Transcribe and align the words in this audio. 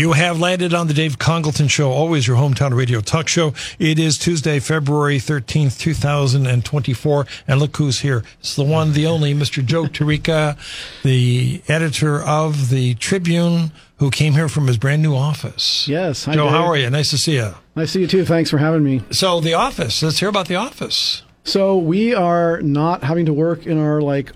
You 0.00 0.12
have 0.12 0.40
landed 0.40 0.72
on 0.72 0.86
the 0.86 0.94
Dave 0.94 1.18
Congleton 1.18 1.68
Show, 1.68 1.90
always 1.90 2.26
your 2.26 2.38
hometown 2.38 2.74
radio 2.74 3.02
talk 3.02 3.28
show. 3.28 3.52
It 3.78 3.98
is 3.98 4.16
Tuesday, 4.16 4.58
February 4.58 5.18
13th, 5.18 5.78
2024. 5.78 7.26
And 7.46 7.60
look 7.60 7.76
who's 7.76 8.00
here. 8.00 8.24
It's 8.38 8.56
the 8.56 8.64
one, 8.64 8.94
the 8.94 9.04
only, 9.04 9.34
Mr. 9.34 9.62
Joe 9.62 9.84
Tarica, 9.84 10.56
the 11.02 11.60
editor 11.68 12.22
of 12.22 12.70
the 12.70 12.94
Tribune, 12.94 13.72
who 13.98 14.10
came 14.10 14.32
here 14.32 14.48
from 14.48 14.68
his 14.68 14.78
brand 14.78 15.02
new 15.02 15.14
office. 15.14 15.86
Yes. 15.86 16.24
Hi, 16.24 16.32
Joe, 16.32 16.44
Dave. 16.44 16.52
how 16.52 16.64
are 16.64 16.78
you? 16.78 16.88
Nice 16.88 17.10
to 17.10 17.18
see 17.18 17.34
you. 17.34 17.54
Nice 17.76 17.88
to 17.88 17.92
see 17.92 18.00
you 18.00 18.06
too. 18.06 18.24
Thanks 18.24 18.48
for 18.48 18.56
having 18.56 18.82
me. 18.82 19.02
So, 19.10 19.42
the 19.42 19.52
office, 19.52 20.02
let's 20.02 20.18
hear 20.18 20.30
about 20.30 20.48
the 20.48 20.56
office. 20.56 21.24
So 21.44 21.76
we 21.76 22.14
are 22.14 22.60
not 22.60 23.02
having 23.02 23.26
to 23.26 23.32
work 23.32 23.66
in 23.66 23.78
our 23.78 24.00
like 24.00 24.32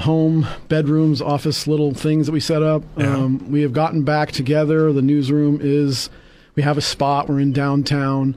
home 0.00 0.46
bedrooms, 0.68 1.22
office 1.22 1.66
little 1.66 1.94
things 1.94 2.26
that 2.26 2.32
we 2.32 2.40
set 2.40 2.62
up. 2.62 2.82
Yeah. 2.96 3.14
Um, 3.14 3.50
we 3.50 3.62
have 3.62 3.72
gotten 3.72 4.02
back 4.02 4.32
together. 4.32 4.92
The 4.92 5.02
newsroom 5.02 5.58
is. 5.62 6.10
We 6.56 6.62
have 6.62 6.76
a 6.76 6.82
spot. 6.82 7.28
We're 7.28 7.40
in 7.40 7.52
downtown. 7.52 8.36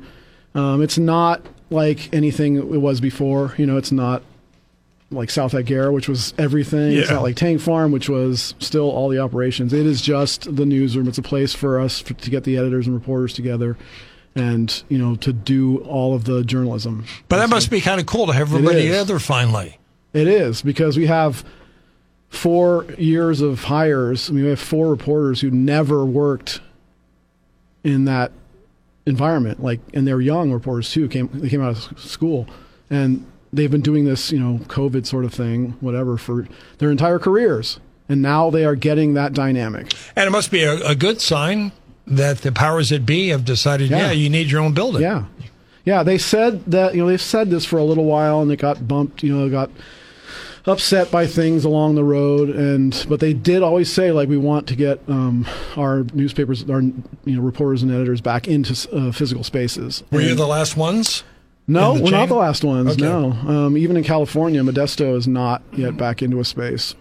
Um, 0.55 0.81
it's 0.81 0.97
not 0.97 1.45
like 1.69 2.13
anything 2.13 2.57
it 2.57 2.81
was 2.81 3.01
before. 3.01 3.55
You 3.57 3.65
know, 3.65 3.77
it's 3.77 3.91
not 3.91 4.21
like 5.11 5.29
South 5.29 5.53
Higuera, 5.53 5.91
which 5.91 6.07
was 6.07 6.33
everything. 6.37 6.93
It's 6.97 7.09
not 7.09 7.21
like 7.21 7.35
Tank 7.35 7.61
Farm, 7.61 7.91
which 7.91 8.09
was 8.09 8.55
still 8.59 8.89
all 8.89 9.09
the 9.09 9.19
operations. 9.19 9.73
It 9.73 9.85
is 9.85 10.01
just 10.01 10.55
the 10.55 10.65
newsroom. 10.65 11.07
It's 11.07 11.17
a 11.17 11.23
place 11.23 11.53
for 11.53 11.79
us 11.79 11.99
for, 11.99 12.13
to 12.13 12.29
get 12.29 12.43
the 12.43 12.57
editors 12.57 12.87
and 12.87 12.95
reporters 12.95 13.33
together, 13.33 13.77
and 14.35 14.83
you 14.89 14.97
know 14.97 15.15
to 15.17 15.33
do 15.33 15.79
all 15.79 16.15
of 16.15 16.25
the 16.25 16.43
journalism. 16.43 17.05
But 17.29 17.37
that 17.37 17.49
must 17.49 17.69
be 17.69 17.81
kind 17.81 17.99
of 17.99 18.05
cool 18.05 18.27
to 18.27 18.33
have 18.33 18.53
everybody 18.53 18.83
together 18.83 19.19
finally. 19.19 19.79
It 20.13 20.27
is 20.27 20.61
because 20.61 20.97
we 20.97 21.07
have 21.07 21.43
four 22.33 22.85
years 22.97 23.41
of 23.41 23.63
hires. 23.65 24.29
I 24.29 24.33
mean, 24.33 24.43
we 24.45 24.49
have 24.49 24.59
four 24.59 24.89
reporters 24.89 25.41
who 25.41 25.51
never 25.51 26.03
worked 26.05 26.59
in 27.83 28.05
that 28.05 28.31
environment. 29.05 29.61
Like, 29.61 29.79
and 29.93 30.07
they're 30.07 30.21
young 30.21 30.51
reporters 30.51 30.91
too. 30.91 31.07
Came 31.07 31.29
they 31.33 31.49
came 31.49 31.61
out 31.61 31.71
of 31.91 31.99
school, 31.99 32.47
and 32.89 33.25
they've 33.51 33.71
been 33.71 33.81
doing 33.81 34.05
this, 34.05 34.31
you 34.31 34.39
know, 34.39 34.59
COVID 34.65 35.05
sort 35.05 35.25
of 35.25 35.33
thing, 35.33 35.75
whatever, 35.79 36.17
for 36.17 36.47
their 36.79 36.91
entire 36.91 37.19
careers. 37.19 37.79
And 38.09 38.21
now 38.21 38.49
they 38.49 38.65
are 38.65 38.75
getting 38.75 39.13
that 39.13 39.33
dynamic. 39.33 39.93
And 40.15 40.27
it 40.27 40.31
must 40.31 40.51
be 40.51 40.63
a, 40.63 40.75
a 40.87 40.95
good 40.95 41.21
sign 41.21 41.71
that 42.05 42.39
the 42.39 42.51
powers 42.51 42.89
that 42.89 43.05
be 43.05 43.29
have 43.29 43.45
decided, 43.45 43.89
yeah, 43.89 44.07
Yeah. 44.07 44.11
you 44.11 44.29
need 44.29 44.51
your 44.51 44.59
own 44.61 44.73
building. 44.73 45.01
Yeah. 45.01 45.25
Yeah, 45.85 46.03
they 46.03 46.17
said 46.17 46.65
that, 46.65 46.95
you 46.95 47.01
know, 47.01 47.07
they've 47.07 47.21
said 47.21 47.49
this 47.49 47.63
for 47.65 47.77
a 47.77 47.83
little 47.83 48.05
while 48.05 48.41
and 48.41 48.51
it 48.51 48.57
got 48.57 48.87
bumped, 48.87 49.21
you 49.23 49.35
know, 49.35 49.49
got 49.49 49.69
upset 50.65 51.11
by 51.11 51.27
things 51.27 51.65
along 51.65 51.95
the 51.95 52.03
road 52.03 52.49
and 52.49 53.05
but 53.09 53.19
they 53.19 53.33
did 53.33 53.61
always 53.61 53.91
say 53.91 54.11
like 54.11 54.29
we 54.29 54.37
want 54.37 54.65
to 54.65 54.75
get 54.75 54.97
um, 55.09 55.45
our 55.75 56.03
newspapers 56.13 56.69
our 56.69 56.81
you 56.81 57.03
know 57.25 57.41
reporters 57.41 57.83
and 57.83 57.91
editors 57.91 58.21
back 58.21 58.47
into 58.47 58.73
uh, 58.95 59.11
physical 59.11 59.43
spaces. 59.43 60.03
Were 60.11 60.21
you 60.21 60.35
the 60.35 60.47
last 60.47 60.77
ones? 60.77 61.23
no, 61.67 61.93
we're 61.93 61.99
chain? 61.99 62.11
not 62.11 62.27
the 62.27 62.35
last 62.35 62.63
ones. 62.63 62.93
Okay. 62.93 63.01
No, 63.01 63.31
um, 63.31 63.77
even 63.77 63.97
in 63.97 64.03
California, 64.03 64.61
Modesto 64.61 65.15
is 65.15 65.27
not 65.27 65.61
yet 65.73 65.97
back 65.97 66.21
into 66.21 66.39
a 66.39 66.45
space. 66.45 66.95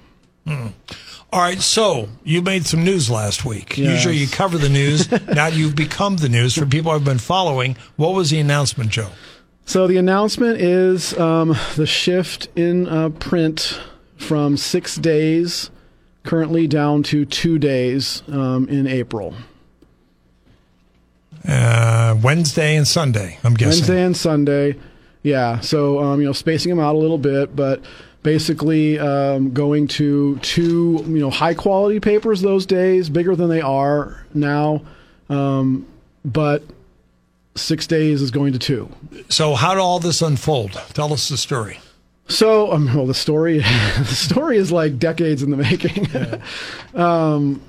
All 0.47 1.41
right, 1.41 1.61
so 1.61 2.09
you 2.25 2.43
made 2.43 2.67
some 2.67 2.85
news 2.85 3.09
last 3.09 3.45
week. 3.45 3.79
Yes. 3.79 3.91
Usually 3.91 4.17
you 4.19 4.29
cover 4.29 4.59
the 4.59 4.69
news. 4.69 5.11
now 5.29 5.47
you've 5.47 5.75
become 5.75 6.19
the 6.19 6.29
news 6.29 6.55
for 6.55 6.67
people 6.67 6.93
I've 6.93 7.05
been 7.05 7.19
following. 7.19 7.77
What 7.97 8.15
was 8.15 8.31
the 8.31 8.39
announcement, 8.39 8.91
Joe? 8.91 9.09
So 9.65 9.87
the 9.87 9.97
announcement 9.97 10.61
is 10.61 11.17
um, 11.19 11.57
the 11.77 11.87
shift 11.87 12.49
in 12.57 12.89
uh, 12.89 13.11
print 13.11 13.81
from 14.17 14.57
six 14.57 14.97
days 14.97 15.71
currently 16.25 16.67
down 16.67 17.03
to 17.05 17.25
two 17.25 17.59
days 17.59 18.23
um, 18.29 18.69
in 18.69 18.87
April. 18.87 19.35
Uh, 21.47 22.17
Wednesday 22.23 22.77
and 22.77 22.87
Sunday, 22.87 23.39
I'm 23.43 23.55
guessing. 23.55 23.81
Wednesday 23.81 24.03
and 24.03 24.17
Sunday. 24.17 24.77
Yeah. 25.23 25.61
So, 25.61 26.01
um, 26.01 26.21
you 26.21 26.27
know, 26.27 26.33
spacing 26.33 26.71
them 26.71 26.79
out 26.79 26.95
a 26.95 26.99
little 26.99 27.19
bit, 27.19 27.55
but 27.57 27.83
basically 28.23 28.99
um, 28.99 29.53
going 29.53 29.89
to 29.89 30.37
two, 30.39 31.03
you 31.07 31.19
know, 31.19 31.31
high 31.31 31.55
quality 31.55 32.01
papers 32.01 32.41
those 32.41 32.67
days, 32.67 33.09
bigger 33.09 33.35
than 33.35 33.49
they 33.49 33.61
are 33.61 34.25
now. 34.35 34.83
Um, 35.29 35.87
but 36.25 36.63
six 37.55 37.87
days 37.87 38.23
is 38.23 38.31
going 38.31 38.53
to 38.53 38.59
two. 38.59 38.89
So 39.29 39.55
how 39.55 39.75
did 39.75 39.81
all 39.81 39.99
this 39.99 40.23
unfold? 40.23 40.73
Tell 40.95 41.13
us 41.13 41.29
the 41.29 41.37
story. 41.37 41.79
So, 42.29 42.73
um, 42.73 42.87
well, 42.95 43.07
the 43.07 43.15
story, 43.15 43.59
the 43.99 44.05
story 44.05 44.57
is 44.57 44.73
like 44.73 44.99
decades 44.99 45.43
in 45.43 45.51
the 45.51 45.57
making. 45.57 46.09
um, 46.95 47.63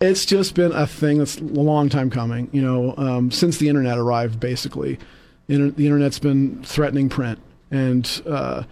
it's 0.00 0.26
just 0.26 0.54
been 0.54 0.72
a 0.72 0.86
thing 0.86 1.18
that's 1.18 1.38
a 1.38 1.44
long 1.44 1.88
time 1.88 2.10
coming. 2.10 2.48
You 2.52 2.62
know, 2.62 2.94
um, 2.96 3.30
since 3.30 3.58
the 3.58 3.68
internet 3.68 3.98
arrived, 3.98 4.40
basically, 4.40 4.98
Inter- 5.48 5.70
the 5.70 5.86
internet's 5.86 6.18
been 6.18 6.62
threatening 6.64 7.08
print. 7.08 7.38
And 7.70 8.22
uh, 8.26 8.64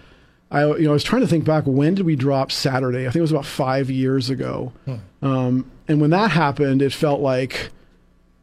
I, 0.50 0.66
you 0.66 0.84
know, 0.84 0.90
I 0.90 0.92
was 0.92 1.04
trying 1.04 1.22
to 1.22 1.28
think 1.28 1.44
back. 1.44 1.64
When 1.66 1.94
did 1.94 2.06
we 2.06 2.16
drop 2.16 2.50
Saturday? 2.50 3.02
I 3.02 3.04
think 3.04 3.16
it 3.16 3.22
was 3.22 3.32
about 3.32 3.46
five 3.46 3.90
years 3.90 4.30
ago. 4.30 4.72
Um, 5.22 5.70
and 5.88 6.00
when 6.00 6.10
that 6.10 6.30
happened, 6.30 6.82
it 6.82 6.92
felt 6.92 7.20
like, 7.20 7.70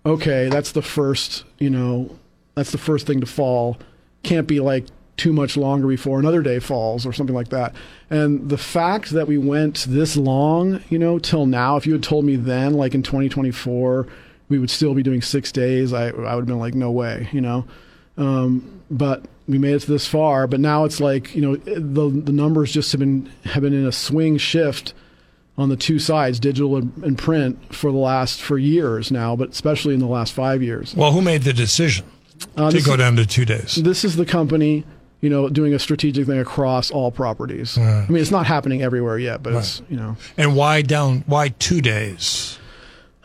okay, 0.08 0.50
that's 0.50 0.72
the 0.72 0.82
first. 0.82 1.44
You 1.60 1.70
know, 1.70 2.18
that's 2.56 2.72
the 2.72 2.78
first 2.78 3.08
thing 3.08 3.20
to 3.22 3.28
fall. 3.28 3.78
Can't 4.24 4.48
be 4.48 4.60
like 4.60 4.86
too 5.18 5.34
much 5.34 5.58
longer 5.58 5.88
before 5.88 6.20
another 6.20 6.44
day 6.44 6.60
falls 6.60 7.06
or 7.06 7.12
something 7.12 7.36
like 7.36 7.50
that. 7.50 7.76
And 8.10 8.50
the 8.50 8.58
fact 8.58 9.10
that 9.12 9.28
we 9.28 9.38
went 9.38 9.86
this 9.90 10.16
long, 10.16 10.84
you 10.90 11.00
know, 11.00 11.18
till 11.18 11.48
now, 11.48 11.76
if 11.76 11.88
you 11.88 11.94
had 11.94 12.04
told 12.04 12.24
me 12.24 12.36
then, 12.36 12.74
like 12.74 12.94
in 12.94 13.02
2024, 13.02 14.08
we 14.50 14.60
would 14.60 14.70
still 14.70 14.94
be 14.94 15.04
doing 15.04 15.22
six 15.22 15.52
days, 15.52 15.92
I, 15.92 16.08
I 16.08 16.10
would 16.10 16.42
have 16.42 16.46
been 16.46 16.60
like, 16.60 16.76
no 16.76 16.92
way, 16.92 17.28
you 17.32 17.42
know. 17.42 17.66
Um, 18.16 18.82
but 18.90 19.26
we 19.48 19.58
made 19.58 19.76
it 19.76 19.84
this 19.84 20.08
far. 20.08 20.48
But 20.48 20.60
now 20.60 20.86
it's 20.86 21.00
like, 21.00 21.36
you 21.36 21.42
know, 21.42 21.56
the 21.56 22.10
the 22.10 22.32
numbers 22.32 22.72
just 22.72 22.92
have 22.92 23.00
been 23.00 23.32
have 23.46 23.64
been 23.64 23.74
in 23.74 23.86
a 23.86 23.92
swing 23.92 24.38
shift 24.38 24.94
on 25.58 25.70
the 25.70 25.76
two 25.76 25.98
sides, 26.00 26.40
digital 26.40 26.78
and, 26.78 27.18
print, 27.18 27.74
for 27.74 27.92
the 27.92 27.98
last 27.98 28.40
for 28.42 28.58
years 28.58 29.12
now, 29.12 29.36
but 29.36 29.50
especially 29.50 29.94
in 29.94 30.00
the 30.00 30.06
last 30.08 30.34
five 30.34 30.62
years. 30.62 30.94
Well, 30.96 31.12
who 31.12 31.22
made 31.22 31.44
the 31.44 31.54
decision 31.54 32.06
Uh, 32.56 32.70
to 32.70 32.82
go 32.82 32.92
is- 32.94 32.98
down 33.00 33.16
to 33.16 33.26
two 33.26 33.46
days? 33.46 33.76
this 33.76 34.06
is 34.06 34.16
the 34.18 34.26
company, 34.26 34.84
you 35.22 35.30
know, 35.30 35.50
doing 35.50 35.74
a 35.74 35.80
strategic 35.80 36.28
thing 36.28 36.38
across 36.38 36.92
all 36.92 37.10
properties. 37.12 37.76
I 37.78 38.06
mean, 38.08 38.22
it's 38.22 38.30
not 38.32 38.46
happening 38.46 38.84
everywhere 38.84 39.18
yet, 39.18 39.42
but 39.42 39.54
it's 39.54 39.82
you 39.90 39.98
know. 39.98 40.16
And 40.38 40.56
why 40.56 40.84
down? 40.84 41.24
Why 41.26 41.50
two 41.58 41.82
days? 41.82 42.60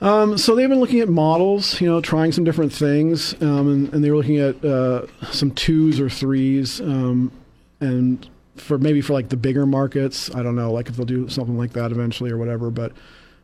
Um, 0.00 0.36
so 0.36 0.56
they've 0.56 0.68
been 0.68 0.80
looking 0.80 0.98
at 1.00 1.08
models, 1.08 1.80
you 1.80 1.86
know, 1.86 2.00
trying 2.00 2.32
some 2.32 2.42
different 2.42 2.72
things, 2.72 3.34
um, 3.40 3.68
and, 3.72 3.94
and 3.94 4.02
they 4.02 4.10
were 4.10 4.16
looking 4.16 4.38
at 4.38 4.64
uh, 4.64 5.06
some 5.30 5.52
twos 5.52 6.00
or 6.00 6.08
threes, 6.10 6.80
um, 6.80 7.30
and 7.78 8.26
for 8.56 8.78
maybe 8.78 9.00
for 9.00 9.12
like 9.12 9.28
the 9.28 9.36
bigger 9.36 9.66
markets, 9.66 10.34
I 10.34 10.42
don't 10.42 10.56
know, 10.56 10.72
like 10.72 10.88
if 10.88 10.96
they'll 10.96 11.06
do 11.06 11.28
something 11.28 11.56
like 11.56 11.72
that 11.72 11.90
eventually 11.90 12.30
or 12.30 12.36
whatever. 12.36 12.70
But 12.70 12.92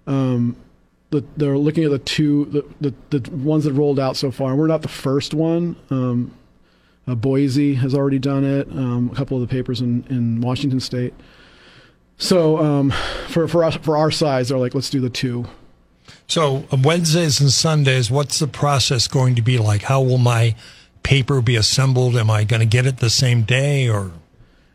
um, 0.06 0.56
the, 1.10 1.24
they're 1.36 1.58
looking 1.58 1.84
at 1.84 1.90
the 1.90 1.99
two, 1.99 2.44
the, 2.81 2.93
the 3.10 3.19
the 3.19 3.31
ones 3.31 3.64
that 3.64 3.72
rolled 3.72 3.99
out 3.99 4.16
so 4.16 4.31
far. 4.31 4.55
We're 4.55 4.66
not 4.66 4.82
the 4.82 4.88
first 4.88 5.34
one. 5.34 5.76
Um, 5.90 6.34
uh, 7.06 7.14
Boise 7.14 7.75
has 7.75 7.94
already 7.94 8.19
done 8.19 8.44
it. 8.44 8.69
Um, 8.69 9.10
a 9.10 9.16
couple 9.16 9.40
of 9.40 9.49
the 9.49 9.50
papers 9.50 9.81
in, 9.81 10.05
in 10.10 10.43
Washington 10.43 10.81
State. 10.81 11.14
So 12.19 12.58
um, 12.58 12.90
for 13.28 13.49
for 13.49 13.64
us 13.64 13.76
for 13.76 13.96
our 13.96 14.11
size, 14.11 14.49
they're 14.50 14.58
like, 14.58 14.75
let's 14.75 14.90
do 14.90 15.00
the 15.00 15.11
two. 15.11 15.46
So 16.26 16.66
uh, 16.70 16.76
Wednesdays 16.82 17.40
and 17.40 17.50
Sundays, 17.50 18.11
what's 18.11 18.38
the 18.38 18.46
process 18.46 19.08
going 19.08 19.34
to 19.37 19.43
be 19.43 19.56
like? 19.56 19.82
How 19.82 20.02
will 20.02 20.19
my 20.19 20.54
paper 21.02 21.40
be 21.40 21.56
assembled? 21.56 22.16
Am 22.16 22.31
I 22.31 22.44
going 22.44 22.61
to 22.61 22.66
get 22.66 22.84
it 22.84 22.99
the 22.99 23.11
same 23.11 23.43
day 23.43 23.88
or? 23.88 24.12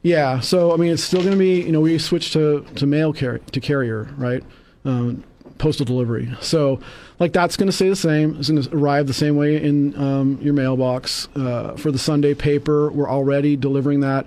Yeah, 0.03 0.41
so 0.41 0.73
I 0.73 0.77
mean, 0.77 0.91
it's 0.91 1.03
still 1.03 1.21
going 1.21 1.31
to 1.31 1.37
be 1.39 1.61
you 1.61 1.71
know 1.71 1.79
we 1.81 1.97
switched 1.97 2.33
to 2.33 2.65
to 2.75 2.85
mail 2.85 3.13
carry 3.13 3.39
to 3.51 3.59
carrier 3.61 4.09
right, 4.17 4.43
um, 4.85 5.23
postal 5.57 5.85
delivery. 5.85 6.29
So 6.41 6.79
like 7.19 7.31
that's 7.31 7.55
going 7.55 7.67
to 7.67 7.71
stay 7.73 7.87
the 7.89 7.95
same. 7.95 8.35
It's 8.37 8.49
going 8.49 8.61
to 8.61 8.75
arrive 8.75 9.07
the 9.07 9.13
same 9.13 9.37
way 9.37 9.63
in 9.63 9.97
um, 9.97 10.39
your 10.41 10.53
mailbox. 10.53 11.29
Uh, 11.35 11.75
for 11.77 11.89
the 11.91 11.97
Sunday 11.99 12.33
paper, 12.33 12.91
we're 12.91 13.09
already 13.09 13.55
delivering 13.55 14.01
that 14.01 14.25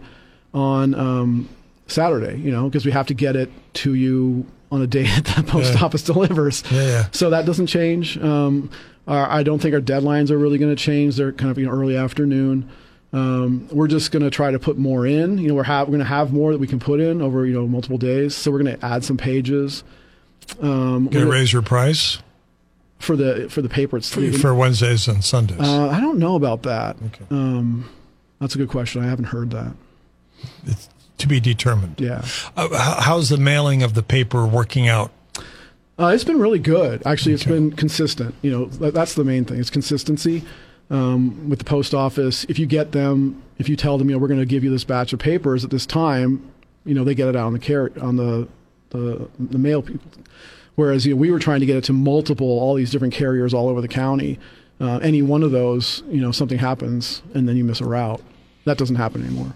on 0.54 0.94
um, 0.94 1.48
Saturday. 1.88 2.38
You 2.38 2.50
know 2.52 2.64
because 2.68 2.86
we 2.86 2.92
have 2.92 3.06
to 3.08 3.14
get 3.14 3.36
it 3.36 3.50
to 3.74 3.92
you 3.92 4.46
on 4.72 4.80
a 4.80 4.86
day 4.98 5.02
that 5.04 5.24
the 5.36 5.42
post 5.42 5.74
Yeah. 5.74 5.84
office 5.84 6.02
delivers. 6.02 6.62
Yeah, 6.72 6.82
yeah. 6.82 7.06
So 7.12 7.28
that 7.30 7.44
doesn't 7.44 7.66
change. 7.66 8.16
Um, 8.18 8.70
our, 9.06 9.30
I 9.30 9.42
don't 9.42 9.60
think 9.60 9.74
our 9.74 9.80
deadlines 9.82 10.30
are 10.30 10.38
really 10.38 10.56
going 10.58 10.74
to 10.74 10.82
change. 10.82 11.16
They're 11.16 11.32
kind 11.32 11.50
of 11.50 11.58
you 11.58 11.66
know, 11.66 11.70
early 11.72 11.96
afternoon. 11.98 12.68
Um, 13.16 13.66
we're 13.72 13.88
just 13.88 14.12
going 14.12 14.22
to 14.24 14.30
try 14.30 14.50
to 14.50 14.58
put 14.58 14.76
more 14.76 15.06
in. 15.06 15.38
You 15.38 15.48
know, 15.48 15.54
we're, 15.54 15.62
ha- 15.62 15.80
we're 15.82 15.86
going 15.86 15.98
to 16.00 16.04
have 16.04 16.32
more 16.34 16.52
that 16.52 16.58
we 16.58 16.66
can 16.66 16.78
put 16.78 17.00
in 17.00 17.22
over 17.22 17.46
you 17.46 17.54
know 17.54 17.66
multiple 17.66 17.96
days. 17.96 18.34
So 18.34 18.50
we're 18.50 18.62
going 18.62 18.78
to 18.78 18.84
add 18.86 19.04
some 19.04 19.16
pages. 19.16 19.84
Um, 20.60 21.08
Gonna 21.08 21.24
we're- 21.26 21.38
raise 21.40 21.52
your 21.52 21.62
price 21.62 22.18
for 22.98 23.16
the 23.16 23.48
for 23.48 23.62
the 23.62 23.68
paper. 23.68 23.96
It's 23.96 24.12
for, 24.12 24.30
for 24.32 24.54
Wednesdays 24.54 25.08
and 25.08 25.24
Sundays. 25.24 25.60
uh, 25.60 25.88
I 25.88 26.00
don't 26.00 26.18
know 26.18 26.34
about 26.36 26.62
that. 26.64 26.96
Okay. 27.06 27.24
Um, 27.30 27.88
that's 28.38 28.54
a 28.54 28.58
good 28.58 28.68
question. 28.68 29.02
I 29.02 29.06
haven't 29.08 29.26
heard 29.26 29.50
that. 29.52 29.72
it's 30.66 30.88
to 31.18 31.26
be 31.26 31.40
determined. 31.40 31.98
Yeah. 31.98 32.22
Uh, 32.54 33.00
how's 33.00 33.30
the 33.30 33.38
mailing 33.38 33.82
of 33.82 33.94
the 33.94 34.02
paper 34.02 34.46
working 34.46 34.88
out? 34.88 35.10
Uh, 35.98 36.08
it's 36.08 36.24
been 36.24 36.38
really 36.38 36.58
good. 36.58 37.02
Actually, 37.06 37.34
it's 37.34 37.44
been 37.44 37.72
consistent. 37.72 38.34
You 38.42 38.50
know, 38.50 38.64
that's 38.66 39.14
the 39.14 39.24
main 39.24 39.46
thing. 39.46 39.58
It's 39.58 39.70
consistency 39.70 40.44
um, 40.90 41.48
with 41.48 41.58
the 41.58 41.64
post 41.64 41.94
office. 41.94 42.44
If 42.44 42.58
you 42.58 42.66
get 42.66 42.92
them, 42.92 43.42
if 43.58 43.68
you 43.68 43.76
tell 43.76 43.98
them, 43.98 44.08
you 44.08 44.16
know, 44.16 44.18
we're 44.20 44.28
going 44.28 44.40
to 44.40 44.46
give 44.46 44.64
you 44.64 44.70
this 44.70 44.84
batch 44.84 45.12
of 45.12 45.18
papers 45.18 45.64
at 45.64 45.70
this 45.70 45.86
time, 45.86 46.50
you 46.84 46.94
know, 46.94 47.04
they 47.04 47.14
get 47.14 47.28
it 47.28 47.36
out 47.36 47.46
on 47.46 47.52
the 47.52 47.58
car- 47.58 47.92
on 48.00 48.16
the 48.16 48.48
the, 48.90 49.28
the 49.38 49.58
mail 49.58 49.82
people. 49.82 50.10
Whereas 50.76 51.06
you 51.06 51.14
know, 51.14 51.20
we 51.20 51.30
were 51.30 51.38
trying 51.38 51.60
to 51.60 51.66
get 51.66 51.76
it 51.76 51.84
to 51.84 51.92
multiple, 51.92 52.46
all 52.46 52.74
these 52.74 52.90
different 52.90 53.14
carriers 53.14 53.52
all 53.52 53.68
over 53.68 53.80
the 53.80 53.88
county. 53.88 54.38
Uh, 54.78 54.98
any 54.98 55.22
one 55.22 55.42
of 55.42 55.50
those, 55.50 56.02
you 56.08 56.20
know, 56.20 56.30
something 56.30 56.58
happens 56.58 57.22
and 57.34 57.48
then 57.48 57.56
you 57.56 57.64
miss 57.64 57.80
a 57.80 57.86
route. 57.86 58.20
That 58.64 58.76
doesn't 58.76 58.96
happen 58.96 59.24
anymore. 59.24 59.54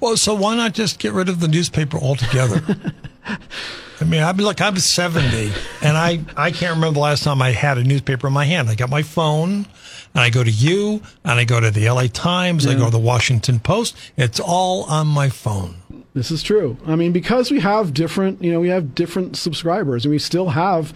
Well, 0.00 0.16
so 0.18 0.34
why 0.34 0.56
not 0.56 0.74
just 0.74 0.98
get 0.98 1.14
rid 1.14 1.30
of 1.30 1.40
the 1.40 1.48
newspaper 1.48 1.96
altogether? 1.96 2.62
I 4.00 4.04
mean, 4.04 4.22
I 4.22 4.32
mean, 4.32 4.46
look, 4.46 4.60
I'm 4.60 4.76
70, 4.76 5.52
and 5.82 5.96
I, 5.96 6.20
I 6.36 6.50
can't 6.50 6.74
remember 6.74 6.94
the 6.94 7.00
last 7.00 7.22
time 7.24 7.40
I 7.42 7.50
had 7.52 7.78
a 7.78 7.84
newspaper 7.84 8.26
in 8.26 8.32
my 8.32 8.44
hand. 8.46 8.68
I 8.68 8.74
got 8.74 8.88
my 8.88 9.02
phone, 9.02 9.66
and 10.14 10.22
I 10.22 10.30
go 10.30 10.42
to 10.44 10.50
you, 10.50 11.02
and 11.24 11.38
I 11.38 11.44
go 11.44 11.60
to 11.60 11.70
the 11.70 11.88
LA 11.88 12.06
Times, 12.12 12.66
I 12.66 12.74
go 12.74 12.86
to 12.86 12.90
the 12.90 12.98
Washington 12.98 13.60
Post. 13.60 13.96
It's 14.16 14.40
all 14.40 14.84
on 14.84 15.06
my 15.06 15.28
phone. 15.28 15.76
This 16.14 16.30
is 16.30 16.42
true. 16.42 16.76
I 16.86 16.96
mean, 16.96 17.12
because 17.12 17.50
we 17.50 17.60
have 17.60 17.94
different, 17.94 18.42
you 18.42 18.50
know, 18.52 18.58
we 18.60 18.68
have 18.68 18.94
different 18.94 19.36
subscribers, 19.36 20.04
and 20.04 20.10
we 20.10 20.18
still 20.18 20.48
have, 20.50 20.92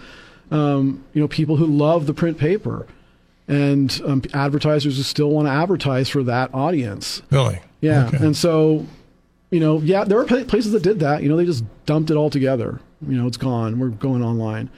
um, 0.51 1.03
you 1.13 1.21
know, 1.21 1.27
people 1.27 1.55
who 1.55 1.65
love 1.65 2.05
the 2.05 2.13
print 2.13 2.37
paper, 2.37 2.85
and 3.47 4.01
um, 4.05 4.21
advertisers 4.33 4.97
who 4.97 5.03
still 5.03 5.29
want 5.29 5.47
to 5.47 5.51
advertise 5.51 6.09
for 6.09 6.23
that 6.23 6.53
audience. 6.53 7.21
Really? 7.31 7.59
Yeah, 7.81 8.07
Okay. 8.07 8.17
and 8.25 8.35
so, 8.35 8.85
you 9.51 9.59
know, 9.59 9.79
yeah, 9.79 10.03
there 10.03 10.19
are 10.19 10.25
places 10.25 10.71
that 10.71 10.81
did 10.83 10.99
that. 11.01 11.21
You 11.23 11.29
know, 11.29 11.37
they 11.37 11.45
just 11.45 11.63
dumped 11.85 12.09
it 12.09 12.15
all 12.15 12.29
together. 12.31 12.81
You 13.07 13.17
know, 13.17 13.27
it's 13.27 13.37
gone. 13.37 13.77
We're 13.79 13.89
going 13.89 14.23
online. 14.23 14.69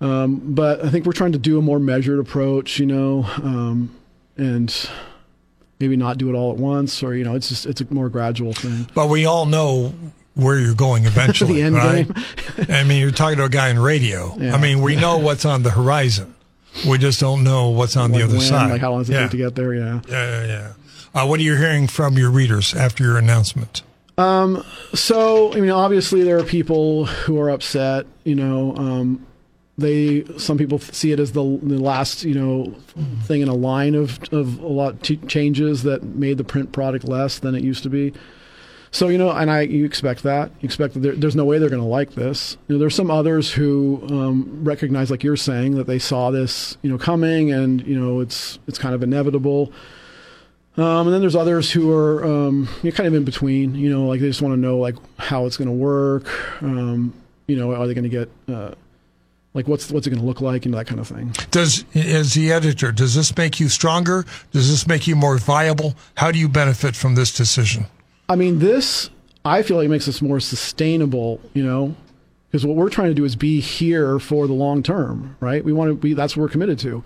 Um, 0.00 0.54
but 0.54 0.84
I 0.84 0.90
think 0.90 1.06
we're 1.06 1.12
trying 1.12 1.32
to 1.32 1.38
do 1.38 1.58
a 1.58 1.62
more 1.62 1.78
measured 1.78 2.18
approach. 2.18 2.78
You 2.78 2.86
know, 2.86 3.24
um, 3.42 3.94
and 4.36 4.90
maybe 5.80 5.96
not 5.96 6.18
do 6.18 6.28
it 6.28 6.34
all 6.34 6.52
at 6.52 6.58
once, 6.58 7.02
or 7.02 7.14
you 7.14 7.24
know, 7.24 7.34
it's 7.34 7.48
just 7.48 7.66
it's 7.66 7.80
a 7.80 7.92
more 7.92 8.08
gradual 8.08 8.52
thing. 8.52 8.88
But 8.94 9.08
we 9.08 9.26
all 9.26 9.46
know 9.46 9.92
where 10.34 10.58
you're 10.58 10.74
going 10.74 11.04
eventually. 11.06 11.54
The 11.54 11.62
end 11.62 11.74
right? 11.76 12.06
game. 12.06 12.24
I 12.68 12.84
mean, 12.84 13.00
you're 13.00 13.10
talking 13.10 13.38
to 13.38 13.44
a 13.44 13.48
guy 13.48 13.68
in 13.68 13.78
radio. 13.78 14.34
Yeah. 14.38 14.54
I 14.54 14.60
mean, 14.60 14.80
we 14.82 14.96
know 14.96 15.18
what's 15.18 15.44
on 15.44 15.62
the 15.62 15.70
horizon. 15.70 16.34
We 16.88 16.98
just 16.98 17.18
don't 17.18 17.42
know 17.42 17.70
what's 17.70 17.96
on 17.96 18.12
the 18.12 18.22
other 18.22 18.34
when, 18.34 18.42
side. 18.42 18.70
Like 18.70 18.80
how 18.80 18.92
long 18.92 19.00
does 19.00 19.10
it 19.10 19.14
yeah. 19.14 19.22
take 19.22 19.30
to 19.32 19.36
get 19.36 19.54
there? 19.56 19.74
Yeah. 19.74 20.00
Yeah, 20.08 20.10
yeah, 20.10 20.46
yeah. 20.46 20.72
Uh, 21.14 21.26
what 21.26 21.40
are 21.40 21.42
you 21.42 21.56
hearing 21.56 21.88
from 21.88 22.16
your 22.16 22.30
readers 22.30 22.74
after 22.74 23.02
your 23.02 23.18
announcement? 23.18 23.82
So, 24.94 25.52
I 25.52 25.60
mean, 25.60 25.70
obviously 25.70 26.22
there 26.22 26.38
are 26.38 26.44
people 26.44 27.06
who 27.06 27.40
are 27.40 27.50
upset. 27.50 28.06
You 28.24 28.34
know, 28.34 28.76
um, 28.76 29.26
they 29.78 30.24
some 30.36 30.58
people 30.58 30.78
see 30.80 31.12
it 31.12 31.20
as 31.20 31.32
the, 31.32 31.42
the 31.62 31.78
last 31.78 32.24
you 32.24 32.34
know 32.34 32.74
thing 33.22 33.40
in 33.40 33.48
a 33.48 33.54
line 33.54 33.94
of 33.94 34.20
of 34.32 34.58
a 34.58 34.66
lot 34.66 35.02
t- 35.02 35.16
changes 35.28 35.84
that 35.84 36.02
made 36.02 36.36
the 36.36 36.44
print 36.44 36.72
product 36.72 37.04
less 37.04 37.38
than 37.38 37.54
it 37.54 37.62
used 37.62 37.84
to 37.84 37.88
be. 37.88 38.12
So 38.90 39.08
you 39.08 39.18
know, 39.18 39.30
and 39.30 39.50
I 39.50 39.62
you 39.62 39.84
expect 39.84 40.24
that. 40.24 40.50
You 40.60 40.66
expect 40.66 40.94
that 40.94 41.00
there, 41.00 41.14
there's 41.14 41.36
no 41.36 41.44
way 41.44 41.58
they're 41.58 41.68
going 41.68 41.82
to 41.82 41.88
like 41.88 42.14
this. 42.14 42.56
You 42.66 42.74
know, 42.74 42.78
there's 42.80 42.94
some 42.94 43.10
others 43.10 43.52
who 43.52 44.02
um, 44.10 44.64
recognize, 44.64 45.10
like 45.10 45.22
you're 45.22 45.36
saying, 45.36 45.76
that 45.76 45.86
they 45.86 45.98
saw 45.98 46.30
this 46.30 46.76
you 46.82 46.90
know 46.90 46.98
coming, 46.98 47.52
and 47.52 47.86
you 47.86 47.98
know 47.98 48.20
it's 48.20 48.58
it's 48.66 48.78
kind 48.78 48.94
of 48.94 49.02
inevitable. 49.02 49.72
Um, 50.76 51.08
and 51.08 51.12
then 51.12 51.20
there's 51.20 51.36
others 51.36 51.72
who 51.72 51.92
are 51.92 52.24
um, 52.24 52.68
you 52.82 52.90
know, 52.90 52.96
kind 52.96 53.06
of 53.06 53.14
in 53.14 53.24
between. 53.24 53.74
You 53.74 53.90
know, 53.90 54.06
like 54.06 54.20
they 54.20 54.28
just 54.28 54.42
want 54.42 54.54
to 54.54 54.60
know 54.60 54.78
like 54.78 54.96
how 55.18 55.46
it's 55.46 55.56
going 55.56 55.68
to 55.68 55.74
work. 55.74 56.62
Um, 56.62 57.14
you 57.46 57.56
know, 57.56 57.74
are 57.74 57.86
they 57.86 57.94
going 57.94 58.08
to 58.08 58.10
get 58.10 58.30
uh, 58.52 58.74
like 59.54 59.66
what's 59.66 59.90
what's 59.90 60.06
it 60.06 60.10
going 60.10 60.20
to 60.20 60.26
look 60.26 60.40
like 60.40 60.66
and 60.66 60.74
that 60.74 60.86
kind 60.86 61.00
of 61.00 61.08
thing. 61.08 61.32
Does 61.50 61.84
as 61.94 62.34
the 62.34 62.52
editor, 62.52 62.92
does 62.92 63.14
this 63.14 63.36
make 63.36 63.58
you 63.60 63.68
stronger? 63.68 64.24
Does 64.52 64.70
this 64.70 64.86
make 64.86 65.06
you 65.06 65.16
more 65.16 65.38
viable? 65.38 65.96
How 66.16 66.30
do 66.30 66.38
you 66.38 66.48
benefit 66.48 66.94
from 66.94 67.14
this 67.14 67.34
decision? 67.34 67.86
I 68.28 68.36
mean, 68.36 68.58
this 68.58 69.10
I 69.44 69.62
feel 69.62 69.76
like 69.78 69.88
makes 69.88 70.08
us 70.08 70.20
more 70.20 70.40
sustainable. 70.40 71.40
You 71.54 71.64
know, 71.64 71.96
because 72.50 72.66
what 72.66 72.76
we're 72.76 72.90
trying 72.90 73.08
to 73.08 73.14
do 73.14 73.24
is 73.24 73.36
be 73.36 73.60
here 73.60 74.18
for 74.18 74.46
the 74.46 74.52
long 74.52 74.82
term, 74.82 75.36
right? 75.40 75.64
We 75.64 75.72
want 75.72 75.90
to 75.90 75.94
be. 75.94 76.14
That's 76.14 76.36
what 76.36 76.42
we're 76.42 76.50
committed 76.50 76.78
to. 76.80 77.02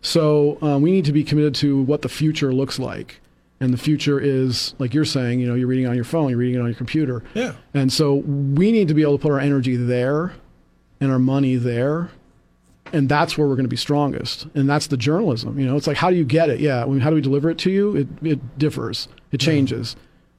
So 0.00 0.58
um, 0.62 0.82
we 0.82 0.92
need 0.92 1.04
to 1.06 1.12
be 1.12 1.24
committed 1.24 1.54
to 1.56 1.82
what 1.82 2.02
the 2.02 2.08
future 2.08 2.52
looks 2.52 2.78
like. 2.78 3.20
And 3.60 3.74
the 3.74 3.78
future 3.78 4.20
is, 4.20 4.74
like 4.78 4.94
you're 4.94 5.04
saying, 5.04 5.40
you 5.40 5.48
know, 5.48 5.54
you're 5.54 5.66
reading 5.66 5.86
it 5.86 5.88
on 5.88 5.96
your 5.96 6.04
phone, 6.04 6.28
you're 6.28 6.38
reading 6.38 6.54
it 6.54 6.60
on 6.60 6.66
your 6.66 6.76
computer. 6.76 7.24
Yeah. 7.34 7.54
And 7.74 7.92
so 7.92 8.14
we 8.14 8.70
need 8.70 8.86
to 8.86 8.94
be 8.94 9.02
able 9.02 9.18
to 9.18 9.22
put 9.22 9.32
our 9.32 9.40
energy 9.40 9.74
there 9.74 10.32
and 11.00 11.10
our 11.10 11.18
money 11.18 11.56
there. 11.56 12.10
And 12.92 13.08
that's 13.08 13.36
where 13.36 13.46
we're 13.46 13.54
going 13.54 13.64
to 13.66 13.70
be 13.70 13.76
strongest. 13.76 14.46
And 14.54 14.68
that's 14.68 14.86
the 14.86 14.96
journalism. 14.96 15.58
You 15.58 15.66
know, 15.66 15.76
it's 15.76 15.86
like, 15.86 15.98
how 15.98 16.10
do 16.10 16.16
you 16.16 16.24
get 16.24 16.48
it? 16.48 16.60
Yeah. 16.60 16.82
I 16.82 16.86
mean, 16.86 17.00
how 17.00 17.10
do 17.10 17.16
we 17.16 17.20
deliver 17.20 17.50
it 17.50 17.58
to 17.58 17.70
you? 17.70 17.96
It, 17.96 18.08
it 18.22 18.58
differs, 18.58 19.08
it 19.30 19.38
changes. 19.38 19.94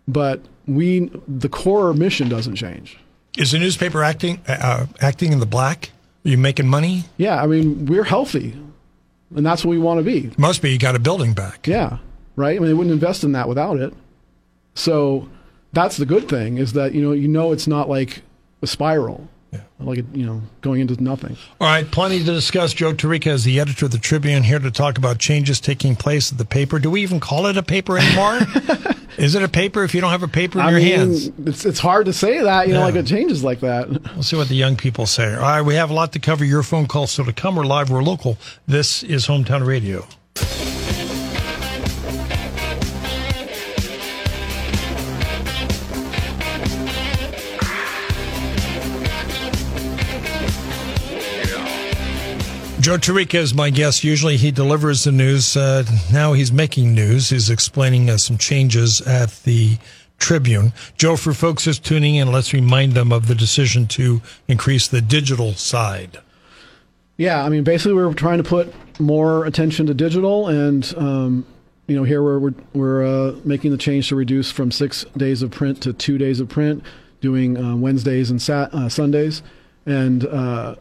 But 0.08 0.42
we, 0.66 1.12
the 1.28 1.50
core 1.50 1.94
mission 1.94 2.28
doesn't 2.28 2.56
change. 2.56 2.98
Is 3.38 3.52
the 3.52 3.60
newspaper 3.60 4.04
acting 4.04 4.42
uh, 4.48 4.88
acting 5.00 5.32
in 5.32 5.40
the 5.40 5.46
black? 5.46 5.92
Are 6.26 6.30
you 6.30 6.38
making 6.38 6.68
money? 6.68 7.04
Yeah. 7.18 7.42
I 7.42 7.46
mean, 7.46 7.86
we're 7.86 8.04
healthy. 8.04 8.56
And 9.36 9.46
that's 9.46 9.64
what 9.64 9.72
we 9.72 9.78
want 9.78 10.00
to 10.00 10.04
be. 10.04 10.32
Must 10.38 10.62
be. 10.62 10.72
You 10.72 10.80
got 10.80 10.96
a 10.96 11.00
building 11.00 11.34
back. 11.34 11.68
Yeah, 11.68 11.98
right. 12.36 12.56
I 12.56 12.60
mean, 12.60 12.68
they 12.68 12.74
wouldn't 12.74 12.94
invest 12.94 13.24
in 13.24 13.34
that 13.34 13.48
without 13.48 13.78
it. 13.78 13.94
So 14.74 15.30
that's 15.74 15.98
the 15.98 16.06
good 16.06 16.28
thing 16.28 16.58
is 16.58 16.74
that 16.74 16.94
you 16.94 17.02
know 17.02 17.12
you 17.12 17.28
know 17.28 17.52
it's 17.52 17.68
not 17.68 17.90
like 17.90 18.24
a 18.62 18.68
spiral, 18.68 19.28
Yeah. 19.52 19.62
like 19.80 19.98
you 20.14 20.26
know 20.28 20.42
going 20.62 20.82
into 20.82 21.02
nothing. 21.02 21.36
All 21.60 21.68
right, 21.68 21.90
plenty 21.90 22.20
to 22.20 22.26
discuss. 22.26 22.72
Joe 22.74 22.94
Tarica 22.94 23.28
is 23.32 23.44
the 23.44 23.60
editor 23.60 23.86
of 23.86 23.92
the 23.92 23.98
Tribune 23.98 24.44
here 24.44 24.60
to 24.60 24.70
talk 24.70 24.98
about 25.00 25.18
changes 25.18 25.60
taking 25.60 25.96
place 25.96 26.32
at 26.32 26.38
the 26.38 26.46
paper. 26.46 26.78
Do 26.78 26.92
we 26.92 27.02
even 27.02 27.20
call 27.20 27.48
it 27.48 27.58
a 27.58 27.64
paper 27.64 27.98
anymore? 27.98 28.40
is 29.18 29.34
it 29.34 29.42
a 29.42 29.48
paper 29.48 29.84
if 29.84 29.96
you 29.96 30.02
don't 30.02 30.12
have 30.12 30.22
a 30.22 30.28
paper 30.28 30.60
in 30.60 30.66
I 30.66 30.70
your 30.72 30.80
mean, 30.80 30.96
hands? 30.98 31.32
it's 31.46 31.66
it's 31.66 31.80
hard 31.80 32.06
to 32.06 32.14
say 32.14 32.42
that 32.44 32.68
you 32.68 32.74
know 32.76 32.82
like 32.82 32.94
it 32.96 33.08
changes 33.08 33.44
like 33.44 33.62
that. 33.62 33.90
We'll 33.90 34.22
see 34.24 34.36
what 34.36 34.50
the 34.50 34.56
young 34.56 34.76
people 34.76 35.08
say. 35.08 35.34
All 35.34 35.42
right, 35.42 35.62
we 35.64 35.74
have 35.76 35.90
a 35.90 35.94
lot 35.94 36.14
to 36.14 36.20
cover. 36.20 36.46
Your 36.46 36.62
phone 36.62 36.86
calls 36.86 37.12
still 37.12 37.26
to 37.26 37.34
come. 37.34 37.56
We're 37.56 37.66
live. 37.66 37.90
We're 37.90 38.04
local. 38.04 38.38
This 38.68 39.02
is 39.02 39.26
Hometown 39.26 39.66
Radio. 39.66 40.06
Joe 52.80 52.96
Tarica 52.96 53.36
is 53.36 53.54
my 53.54 53.70
guest. 53.70 54.06
Usually 54.06 54.38
he 54.38 54.52
delivers 54.52 55.04
the 55.04 55.12
news. 55.12 55.58
Uh, 55.58 55.84
now 56.14 56.32
he's 56.32 56.50
making 56.50 56.96
news. 56.96 57.30
He's 57.30 57.50
explaining 57.50 58.10
uh, 58.10 58.18
some 58.18 58.38
changes 58.38 59.02
at 59.02 59.32
the 59.44 59.78
Tribune. 60.18 60.72
Joe, 60.98 61.18
for 61.18 61.34
folks 61.34 61.66
just 61.66 61.84
tuning 61.84 62.16
in, 62.16 62.32
let's 62.32 62.54
remind 62.54 62.94
them 62.94 63.12
of 63.12 63.28
the 63.28 63.36
decision 63.36 63.86
to 63.88 64.22
increase 64.48 64.88
the 64.88 65.02
digital 65.02 65.54
side. 65.54 66.20
Yeah, 67.18 67.44
I 67.44 67.50
mean, 67.50 67.66
basically, 67.66 67.96
we're 67.96 68.14
trying 68.14 68.38
to 68.38 68.46
put 68.46 68.74
more 68.98 69.46
attention 69.46 69.86
to 69.88 69.94
digital, 69.94 70.48
and 70.48 70.94
um, 70.98 71.46
you 71.88 71.98
know, 71.98 72.04
here 72.04 72.24
we're 72.24 72.40
we're, 72.40 72.54
we're 72.74 73.04
uh, 73.06 73.36
making 73.44 73.72
the 73.72 73.78
change 73.78 74.08
to 74.08 74.16
reduce 74.16 74.52
from 74.52 74.72
six 74.72 75.04
days 75.18 75.42
of 75.42 75.52
print 75.52 75.82
to 75.84 75.92
two 75.92 76.18
days 76.18 76.40
of 76.40 76.48
print, 76.48 76.82
doing 77.20 77.58
uh, 77.58 77.76
Wednesdays 77.76 78.32
and 78.32 78.42
Sat- 78.42 78.74
uh, 78.74 78.88
Sundays, 78.88 79.44
and 79.86 80.26
uh, 80.26 80.76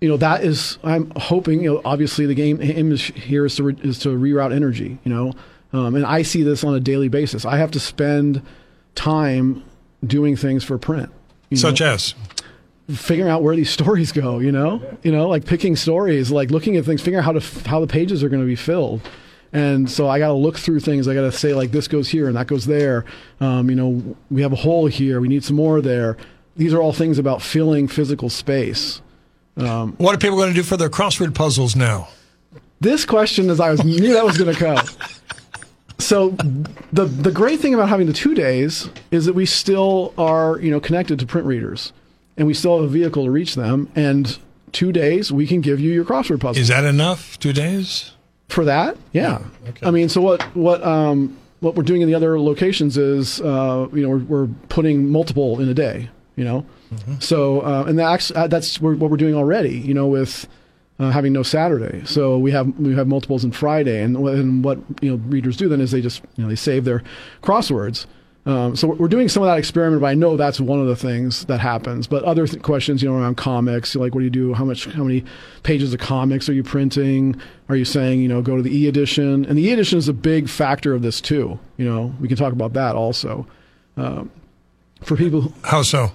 you 0.00 0.08
know 0.08 0.16
that 0.16 0.44
is 0.44 0.78
I'm 0.82 1.10
hoping. 1.16 1.62
You 1.62 1.74
know, 1.74 1.82
obviously, 1.84 2.26
the 2.26 2.34
game 2.34 2.58
aim 2.60 2.92
is 2.92 3.02
here 3.02 3.44
is 3.44 3.56
to 3.56 3.64
re- 3.64 3.76
is 3.82 3.98
to 4.00 4.08
reroute 4.10 4.54
energy. 4.54 4.98
You 5.04 5.12
know, 5.12 5.34
um, 5.72 5.94
and 5.94 6.04
I 6.04 6.22
see 6.22 6.42
this 6.42 6.64
on 6.64 6.74
a 6.74 6.80
daily 6.80 7.08
basis. 7.08 7.44
I 7.44 7.58
have 7.58 7.70
to 7.72 7.80
spend 7.80 8.42
time 8.94 9.64
doing 10.04 10.36
things 10.36 10.64
for 10.64 10.78
print. 10.78 11.10
you 11.50 11.56
know? 11.56 11.60
Such 11.60 11.80
as? 11.80 12.14
figuring 12.88 13.30
out 13.30 13.40
where 13.40 13.54
these 13.54 13.70
stories 13.70 14.10
go 14.10 14.40
you 14.40 14.50
know 14.50 14.82
you 15.04 15.12
know 15.12 15.28
like 15.28 15.44
picking 15.44 15.76
stories 15.76 16.32
like 16.32 16.50
looking 16.50 16.76
at 16.76 16.84
things 16.84 17.00
figuring 17.00 17.20
out 17.20 17.24
how 17.24 17.30
to 17.30 17.68
how 17.68 17.78
the 17.78 17.86
pages 17.86 18.24
are 18.24 18.28
going 18.28 18.42
to 18.42 18.46
be 18.46 18.56
filled 18.56 19.00
and 19.52 19.88
so 19.88 20.08
i 20.08 20.18
got 20.18 20.26
to 20.26 20.32
look 20.32 20.58
through 20.58 20.80
things 20.80 21.06
i 21.06 21.14
got 21.14 21.20
to 21.20 21.30
say 21.30 21.54
like 21.54 21.70
this 21.70 21.86
goes 21.86 22.08
here 22.08 22.26
and 22.26 22.36
that 22.36 22.48
goes 22.48 22.66
there 22.66 23.04
um, 23.38 23.70
you 23.70 23.76
know 23.76 24.16
we 24.28 24.42
have 24.42 24.52
a 24.52 24.56
hole 24.56 24.86
here 24.86 25.20
we 25.20 25.28
need 25.28 25.44
some 25.44 25.54
more 25.54 25.80
there 25.80 26.16
these 26.60 26.74
are 26.74 26.82
all 26.82 26.92
things 26.92 27.18
about 27.18 27.40
filling 27.40 27.88
physical 27.88 28.28
space. 28.28 29.00
Um, 29.64 29.92
what 29.98 30.14
are 30.14 30.18
people 30.18 30.36
going 30.36 30.50
to 30.50 30.54
do 30.54 30.62
for 30.62 30.76
their 30.76 30.90
crossword 30.90 31.34
puzzles 31.34 31.76
now? 31.76 32.08
This 32.80 33.04
question, 33.04 33.50
as 33.50 33.60
I 33.60 33.70
was 33.70 33.84
knew 33.84 34.14
that 34.14 34.24
was 34.24 34.38
going 34.38 34.54
to 34.54 34.58
come. 34.58 34.86
So 35.98 36.30
the 36.92 37.04
the 37.04 37.30
great 37.30 37.60
thing 37.60 37.74
about 37.74 37.88
having 37.88 38.06
the 38.06 38.12
two 38.12 38.34
days 38.34 38.88
is 39.10 39.26
that 39.26 39.34
we 39.34 39.44
still 39.46 40.14
are 40.16 40.58
you 40.58 40.70
know 40.70 40.80
connected 40.80 41.18
to 41.18 41.26
print 41.26 41.46
readers, 41.46 41.92
and 42.36 42.46
we 42.46 42.54
still 42.54 42.76
have 42.76 42.84
a 42.84 42.88
vehicle 42.88 43.24
to 43.24 43.30
reach 43.30 43.54
them. 43.54 43.90
And 43.94 44.38
two 44.72 44.92
days 44.92 45.30
we 45.30 45.46
can 45.46 45.60
give 45.60 45.78
you 45.78 45.92
your 45.92 46.04
crossword 46.04 46.40
puzzle. 46.40 46.60
Is 46.60 46.68
that 46.68 46.84
enough? 46.84 47.38
Two 47.38 47.52
days 47.52 48.12
for 48.48 48.64
that? 48.64 48.96
Yeah. 49.12 49.40
yeah. 49.62 49.68
Okay. 49.70 49.86
I 49.86 49.90
mean, 49.90 50.08
so 50.08 50.20
what 50.20 50.42
what 50.56 50.82
um 50.82 51.36
what 51.60 51.74
we're 51.74 51.82
doing 51.82 52.00
in 52.00 52.08
the 52.08 52.14
other 52.14 52.40
locations 52.40 52.96
is 52.96 53.40
uh 53.40 53.86
you 53.92 54.02
know 54.02 54.08
we're, 54.08 54.24
we're 54.24 54.48
putting 54.68 55.10
multiple 55.10 55.60
in 55.60 55.68
a 55.68 55.74
day. 55.74 56.08
You 56.36 56.44
know, 56.44 56.66
mm-hmm. 56.94 57.18
so 57.18 57.60
uh, 57.60 57.84
and 57.86 57.98
that's 57.98 58.30
uh, 58.30 58.46
that's 58.46 58.80
what 58.80 58.98
we're 58.98 59.16
doing 59.16 59.34
already. 59.34 59.78
You 59.78 59.94
know 59.94 60.06
with 60.06 60.48
uh, 61.00 61.10
having 61.10 61.32
no 61.32 61.42
Saturday. 61.42 62.04
So 62.04 62.38
we 62.38 62.52
have 62.52 62.78
we 62.78 62.94
have 62.94 63.08
multiples 63.08 63.42
in 63.42 63.52
Friday, 63.52 64.02
and, 64.02 64.16
and 64.16 64.62
what 64.62 64.78
you 65.00 65.10
know 65.10 65.16
readers 65.28 65.56
do 65.56 65.68
then 65.68 65.80
is 65.80 65.90
they 65.90 66.02
just 66.02 66.22
you 66.36 66.44
know 66.44 66.48
they 66.48 66.56
save 66.56 66.84
their 66.84 67.02
crosswords. 67.42 68.06
Um, 68.46 68.74
so 68.74 68.88
we're 68.88 69.08
doing 69.08 69.28
some 69.28 69.42
of 69.42 69.48
that 69.48 69.58
experiment, 69.58 70.00
but 70.00 70.08
I 70.08 70.14
know 70.14 70.36
that's 70.36 70.60
one 70.60 70.80
of 70.80 70.86
the 70.86 70.96
things 70.96 71.44
that 71.44 71.60
happens. 71.60 72.06
But 72.06 72.24
other 72.24 72.46
th- 72.46 72.62
questions, 72.62 73.02
you 73.02 73.10
know, 73.10 73.16
around 73.16 73.36
comics, 73.36 73.94
like 73.94 74.14
what 74.14 74.20
do 74.20 74.24
you 74.24 74.30
do? 74.30 74.54
How 74.54 74.64
much? 74.64 74.86
How 74.86 75.04
many 75.04 75.24
pages 75.62 75.94
of 75.94 76.00
comics 76.00 76.48
are 76.48 76.52
you 76.52 76.62
printing? 76.62 77.40
Are 77.70 77.76
you 77.76 77.84
saying 77.84 78.20
you 78.20 78.28
know 78.28 78.42
go 78.42 78.56
to 78.56 78.62
the 78.62 78.74
e 78.74 78.86
edition? 78.86 79.46
And 79.46 79.56
the 79.56 79.66
e 79.66 79.72
edition 79.72 79.98
is 79.98 80.08
a 80.08 80.12
big 80.12 80.50
factor 80.50 80.92
of 80.92 81.00
this 81.00 81.20
too. 81.22 81.58
You 81.78 81.86
know, 81.86 82.14
we 82.20 82.28
can 82.28 82.36
talk 82.36 82.52
about 82.52 82.74
that 82.74 82.94
also. 82.94 83.46
Um, 83.96 84.30
for 85.02 85.16
people, 85.16 85.54
how 85.64 85.80
so? 85.80 86.12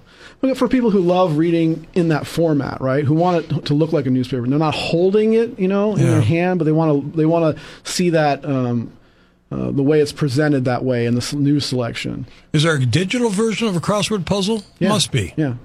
For 0.54 0.68
people 0.68 0.92
who 0.92 1.00
love 1.00 1.38
reading 1.38 1.88
in 1.94 2.10
that 2.10 2.28
format, 2.28 2.80
right? 2.82 3.04
Who 3.04 3.16
want 3.16 3.52
it 3.52 3.66
to 3.66 3.74
look 3.74 3.92
like 3.92 4.06
a 4.06 4.10
newspaper. 4.10 4.46
They're 4.48 4.60
not 4.60 4.76
holding 4.76 5.34
it, 5.34 5.58
you 5.58 5.68
know, 5.68 5.96
in 5.96 6.04
yeah. 6.04 6.12
their 6.12 6.22
hand, 6.22 6.60
but 6.60 6.66
they 6.66 6.72
want 6.72 7.14
to 7.14 7.18
they 7.18 7.26
want 7.26 7.56
to 7.56 7.64
see 7.90 8.12
that 8.12 8.46
um, 8.46 8.92
uh, 9.52 9.72
the 9.72 9.84
way 9.84 10.02
it's 10.02 10.12
presented 10.12 10.66
that 10.66 10.84
way 10.84 11.06
in 11.06 11.16
the 11.16 11.36
news 11.36 11.66
selection. 11.66 12.28
Is 12.54 12.64
there 12.64 12.76
a 12.76 12.86
digital 12.86 13.30
version 13.30 13.68
of 13.68 13.76
a 13.76 13.80
crossword 13.80 14.26
puzzle? 14.26 14.64
Yeah. 14.80 14.90
Must 14.90 15.12
be. 15.12 15.34
Yeah. 15.38 15.56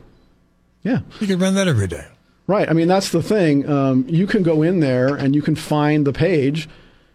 Yeah. 0.82 1.00
You 1.20 1.26
can 1.26 1.38
run 1.38 1.54
that 1.56 1.68
every 1.68 1.86
day. 1.86 2.06
Right. 2.46 2.68
I 2.68 2.72
mean, 2.72 2.88
that's 2.88 3.10
the 3.10 3.22
thing. 3.22 3.68
Um, 3.68 4.06
you 4.08 4.26
can 4.26 4.42
go 4.42 4.62
in 4.62 4.80
there 4.80 5.14
and 5.14 5.34
you 5.34 5.42
can 5.42 5.54
find 5.54 6.06
the 6.06 6.12
page, 6.12 6.68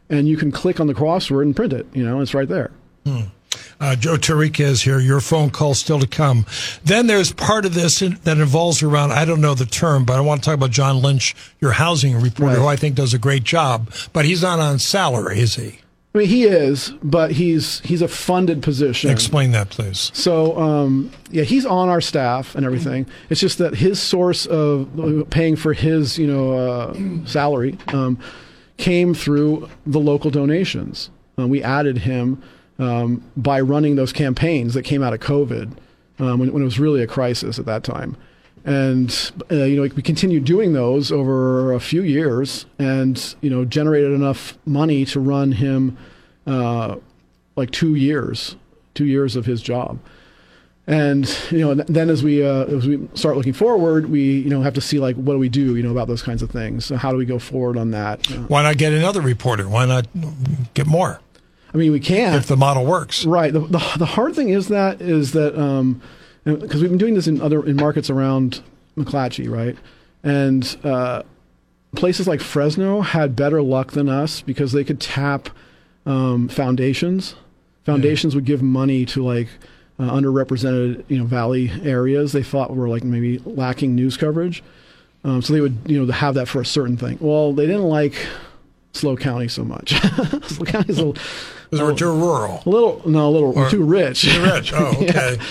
and 0.09 0.27
you 0.27 0.37
can 0.37 0.51
click 0.51 0.79
on 0.79 0.87
the 0.87 0.93
crossword 0.93 1.43
and 1.43 1.55
print 1.55 1.73
it. 1.73 1.87
You 1.93 2.03
know, 2.03 2.21
it's 2.21 2.33
right 2.33 2.47
there. 2.47 2.71
Hmm. 3.05 3.23
Uh, 3.79 3.95
Joe 3.95 4.15
Tarica 4.15 4.61
is 4.61 4.81
here. 4.81 4.99
Your 4.99 5.19
phone 5.19 5.49
call 5.49 5.73
still 5.73 5.99
to 5.99 6.07
come. 6.07 6.45
Then 6.83 7.07
there's 7.07 7.31
part 7.33 7.65
of 7.65 7.73
this 7.73 8.01
in, 8.01 8.17
that 8.23 8.37
involves 8.37 8.81
around, 8.81 9.11
I 9.11 9.25
don't 9.25 9.41
know 9.41 9.53
the 9.53 9.65
term, 9.65 10.05
but 10.05 10.17
I 10.17 10.21
want 10.21 10.41
to 10.41 10.45
talk 10.45 10.55
about 10.55 10.71
John 10.71 11.01
Lynch, 11.01 11.35
your 11.59 11.73
housing 11.73 12.15
reporter, 12.15 12.53
right. 12.53 12.57
who 12.57 12.67
I 12.67 12.75
think 12.75 12.95
does 12.95 13.13
a 13.13 13.19
great 13.19 13.43
job. 13.43 13.91
But 14.13 14.25
he's 14.25 14.41
not 14.41 14.59
on 14.59 14.79
salary, 14.79 15.39
is 15.39 15.55
he? 15.55 15.79
I 16.13 16.19
mean, 16.19 16.27
he 16.29 16.45
is, 16.45 16.93
but 17.03 17.31
he's 17.31 17.81
he's 17.81 18.01
a 18.01 18.07
funded 18.07 18.63
position. 18.63 19.11
Explain 19.11 19.51
that, 19.51 19.69
please. 19.69 20.11
So, 20.13 20.57
um, 20.57 21.11
yeah, 21.29 21.43
he's 21.43 21.65
on 21.65 21.89
our 21.89 21.99
staff 21.99 22.55
and 22.55 22.65
everything. 22.65 23.05
It's 23.29 23.41
just 23.41 23.57
that 23.57 23.75
his 23.75 24.01
source 24.01 24.45
of 24.45 25.27
paying 25.29 25.57
for 25.57 25.73
his, 25.73 26.17
you 26.17 26.25
know, 26.25 26.53
uh, 26.53 27.25
salary 27.25 27.77
um, 27.89 28.17
came 28.77 29.13
through 29.13 29.69
the 29.85 29.99
local 29.99 30.31
donations. 30.31 31.09
Uh, 31.37 31.47
we 31.47 31.61
added 31.61 31.97
him 31.97 32.41
um, 32.79 33.23
by 33.37 33.61
running 33.61 33.95
those 33.95 34.11
campaigns 34.11 34.73
that 34.73 34.83
came 34.83 35.01
out 35.01 35.13
of 35.13 35.19
COVID 35.19 35.71
um, 36.19 36.39
when, 36.39 36.53
when, 36.53 36.61
it 36.61 36.65
was 36.65 36.79
really 36.79 37.01
a 37.01 37.07
crisis 37.07 37.59
at 37.59 37.65
that 37.65 37.83
time. 37.83 38.17
And 38.65 39.31
uh, 39.51 39.55
you 39.55 39.75
know 39.75 39.83
we 39.83 40.01
continued 40.01 40.43
doing 40.45 40.73
those 40.73 41.11
over 41.11 41.71
a 41.73 41.79
few 41.79 42.01
years, 42.01 42.65
and 42.79 43.35
you 43.41 43.49
know 43.49 43.63
generated 43.63 44.11
enough 44.11 44.57
money 44.65 45.05
to 45.05 45.19
run 45.19 45.51
him 45.51 45.97
uh, 46.47 46.95
like 47.55 47.69
two 47.71 47.93
years, 47.95 48.55
two 48.95 49.05
years 49.05 49.35
of 49.35 49.45
his 49.45 49.61
job. 49.61 49.99
And 50.87 51.27
you 51.49 51.59
know, 51.59 51.73
then 51.75 52.09
as 52.09 52.23
we 52.23 52.45
uh, 52.45 52.65
as 52.65 52.87
we 52.87 53.07
start 53.15 53.37
looking 53.37 53.53
forward, 53.53 54.09
we 54.09 54.21
you 54.21 54.49
know 54.49 54.61
have 54.61 54.75
to 54.75 54.81
see 54.81 54.99
like 54.99 55.15
what 55.15 55.33
do 55.33 55.39
we 55.39 55.49
do 55.49 55.75
you 55.75 55.81
know 55.81 55.91
about 55.91 56.07
those 56.07 56.21
kinds 56.21 56.43
of 56.43 56.51
things. 56.51 56.85
So 56.85 56.95
how 56.95 57.11
do 57.11 57.17
we 57.17 57.25
go 57.25 57.39
forward 57.39 57.77
on 57.77 57.91
that? 57.91 58.25
Why 58.49 58.61
not 58.61 58.77
get 58.77 58.93
another 58.93 59.21
reporter? 59.21 59.67
Why 59.67 59.85
not 59.85 60.07
get 60.75 60.85
more? 60.85 61.19
I 61.75 61.77
mean, 61.77 61.91
we 61.91 61.99
can 61.99 62.35
if 62.35 62.47
the 62.47 62.55
model 62.55 62.85
works. 62.85 63.25
Right. 63.25 63.51
The, 63.51 63.59
the, 63.59 63.93
the 63.97 64.05
hard 64.05 64.33
thing 64.33 64.47
is 64.47 64.69
that 64.69 65.01
is 65.01 65.33
that 65.33 65.51
because 66.45 66.75
um, 66.75 66.81
we've 66.81 66.89
been 66.89 66.97
doing 66.97 67.15
this 67.15 67.27
in 67.27 67.41
other 67.41 67.65
in 67.65 67.75
markets 67.75 68.09
around 68.09 68.63
McClatchy, 68.97 69.49
right, 69.49 69.77
and 70.23 70.77
uh, 70.85 71.23
places 71.93 72.29
like 72.29 72.39
Fresno 72.39 73.01
had 73.01 73.35
better 73.35 73.61
luck 73.61 73.91
than 73.91 74.07
us 74.07 74.39
because 74.39 74.71
they 74.71 74.85
could 74.85 75.01
tap 75.01 75.49
um, 76.05 76.47
foundations. 76.47 77.35
Foundations 77.83 78.33
yeah. 78.33 78.37
would 78.37 78.45
give 78.45 78.61
money 78.61 79.05
to 79.07 79.21
like 79.21 79.49
uh, 79.99 80.09
underrepresented, 80.09 81.03
you 81.09 81.17
know, 81.17 81.25
valley 81.25 81.73
areas 81.83 82.31
they 82.31 82.41
thought 82.41 82.73
were 82.73 82.87
like 82.87 83.03
maybe 83.03 83.39
lacking 83.39 83.95
news 83.95 84.15
coverage. 84.15 84.63
Um, 85.25 85.41
so 85.41 85.51
they 85.51 85.59
would, 85.59 85.77
you 85.85 86.01
know, 86.03 86.09
have 86.09 86.35
that 86.35 86.47
for 86.47 86.61
a 86.61 86.65
certain 86.65 86.95
thing. 86.95 87.17
Well, 87.19 87.51
they 87.51 87.65
didn't 87.65 87.89
like 87.89 88.15
SLO 88.95 89.15
County 89.15 89.47
so 89.47 89.63
much. 89.63 89.91
SLO 90.43 90.65
County's 90.65 90.97
a 90.99 91.05
little, 91.05 91.13
because 91.69 91.81
we're 91.81 91.95
too 91.95 92.11
rural. 92.11 92.61
A 92.65 92.69
little, 92.69 93.01
no, 93.05 93.27
a 93.27 93.31
little 93.31 93.57
or, 93.57 93.69
too 93.69 93.83
rich. 93.83 94.21
Too 94.21 94.41
rich. 94.43 94.73
Oh, 94.75 94.87
okay. 95.01 95.37
yeah. 95.37 95.43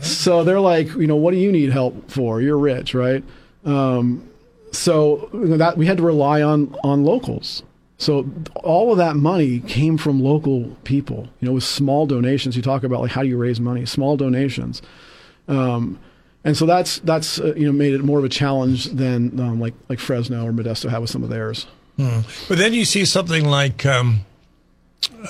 So 0.00 0.42
they're 0.42 0.60
like, 0.60 0.88
you 0.94 1.06
know, 1.06 1.16
what 1.16 1.30
do 1.30 1.38
you 1.38 1.52
need 1.52 1.70
help 1.70 2.10
for? 2.10 2.40
You're 2.40 2.58
rich, 2.58 2.94
right? 2.94 3.22
Um, 3.64 4.28
so 4.72 5.28
that 5.32 5.76
we 5.76 5.86
had 5.86 5.98
to 5.98 6.02
rely 6.02 6.42
on 6.42 6.74
on 6.82 7.04
locals. 7.04 7.62
So 7.98 8.28
all 8.64 8.90
of 8.90 8.98
that 8.98 9.14
money 9.14 9.60
came 9.60 9.96
from 9.96 10.20
local 10.20 10.76
people. 10.82 11.28
You 11.38 11.46
know, 11.46 11.52
with 11.54 11.62
small 11.64 12.06
donations. 12.06 12.56
You 12.56 12.62
talk 12.62 12.82
about 12.82 13.00
like 13.00 13.12
how 13.12 13.22
do 13.22 13.28
you 13.28 13.36
raise 13.36 13.60
money? 13.60 13.86
Small 13.86 14.16
donations. 14.16 14.82
Um, 15.46 16.00
and 16.44 16.56
so 16.56 16.66
that's 16.66 16.98
that's 17.00 17.38
uh, 17.38 17.54
you 17.54 17.66
know 17.66 17.72
made 17.72 17.94
it 17.94 18.02
more 18.02 18.18
of 18.18 18.24
a 18.24 18.28
challenge 18.28 18.86
than 18.86 19.38
um, 19.38 19.60
like 19.60 19.74
like 19.88 20.00
Fresno 20.00 20.44
or 20.44 20.52
Modesto 20.52 20.90
had 20.90 20.98
with 20.98 21.10
some 21.10 21.22
of 21.22 21.30
theirs. 21.30 21.66
Hmm. 21.96 22.20
But 22.48 22.58
then 22.58 22.72
you 22.72 22.84
see 22.84 23.04
something 23.04 23.44
like 23.44 23.84
um, 23.84 24.24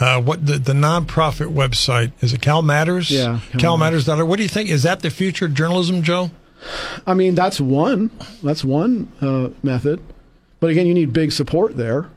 uh, 0.00 0.20
what 0.22 0.46
the, 0.46 0.58
the 0.58 0.72
nonprofit 0.72 1.52
website 1.52 2.12
is 2.20 2.32
it 2.32 2.40
Cal 2.40 2.62
Matters? 2.62 3.10
Yeah, 3.10 3.40
Cal, 3.58 3.76
Matters. 3.76 4.06
What 4.06 4.36
do 4.36 4.42
you 4.42 4.48
think? 4.48 4.70
Is 4.70 4.82
that 4.84 5.00
the 5.00 5.10
future 5.10 5.46
of 5.46 5.54
journalism, 5.54 6.02
Joe? 6.02 6.30
I 7.06 7.14
mean, 7.14 7.34
that's 7.34 7.60
one. 7.60 8.10
That's 8.42 8.64
one 8.64 9.10
uh, 9.20 9.48
method, 9.62 10.00
but 10.60 10.70
again, 10.70 10.86
you 10.86 10.94
need 10.94 11.12
big 11.12 11.32
support 11.32 11.76
there. 11.76 12.08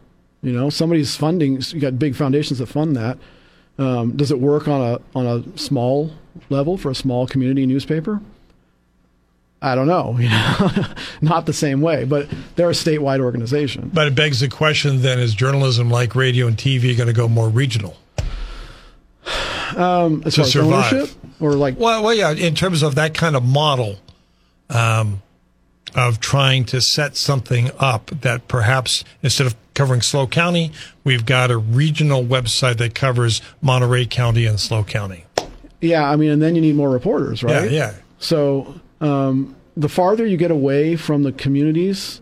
You 0.41 0.51
know, 0.51 0.69
somebody's 0.69 1.15
funding. 1.15 1.59
You 1.69 1.79
got 1.79 1.97
big 1.97 2.15
foundations 2.15 2.59
that 2.59 2.67
fund 2.67 2.95
that. 2.95 3.17
Um, 3.77 4.15
does 4.15 4.31
it 4.31 4.39
work 4.39 4.67
on 4.67 4.81
a 4.81 5.17
on 5.17 5.25
a 5.25 5.57
small 5.57 6.11
level 6.49 6.77
for 6.77 6.91
a 6.91 6.95
small 6.95 7.27
community 7.27 7.65
newspaper? 7.65 8.21
I 9.65 9.73
don't 9.73 9.87
know, 9.87 10.15
you 10.19 10.29
know, 10.29 10.85
not 11.21 11.47
the 11.47 11.53
same 11.53 11.81
way, 11.81 12.05
but 12.05 12.27
they're 12.55 12.69
a 12.69 12.73
statewide 12.73 13.19
organization. 13.19 13.89
But 13.93 14.07
it 14.07 14.15
begs 14.15 14.39
the 14.39 14.47
question: 14.47 15.01
Then, 15.01 15.19
is 15.19 15.33
journalism 15.33 15.89
like 15.89 16.15
radio 16.15 16.47
and 16.47 16.55
TV 16.55 16.95
going 16.95 17.07
to 17.07 17.13
go 17.13 17.27
more 17.27 17.49
regional? 17.49 17.97
Um, 19.75 20.21
as 20.25 20.35
to 20.35 20.41
far 20.41 20.45
as 20.45 20.51
survive. 20.51 20.93
ownership, 20.93 21.17
or 21.39 21.53
like, 21.53 21.79
well, 21.79 22.03
well, 22.03 22.13
yeah, 22.13 22.31
in 22.31 22.53
terms 22.53 22.83
of 22.83 22.95
that 22.95 23.15
kind 23.15 23.35
of 23.35 23.43
model, 23.43 23.97
um, 24.69 25.23
of 25.95 26.19
trying 26.19 26.65
to 26.65 26.79
set 26.79 27.17
something 27.17 27.71
up 27.79 28.07
that 28.21 28.47
perhaps 28.47 29.03
instead 29.23 29.47
of 29.47 29.55
covering 29.73 30.01
SLO 30.01 30.27
County, 30.27 30.71
we've 31.03 31.25
got 31.25 31.49
a 31.49 31.57
regional 31.57 32.23
website 32.23 32.77
that 32.77 32.93
covers 32.93 33.41
Monterey 33.61 34.05
County 34.05 34.45
and 34.45 34.59
SLO 34.59 34.83
County. 34.83 35.25
Yeah, 35.81 36.09
I 36.09 36.15
mean, 36.15 36.29
and 36.29 36.41
then 36.41 36.55
you 36.55 36.61
need 36.61 36.75
more 36.75 36.89
reporters, 36.89 37.43
right? 37.43 37.69
Yeah, 37.69 37.77
yeah. 37.77 37.93
So 38.19 38.79
um, 39.01 39.55
the 39.77 39.89
farther 39.89 40.25
you 40.25 40.37
get 40.37 40.51
away 40.51 40.95
from 40.95 41.23
the 41.23 41.31
communities, 41.31 42.21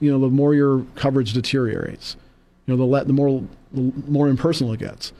you 0.00 0.10
know, 0.10 0.18
the 0.18 0.28
more 0.28 0.54
your 0.54 0.84
coverage 0.94 1.32
deteriorates. 1.32 2.16
You 2.66 2.74
know, 2.74 2.78
the, 2.78 2.90
le- 2.90 3.04
the 3.04 3.12
more 3.12 3.42
the 3.72 3.92
more 4.06 4.28
impersonal 4.28 4.72
it 4.72 4.80
gets. 4.80 5.12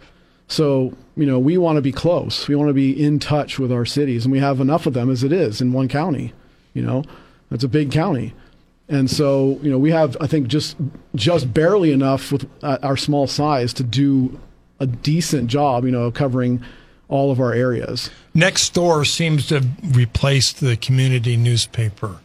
So, 0.49 0.95
you 1.17 1.25
know, 1.25 1.39
we 1.39 1.57
want 1.57 1.77
to 1.77 1.83
be 1.83 1.93
close. 1.93 2.47
We 2.47 2.55
want 2.55 2.69
to 2.69 2.75
be 2.75 2.93
in 3.03 3.19
touch 3.19 3.59
with 3.59 3.73
our 3.73 3.87
cities, 3.87 4.25
and 4.25 4.33
we 4.33 4.39
have 4.39 4.61
enough 4.61 4.87
of 4.87 4.93
them 4.93 5.11
as 5.11 5.25
it 5.25 5.33
is 5.33 5.61
in 5.61 5.73
one 5.73 5.89
county. 5.89 6.35
You 6.75 6.83
know, 6.83 7.05
it's 7.51 7.65
a 7.65 7.69
big 7.69 7.91
county, 7.91 8.35
and 8.89 9.11
so 9.11 9.59
you 9.63 9.71
know 9.71 9.79
we 9.79 9.91
have, 9.91 10.17
I 10.21 10.27
think, 10.27 10.49
just 10.49 10.77
just 11.15 11.53
barely 11.55 11.91
enough 11.91 12.31
with 12.33 12.49
our 12.63 12.97
small 12.97 13.27
size 13.27 13.73
to 13.75 13.83
do 13.83 14.39
a 14.79 14.87
decent 14.87 15.49
job. 15.49 15.85
You 15.85 15.91
know, 15.91 16.11
covering 16.11 16.63
all 17.13 17.31
of 17.31 17.39
our 17.41 17.53
areas. 17.53 18.11
Next 18.35 18.73
door 18.75 19.05
seems 19.05 19.47
to 19.49 19.55
have 19.57 19.97
replaced 19.97 20.61
the 20.61 20.77
community 20.77 21.37
newspaper. 21.37 22.19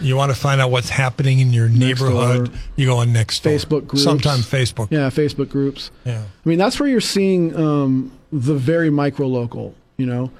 You 0.00 0.14
want 0.14 0.30
to 0.30 0.38
find 0.38 0.60
out 0.60 0.70
what's 0.70 0.90
happening 0.90 1.40
in 1.40 1.54
your 1.54 1.70
neighborhood, 1.70 2.50
you 2.76 2.84
go 2.86 2.98
on 2.98 3.08
Nextdoor. 3.08 3.54
Facebook 3.56 3.86
groups. 3.86 4.02
Sometimes 4.04 4.44
Facebook. 4.44 4.88
Yeah, 4.90 5.08
Facebook 5.08 5.48
groups. 5.48 5.90
Yeah. 6.04 6.22
I 6.22 6.48
mean, 6.48 6.58
that's 6.58 6.78
where 6.78 6.88
you're 6.88 7.00
seeing 7.00 7.56
um, 7.56 8.12
the 8.30 8.54
very 8.54 8.90
micro 8.90 9.26
local, 9.26 9.74
you 9.96 10.04
know? 10.04 10.30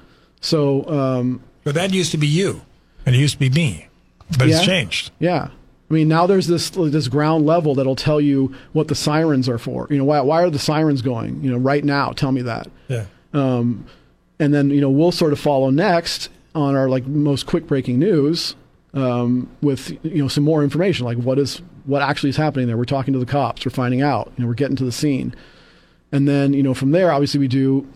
So. 0.41 0.87
Um, 0.87 1.41
but 1.63 1.73
that 1.73 1.91
used 1.91 2.11
to 2.11 2.17
be 2.19 2.27
you. 2.27 2.61
And 3.07 3.15
it 3.15 3.19
used 3.19 3.33
to 3.33 3.39
be 3.39 3.49
me, 3.49 3.87
but 4.37 4.47
Yeah. 4.47 4.57
it's 4.57 4.65
changed. 4.65 5.11
Yeah. 5.17 5.47
I 5.89 5.93
mean, 5.93 6.07
now 6.09 6.27
there's 6.27 6.47
this 6.47 6.69
this 6.69 7.07
ground 7.07 7.45
level 7.45 7.73
that'll 7.73 7.95
tell 7.95 8.19
you 8.21 8.53
what 8.73 8.89
the 8.89 8.95
sirens 8.95 9.47
are 9.49 9.57
for. 9.57 9.87
You 9.89 9.97
know, 9.97 10.03
why 10.03 10.19
why 10.21 10.43
are 10.43 10.49
the 10.49 10.59
sirens 10.59 11.01
going? 11.01 11.41
You 11.41 11.51
know, 11.51 11.57
right 11.57 11.83
now, 11.83 12.11
tell 12.11 12.31
me 12.33 12.41
that. 12.43 12.67
Yeah. 12.89 13.05
And 13.37 14.53
then 14.53 14.69
you 14.69 14.81
know 14.81 14.89
we'll 14.89 15.11
sort 15.11 15.33
of 15.33 15.39
follow 15.39 15.69
next 15.69 16.29
on 16.53 16.75
our 16.75 16.89
like 16.89 17.05
most 17.05 17.45
quick 17.45 17.67
breaking 17.67 17.99
news 17.99 18.55
um, 18.93 19.49
with 19.61 19.91
you 20.03 20.21
know 20.21 20.27
some 20.27 20.43
more 20.43 20.63
information 20.63 21.05
like 21.05 21.17
what 21.17 21.39
is 21.39 21.61
what 21.85 22.01
actually 22.01 22.29
is 22.29 22.37
happening 22.37 22.67
there. 22.67 22.77
We're 22.77 22.85
talking 22.85 23.13
to 23.13 23.19
the 23.19 23.25
cops. 23.25 23.65
We're 23.65 23.71
finding 23.71 24.01
out. 24.01 24.31
You 24.37 24.43
know, 24.43 24.47
we're 24.47 24.55
getting 24.55 24.75
to 24.77 24.85
the 24.85 24.91
scene, 24.91 25.35
and 26.11 26.27
then 26.27 26.53
you 26.53 26.63
know 26.63 26.73
from 26.73 26.91
there, 26.91 27.11
obviously 27.11 27.39
we 27.39 27.47
do 27.47 27.87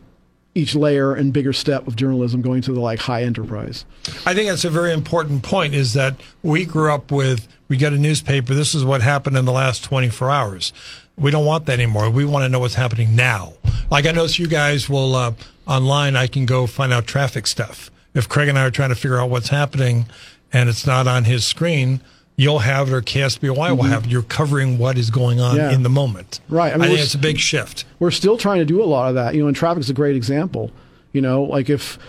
each 0.53 0.75
layer 0.75 1.13
and 1.13 1.31
bigger 1.31 1.53
step 1.53 1.87
of 1.87 1.95
journalism 1.95 2.41
going 2.41 2.61
to 2.61 2.73
the 2.73 2.79
like 2.79 2.99
high 2.99 3.23
enterprise. 3.23 3.85
I 4.25 4.33
think 4.33 4.49
that's 4.49 4.65
a 4.65 4.69
very 4.69 4.91
important 4.91 5.43
point 5.43 5.73
is 5.73 5.93
that 5.93 6.15
we 6.43 6.65
grew 6.65 6.91
up 6.91 7.09
with, 7.11 7.47
we 7.69 7.77
get 7.77 7.93
a 7.93 7.97
newspaper, 7.97 8.53
this 8.53 8.75
is 8.75 8.83
what 8.83 9.01
happened 9.01 9.37
in 9.37 9.45
the 9.45 9.53
last 9.53 9.83
24 9.85 10.29
hours. 10.29 10.73
We 11.17 11.31
don't 11.31 11.45
want 11.45 11.67
that 11.67 11.73
anymore. 11.73 12.09
We 12.09 12.25
want 12.25 12.43
to 12.43 12.49
know 12.49 12.59
what's 12.59 12.73
happening 12.75 13.15
now. 13.15 13.53
Like 13.91 14.05
I 14.05 14.11
notice 14.11 14.39
you 14.39 14.47
guys 14.47 14.89
will, 14.89 15.15
uh, 15.15 15.33
online, 15.67 16.15
I 16.15 16.27
can 16.27 16.45
go 16.45 16.65
find 16.65 16.91
out 16.93 17.05
traffic 17.05 17.45
stuff. 17.45 17.91
If 18.13 18.27
Craig 18.27 18.47
and 18.49 18.57
I 18.57 18.65
are 18.65 18.71
trying 18.71 18.89
to 18.89 18.95
figure 18.95 19.19
out 19.19 19.29
what's 19.29 19.49
happening 19.49 20.05
and 20.51 20.69
it's 20.69 20.85
not 20.87 21.07
on 21.07 21.25
his 21.25 21.45
screen, 21.45 22.01
you'll 22.37 22.59
have 22.59 22.87
it 22.89 22.93
or 22.93 23.01
KSBY 23.01 23.49
will 23.75 23.83
have 23.83 24.05
it. 24.05 24.09
You're 24.09 24.21
covering 24.23 24.77
what 24.77 24.97
is 24.97 25.09
going 25.11 25.39
on 25.39 25.55
Mm-hmm. 25.57 25.69
Yeah. 25.69 25.75
in 25.75 25.83
the 25.83 25.89
moment. 25.89 26.39
Right. 26.49 26.71
I 26.71 26.75
I, 26.75 26.77
mean, 26.77 26.89
think 26.89 26.99
it's 27.01 27.13
a 27.13 27.17
big 27.19 27.37
shift. 27.37 27.85
we're 27.99 28.11
still 28.11 28.37
trying 28.37 28.59
to 28.59 28.65
do 28.65 28.81
a 28.81 28.85
lot 28.85 29.09
of 29.09 29.15
that. 29.15 29.35
You 29.35 29.41
know, 29.41 29.47
and 29.47 29.55
traffic's 29.55 29.89
a 29.89 29.93
great 29.93 30.15
example. 30.15 30.71
You 31.13 31.21
know, 31.21 31.43
like 31.43 31.69
if 31.69 31.99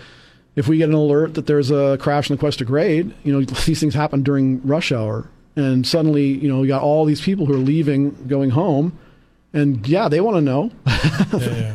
if 0.55 0.67
we 0.67 0.77
get 0.77 0.87
an 0.89 0.95
alert 0.95 1.33
that 1.33 1.45
there's 1.47 1.71
a 1.71 1.97
crash 1.99 2.29
in 2.29 2.35
the 2.35 2.39
Cuesta 2.39 2.63
Grade, 2.63 3.13
you 3.23 3.33
know, 3.33 3.43
these 3.65 3.79
things 3.79 3.93
happen 3.93 4.23
during 4.23 4.65
rush 4.65 4.91
hour, 4.91 5.27
and 5.55 5.85
suddenly, 5.85 6.25
you 6.27 6.47
know, 6.47 6.61
you 6.63 6.67
got 6.69 6.81
all 6.81 7.05
these 7.05 7.19
people 7.21 7.45
who 7.45 7.53
are 7.53 7.57
leaving, 7.57 8.11
going 8.27 8.51
home, 8.51 8.97
and 9.53 9.87
yeah, 9.87 10.09
they 10.09 10.19
want 10.19 10.35
to 10.37 10.41
know. 10.41 10.71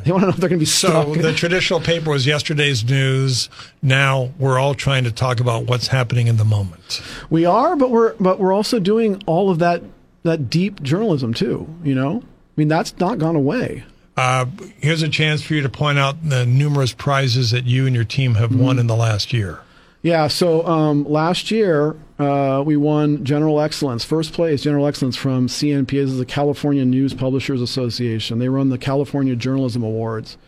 they 0.02 0.10
want 0.12 0.22
to 0.22 0.26
know 0.26 0.28
if 0.28 0.36
they're 0.36 0.48
going 0.48 0.58
to 0.58 0.58
be 0.58 0.64
So 0.64 1.12
stuck. 1.12 1.22
the 1.22 1.32
traditional 1.32 1.80
paper 1.80 2.10
was 2.10 2.26
yesterday's 2.26 2.84
news. 2.84 3.48
Now 3.82 4.32
we're 4.38 4.58
all 4.58 4.74
trying 4.74 5.04
to 5.04 5.12
talk 5.12 5.40
about 5.40 5.64
what's 5.66 5.88
happening 5.88 6.26
in 6.26 6.36
the 6.36 6.44
moment. 6.44 7.00
we 7.30 7.44
are, 7.44 7.76
but 7.76 7.90
we're 7.90 8.14
but 8.20 8.38
we're 8.40 8.52
also 8.52 8.78
doing 8.78 9.22
all 9.26 9.50
of 9.50 9.58
that 9.60 9.82
that 10.24 10.50
deep 10.50 10.82
journalism 10.82 11.32
too. 11.34 11.68
You 11.84 11.94
know, 11.94 12.18
I 12.22 12.26
mean, 12.56 12.68
that's 12.68 12.98
not 12.98 13.18
gone 13.18 13.36
away. 13.36 13.84
Uh, 14.16 14.46
here's 14.80 15.02
a 15.02 15.08
chance 15.08 15.42
for 15.42 15.54
you 15.54 15.62
to 15.62 15.68
point 15.68 15.96
out 15.96 16.28
the 16.28 16.44
numerous 16.44 16.92
prizes 16.92 17.52
that 17.52 17.66
you 17.66 17.86
and 17.86 17.94
your 17.94 18.04
team 18.04 18.34
have 18.34 18.50
Mm-hmm. 18.50 18.62
won 18.64 18.78
in 18.80 18.88
the 18.88 18.96
last 18.96 19.32
year. 19.32 19.60
Yeah, 20.02 20.28
so 20.28 20.64
um, 20.66 21.04
last 21.04 21.50
year 21.50 21.96
uh, 22.18 22.62
we 22.64 22.76
won 22.76 23.24
General 23.24 23.60
Excellence, 23.60 24.04
first 24.04 24.32
place 24.32 24.62
General 24.62 24.86
Excellence 24.86 25.16
from 25.16 25.48
CNPA. 25.48 25.90
This 25.90 26.10
is 26.10 26.18
the 26.18 26.26
California 26.26 26.84
News 26.84 27.14
Publishers 27.14 27.60
Association. 27.60 28.38
They 28.38 28.48
run 28.48 28.68
the 28.68 28.78
California 28.78 29.34
Journalism 29.34 29.82
Awards. 29.82 30.38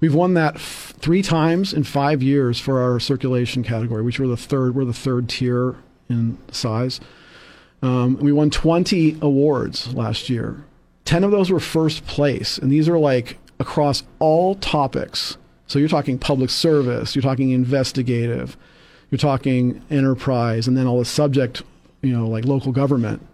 We've 0.00 0.14
won 0.14 0.34
that 0.34 0.56
f- 0.56 0.94
three 0.98 1.22
times 1.22 1.72
in 1.74 1.84
five 1.84 2.22
years 2.22 2.58
for 2.58 2.80
our 2.80 2.98
circulation 2.98 3.62
category, 3.62 4.02
which 4.02 4.18
we're 4.18 4.26
the 4.26 4.36
third. 4.36 4.74
We're 4.74 4.84
the 4.84 4.92
third 4.92 5.28
tier 5.28 5.76
in 6.08 6.38
size. 6.50 7.00
Um, 7.82 8.16
we 8.16 8.32
won 8.32 8.48
20 8.48 9.18
awards 9.20 9.94
last 9.94 10.30
year. 10.30 10.64
10 11.04 11.24
of 11.24 11.30
those 11.30 11.50
were 11.50 11.60
first 11.60 12.06
place, 12.06 12.56
and 12.56 12.72
these 12.72 12.88
are 12.88 12.98
like 12.98 13.38
across 13.60 14.02
all 14.18 14.54
topics. 14.54 15.36
So 15.66 15.78
you're 15.78 15.88
talking 15.88 16.18
public 16.18 16.48
service, 16.48 17.14
you're 17.14 17.22
talking 17.22 17.50
investigative, 17.50 18.56
you're 19.14 19.18
talking 19.18 19.80
enterprise, 19.90 20.66
and 20.66 20.76
then 20.76 20.88
all 20.88 20.98
the 20.98 21.04
subject, 21.04 21.62
you 22.02 22.12
know, 22.12 22.26
like 22.26 22.44
local 22.44 22.72
government. 22.72 23.24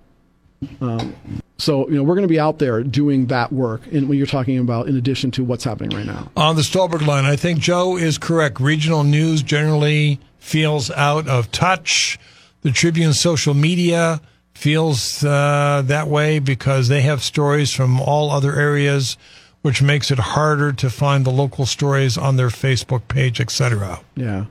Um, 0.82 1.14
so 1.56 1.88
you 1.88 1.94
know 1.94 2.02
we're 2.02 2.16
going 2.16 2.28
to 2.28 2.28
be 2.28 2.38
out 2.38 2.58
there 2.58 2.82
doing 2.82 3.26
that 3.28 3.50
work, 3.50 3.80
and 3.90 4.10
when 4.10 4.18
you're 4.18 4.26
talking 4.26 4.58
about 4.58 4.88
in 4.88 4.96
addition 4.96 5.30
to 5.32 5.44
what's 5.44 5.64
happening 5.64 5.96
right 5.96 6.04
now. 6.04 6.30
On 6.36 6.54
the 6.54 6.62
Stolberg 6.62 7.00
line, 7.00 7.24
I 7.24 7.36
think 7.36 7.60
Joe 7.60 7.96
is 7.96 8.18
correct. 8.18 8.60
Regional 8.60 9.04
news 9.04 9.42
generally 9.42 10.20
feels 10.38 10.90
out 10.90 11.26
of 11.28 11.50
touch. 11.50 12.18
The 12.60 12.72
Tribune 12.72 13.14
social 13.14 13.54
media 13.54 14.20
feels 14.52 15.24
uh, 15.24 15.82
that 15.86 16.08
way 16.08 16.40
because 16.40 16.88
they 16.88 17.00
have 17.00 17.22
stories 17.22 17.72
from 17.72 17.98
all 17.98 18.30
other 18.30 18.54
areas, 18.54 19.16
which 19.62 19.80
makes 19.80 20.10
it 20.10 20.18
harder 20.18 20.74
to 20.74 20.90
find 20.90 21.24
the 21.24 21.30
local 21.30 21.64
stories 21.64 22.18
on 22.18 22.36
their 22.36 22.48
Facebook 22.48 23.08
page, 23.08 23.40
etc. 23.40 24.00
Yeah, 24.14 24.44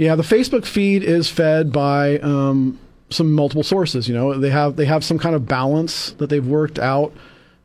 yeah. 0.00 0.14
The 0.14 0.22
Facebook 0.22 0.64
feed 0.64 1.02
is 1.02 1.28
fed 1.28 1.72
by 1.72 2.18
um, 2.20 2.78
some 3.10 3.32
multiple 3.32 3.62
sources. 3.62 4.08
You 4.08 4.14
know, 4.14 4.38
they 4.38 4.50
have 4.50 4.76
they 4.76 4.86
have 4.86 5.04
some 5.04 5.18
kind 5.18 5.34
of 5.34 5.46
balance 5.46 6.12
that 6.12 6.30
they've 6.30 6.46
worked 6.46 6.78
out 6.78 7.12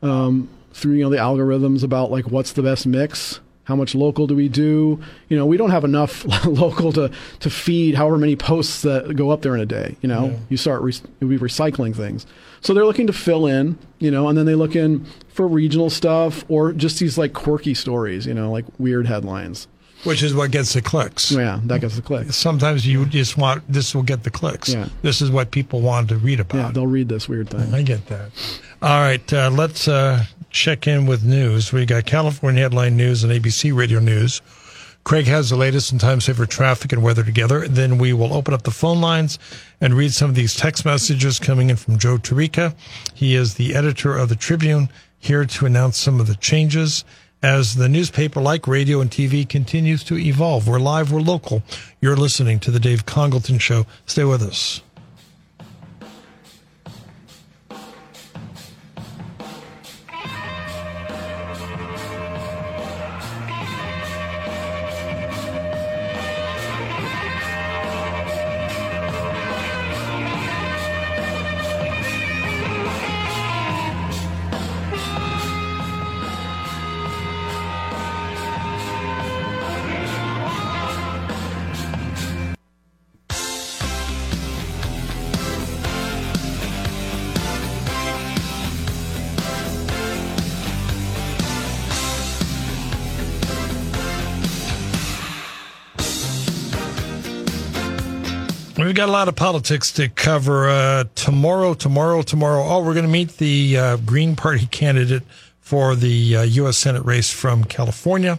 um, 0.02 0.48
through 0.72 0.94
you 0.94 1.04
know 1.04 1.10
the 1.10 1.16
algorithms 1.16 1.82
about 1.82 2.10
like 2.10 2.26
what's 2.26 2.52
the 2.52 2.62
best 2.62 2.86
mix. 2.86 3.40
How 3.64 3.74
much 3.74 3.96
local 3.96 4.28
do 4.28 4.36
we 4.36 4.48
do? 4.48 5.00
You 5.28 5.36
know, 5.36 5.44
we 5.44 5.56
don't 5.56 5.70
have 5.70 5.82
enough 5.82 6.24
local 6.46 6.92
to, 6.92 7.10
to 7.40 7.50
feed 7.50 7.96
however 7.96 8.16
many 8.16 8.36
posts 8.36 8.82
that 8.82 9.16
go 9.16 9.30
up 9.30 9.42
there 9.42 9.56
in 9.56 9.60
a 9.60 9.66
day. 9.66 9.96
You 10.02 10.08
know, 10.08 10.38
you 10.48 10.56
start 10.56 10.82
re- 10.82 10.92
we 11.18 11.36
recycling 11.36 11.96
things. 11.96 12.26
So 12.60 12.74
they're 12.74 12.84
looking 12.84 13.08
to 13.08 13.12
fill 13.12 13.46
in, 13.46 13.76
you 13.98 14.12
know, 14.12 14.28
and 14.28 14.38
then 14.38 14.46
they 14.46 14.54
look 14.54 14.76
in 14.76 15.04
for 15.28 15.48
regional 15.48 15.90
stuff 15.90 16.44
or 16.48 16.72
just 16.72 17.00
these 17.00 17.18
like 17.18 17.32
quirky 17.32 17.74
stories, 17.74 18.24
you 18.26 18.34
know, 18.34 18.52
like 18.52 18.66
weird 18.78 19.08
headlines. 19.08 19.66
Which 20.04 20.22
is 20.22 20.34
what 20.34 20.50
gets 20.50 20.74
the 20.74 20.82
clicks. 20.82 21.32
Yeah, 21.32 21.60
that 21.64 21.80
gets 21.80 21.96
the 21.96 22.02
clicks. 22.02 22.36
Sometimes 22.36 22.86
you 22.86 23.06
just 23.06 23.36
want 23.36 23.64
this 23.68 23.94
will 23.94 24.02
get 24.02 24.22
the 24.22 24.30
clicks. 24.30 24.72
Yeah. 24.72 24.88
This 25.02 25.20
is 25.20 25.30
what 25.30 25.50
people 25.50 25.80
want 25.80 26.08
to 26.10 26.16
read 26.16 26.40
about. 26.40 26.58
Yeah, 26.58 26.70
they'll 26.70 26.86
read 26.86 27.08
this 27.08 27.28
weird 27.28 27.50
thing. 27.50 27.74
I 27.74 27.82
get 27.82 28.06
that. 28.06 28.30
All 28.82 29.00
right, 29.00 29.32
uh, 29.32 29.50
let's 29.50 29.88
uh, 29.88 30.24
check 30.50 30.86
in 30.86 31.06
with 31.06 31.24
news. 31.24 31.72
We 31.72 31.86
got 31.86 32.06
California 32.06 32.62
headline 32.62 32.96
news 32.96 33.24
and 33.24 33.32
ABC 33.32 33.74
radio 33.76 33.98
news. 33.98 34.42
Craig 35.06 35.26
has 35.26 35.50
the 35.50 35.56
latest 35.56 35.92
in 35.92 35.98
time 35.98 36.20
saver 36.20 36.46
traffic 36.46 36.92
and 36.92 37.00
weather 37.00 37.22
together. 37.22 37.68
Then 37.68 37.96
we 37.96 38.12
will 38.12 38.34
open 38.34 38.52
up 38.52 38.62
the 38.62 38.72
phone 38.72 39.00
lines 39.00 39.38
and 39.80 39.94
read 39.94 40.12
some 40.12 40.28
of 40.28 40.34
these 40.34 40.56
text 40.56 40.84
messages 40.84 41.38
coming 41.38 41.70
in 41.70 41.76
from 41.76 41.96
Joe 41.96 42.16
Tarica. 42.18 42.74
He 43.14 43.36
is 43.36 43.54
the 43.54 43.76
editor 43.76 44.16
of 44.16 44.28
the 44.28 44.34
Tribune, 44.34 44.88
here 45.18 45.44
to 45.44 45.66
announce 45.66 45.96
some 45.96 46.18
of 46.20 46.26
the 46.26 46.34
changes 46.34 47.04
as 47.42 47.76
the 47.76 47.88
newspaper, 47.88 48.40
like 48.40 48.66
radio 48.66 49.00
and 49.00 49.10
TV, 49.10 49.48
continues 49.48 50.02
to 50.04 50.16
evolve. 50.16 50.66
We're 50.68 50.80
live, 50.80 51.12
we're 51.12 51.20
local. 51.20 51.62
You're 52.00 52.16
listening 52.16 52.60
to 52.60 52.70
the 52.70 52.80
Dave 52.80 53.06
Congleton 53.06 53.58
Show. 53.58 53.86
Stay 54.06 54.24
with 54.24 54.42
us. 54.42 54.80
Got 98.96 99.10
a 99.10 99.12
lot 99.12 99.28
of 99.28 99.36
politics 99.36 99.92
to 99.92 100.08
cover 100.08 100.70
uh, 100.70 101.04
tomorrow, 101.14 101.74
tomorrow, 101.74 102.22
tomorrow. 102.22 102.64
Oh, 102.64 102.82
we're 102.82 102.94
going 102.94 103.04
to 103.04 103.12
meet 103.12 103.36
the 103.36 103.76
uh, 103.76 103.96
Green 103.98 104.34
Party 104.34 104.66
candidate 104.68 105.22
for 105.60 105.94
the 105.94 106.36
uh, 106.36 106.42
U.S. 106.44 106.78
Senate 106.78 107.04
race 107.04 107.30
from 107.30 107.64
California. 107.64 108.38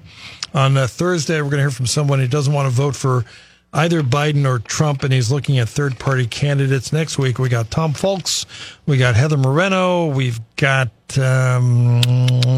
On 0.55 0.75
uh, 0.75 0.87
Thursday, 0.87 1.35
we're 1.43 1.51
going 1.51 1.57
to 1.57 1.61
hear 1.61 1.69
from 1.69 1.85
someone 1.85 2.17
who 2.17 2.27
doesn't 2.27 2.51
want 2.51 2.67
to 2.67 2.73
vote 2.73 2.95
for 2.95 3.23
either 3.71 4.01
Biden 4.01 4.47
or 4.47 4.57
Trump, 4.57 5.03
and 5.03 5.13
he's 5.13 5.31
looking 5.31 5.59
at 5.59 5.69
third 5.69 5.99
party 5.99 6.25
candidates. 6.25 6.91
Next 6.91 7.19
week, 7.19 7.37
we 7.37 7.49
got 7.49 7.69
Tom 7.69 7.93
Fulks, 7.93 8.47
we 8.87 8.97
got 8.97 9.13
Heather 9.13 9.37
Moreno, 9.37 10.07
we've 10.07 10.39
got 10.55 10.89
um, 11.19 12.01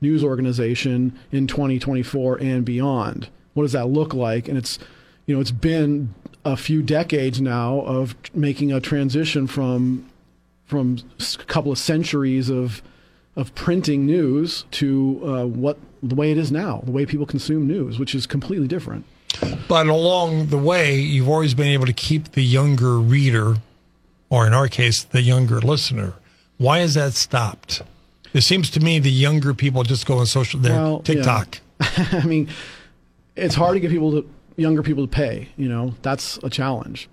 news 0.00 0.24
organization 0.24 1.18
in 1.30 1.46
2024 1.46 2.38
and 2.38 2.64
beyond? 2.64 3.28
What 3.54 3.64
does 3.64 3.72
that 3.72 3.86
look 3.86 4.14
like? 4.14 4.48
And 4.48 4.58
it's 4.58 4.78
you 5.26 5.34
know 5.34 5.40
it's 5.40 5.50
been 5.50 6.14
a 6.44 6.56
few 6.56 6.82
decades 6.82 7.40
now 7.40 7.80
of 7.80 8.14
making 8.34 8.72
a 8.72 8.80
transition 8.80 9.46
from 9.46 10.10
from 10.64 10.98
a 11.18 11.44
couple 11.44 11.70
of 11.70 11.78
centuries 11.78 12.48
of 12.50 12.82
of 13.36 13.54
printing 13.54 14.06
news 14.06 14.64
to 14.72 15.20
uh, 15.24 15.46
what 15.46 15.78
the 16.02 16.14
way 16.14 16.32
it 16.32 16.38
is 16.38 16.50
now 16.50 16.82
the 16.84 16.90
way 16.90 17.06
people 17.06 17.26
consume 17.26 17.66
news 17.66 17.98
which 17.98 18.14
is 18.14 18.26
completely 18.26 18.66
different. 18.66 19.04
But 19.68 19.86
along 19.86 20.46
the 20.48 20.58
way 20.58 20.98
you've 20.98 21.28
always 21.28 21.54
been 21.54 21.68
able 21.68 21.86
to 21.86 21.92
keep 21.92 22.32
the 22.32 22.42
younger 22.42 22.98
reader 22.98 23.58
or 24.30 24.46
in 24.46 24.54
our 24.54 24.68
case, 24.68 25.02
the 25.02 25.20
younger 25.20 25.60
listener. 25.60 26.14
Why 26.56 26.80
is 26.80 26.94
that 26.94 27.14
stopped? 27.14 27.82
It 28.32 28.42
seems 28.42 28.70
to 28.70 28.80
me 28.80 28.98
the 28.98 29.10
younger 29.10 29.54
people 29.54 29.82
just 29.82 30.06
go 30.06 30.18
on 30.18 30.26
social, 30.26 30.60
their 30.60 30.72
well, 30.72 31.00
TikTok. 31.00 31.58
Yeah. 31.80 32.06
I 32.12 32.24
mean, 32.24 32.48
it's 33.34 33.56
hard 33.56 33.74
to 33.74 33.80
get 33.80 33.90
people 33.90 34.22
to 34.22 34.28
younger 34.56 34.82
people 34.82 35.06
to 35.06 35.10
pay. 35.10 35.48
You 35.56 35.68
know, 35.68 35.94
that's 36.02 36.38
a 36.38 36.50
challenge 36.50 37.08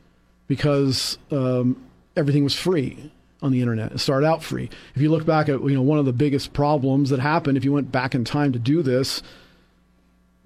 because 0.48 1.18
um, 1.32 1.82
everything 2.16 2.44
was 2.44 2.54
free 2.54 3.12
on 3.42 3.52
the 3.52 3.62
internet. 3.62 3.92
It 3.92 4.00
started 4.00 4.28
out 4.28 4.44
free. 4.44 4.70
If 4.96 5.02
you 5.02 5.10
look 5.10 5.26
back 5.26 5.50
at 5.50 5.62
you 5.62 5.76
know 5.76 5.82
one 5.82 6.00
of 6.00 6.06
the 6.06 6.14
biggest 6.14 6.54
problems 6.54 7.10
that 7.10 7.20
happened, 7.20 7.58
if 7.58 7.66
you 7.66 7.74
went 7.74 7.92
back 7.92 8.14
in 8.14 8.26
time 8.26 8.52
to 8.54 8.60
do 8.60 8.84
this, 8.84 9.24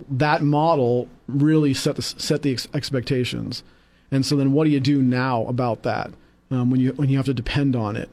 that 0.10 0.42
model 0.42 1.10
really 1.28 1.74
set 1.74 1.96
the 1.96 2.02
set 2.02 2.44
the 2.44 2.54
ex- 2.54 2.68
expectations. 2.74 3.64
And 4.12 4.26
so 4.26 4.36
then, 4.36 4.54
what 4.54 4.66
do 4.66 4.70
you 4.70 4.80
do 4.80 5.02
now 5.02 5.46
about 5.46 5.84
that? 5.84 6.12
Um, 6.52 6.70
when 6.70 6.80
you 6.80 6.92
when 6.94 7.10
you 7.10 7.18
have 7.18 7.26
to 7.26 7.34
depend 7.34 7.76
on 7.76 7.96
it, 7.96 8.10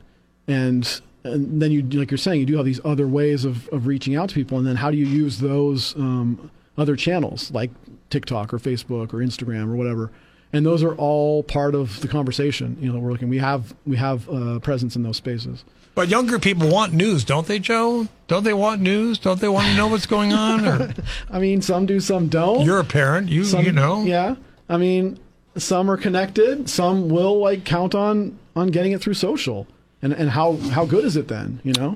and 0.47 1.01
and 1.25 1.61
then 1.61 1.71
you 1.71 1.83
like 1.83 2.11
you're 2.11 2.19
saying 2.19 2.41
you 2.41 2.47
do 2.47 2.57
have 2.57 2.65
these 2.65 2.81
other 2.85 3.07
ways 3.07 3.45
of 3.45 3.69
of 3.69 3.87
reaching 3.87 4.17
out 4.17 4.31
to 4.31 4.35
people, 4.35 4.59
and 4.59 4.67
then 4.67 4.77
how 4.77 4.91
do 4.91 4.97
you 4.97 5.07
use 5.07 5.39
those 5.39 5.95
um, 5.97 6.51
other 6.77 6.97
channels 6.97 7.51
like 7.51 7.71
TikTok 8.11 8.55
or 8.55 8.59
Facebook 8.59 9.13
or 9.13 9.19
Instagram 9.19 9.71
or 9.71 9.77
whatever? 9.77 10.11
And 10.51 10.65
those 10.65 10.83
are 10.83 10.95
all 10.95 11.43
part 11.43 11.75
of 11.75 12.01
the 12.01 12.09
conversation. 12.09 12.79
You 12.81 12.93
know, 12.93 13.01
we're 13.01 13.13
looking. 13.13 13.29
We 13.29 13.39
have 13.39 13.75
we 13.85 13.97
have 13.97 14.29
uh, 14.31 14.61
presence 14.61 14.97
in 14.97 15.03
those 15.03 15.19
spaces. 15.19 15.65
But 15.95 16.09
younger 16.09 16.39
people 16.39 16.69
want 16.69 16.93
news, 16.93 17.25
don't 17.25 17.47
they, 17.49 17.59
Joe? 17.59 18.07
Don't 18.29 18.45
they 18.45 18.55
want 18.55 18.81
news? 18.81 19.19
Don't 19.19 19.41
they 19.41 19.49
want 19.49 19.67
to 19.67 19.75
know 19.75 19.89
what's 19.89 20.07
going 20.07 20.33
on? 20.33 20.65
Or? 20.65 20.95
I 21.31 21.41
mean, 21.41 21.61
some 21.61 21.87
do, 21.87 21.99
some 21.99 22.29
don't. 22.29 22.65
You're 22.65 22.79
a 22.79 22.85
parent, 22.85 23.29
you 23.29 23.43
some, 23.43 23.65
you 23.65 23.73
know. 23.73 24.05
Yeah, 24.05 24.37
I 24.69 24.77
mean, 24.77 25.19
some 25.59 25.91
are 25.91 25.97
connected. 25.97 26.69
Some 26.69 27.09
will 27.09 27.39
like 27.41 27.65
count 27.65 27.95
on 27.95 28.39
on 28.57 28.69
getting 28.69 28.93
it 28.93 29.01
through 29.01 29.15
social. 29.15 29.67
And 30.03 30.13
and 30.13 30.31
how 30.31 30.57
how 30.57 30.85
good 30.85 31.05
is 31.05 31.17
it 31.17 31.29
then? 31.29 31.61
You 31.65 31.73
know. 31.73 31.95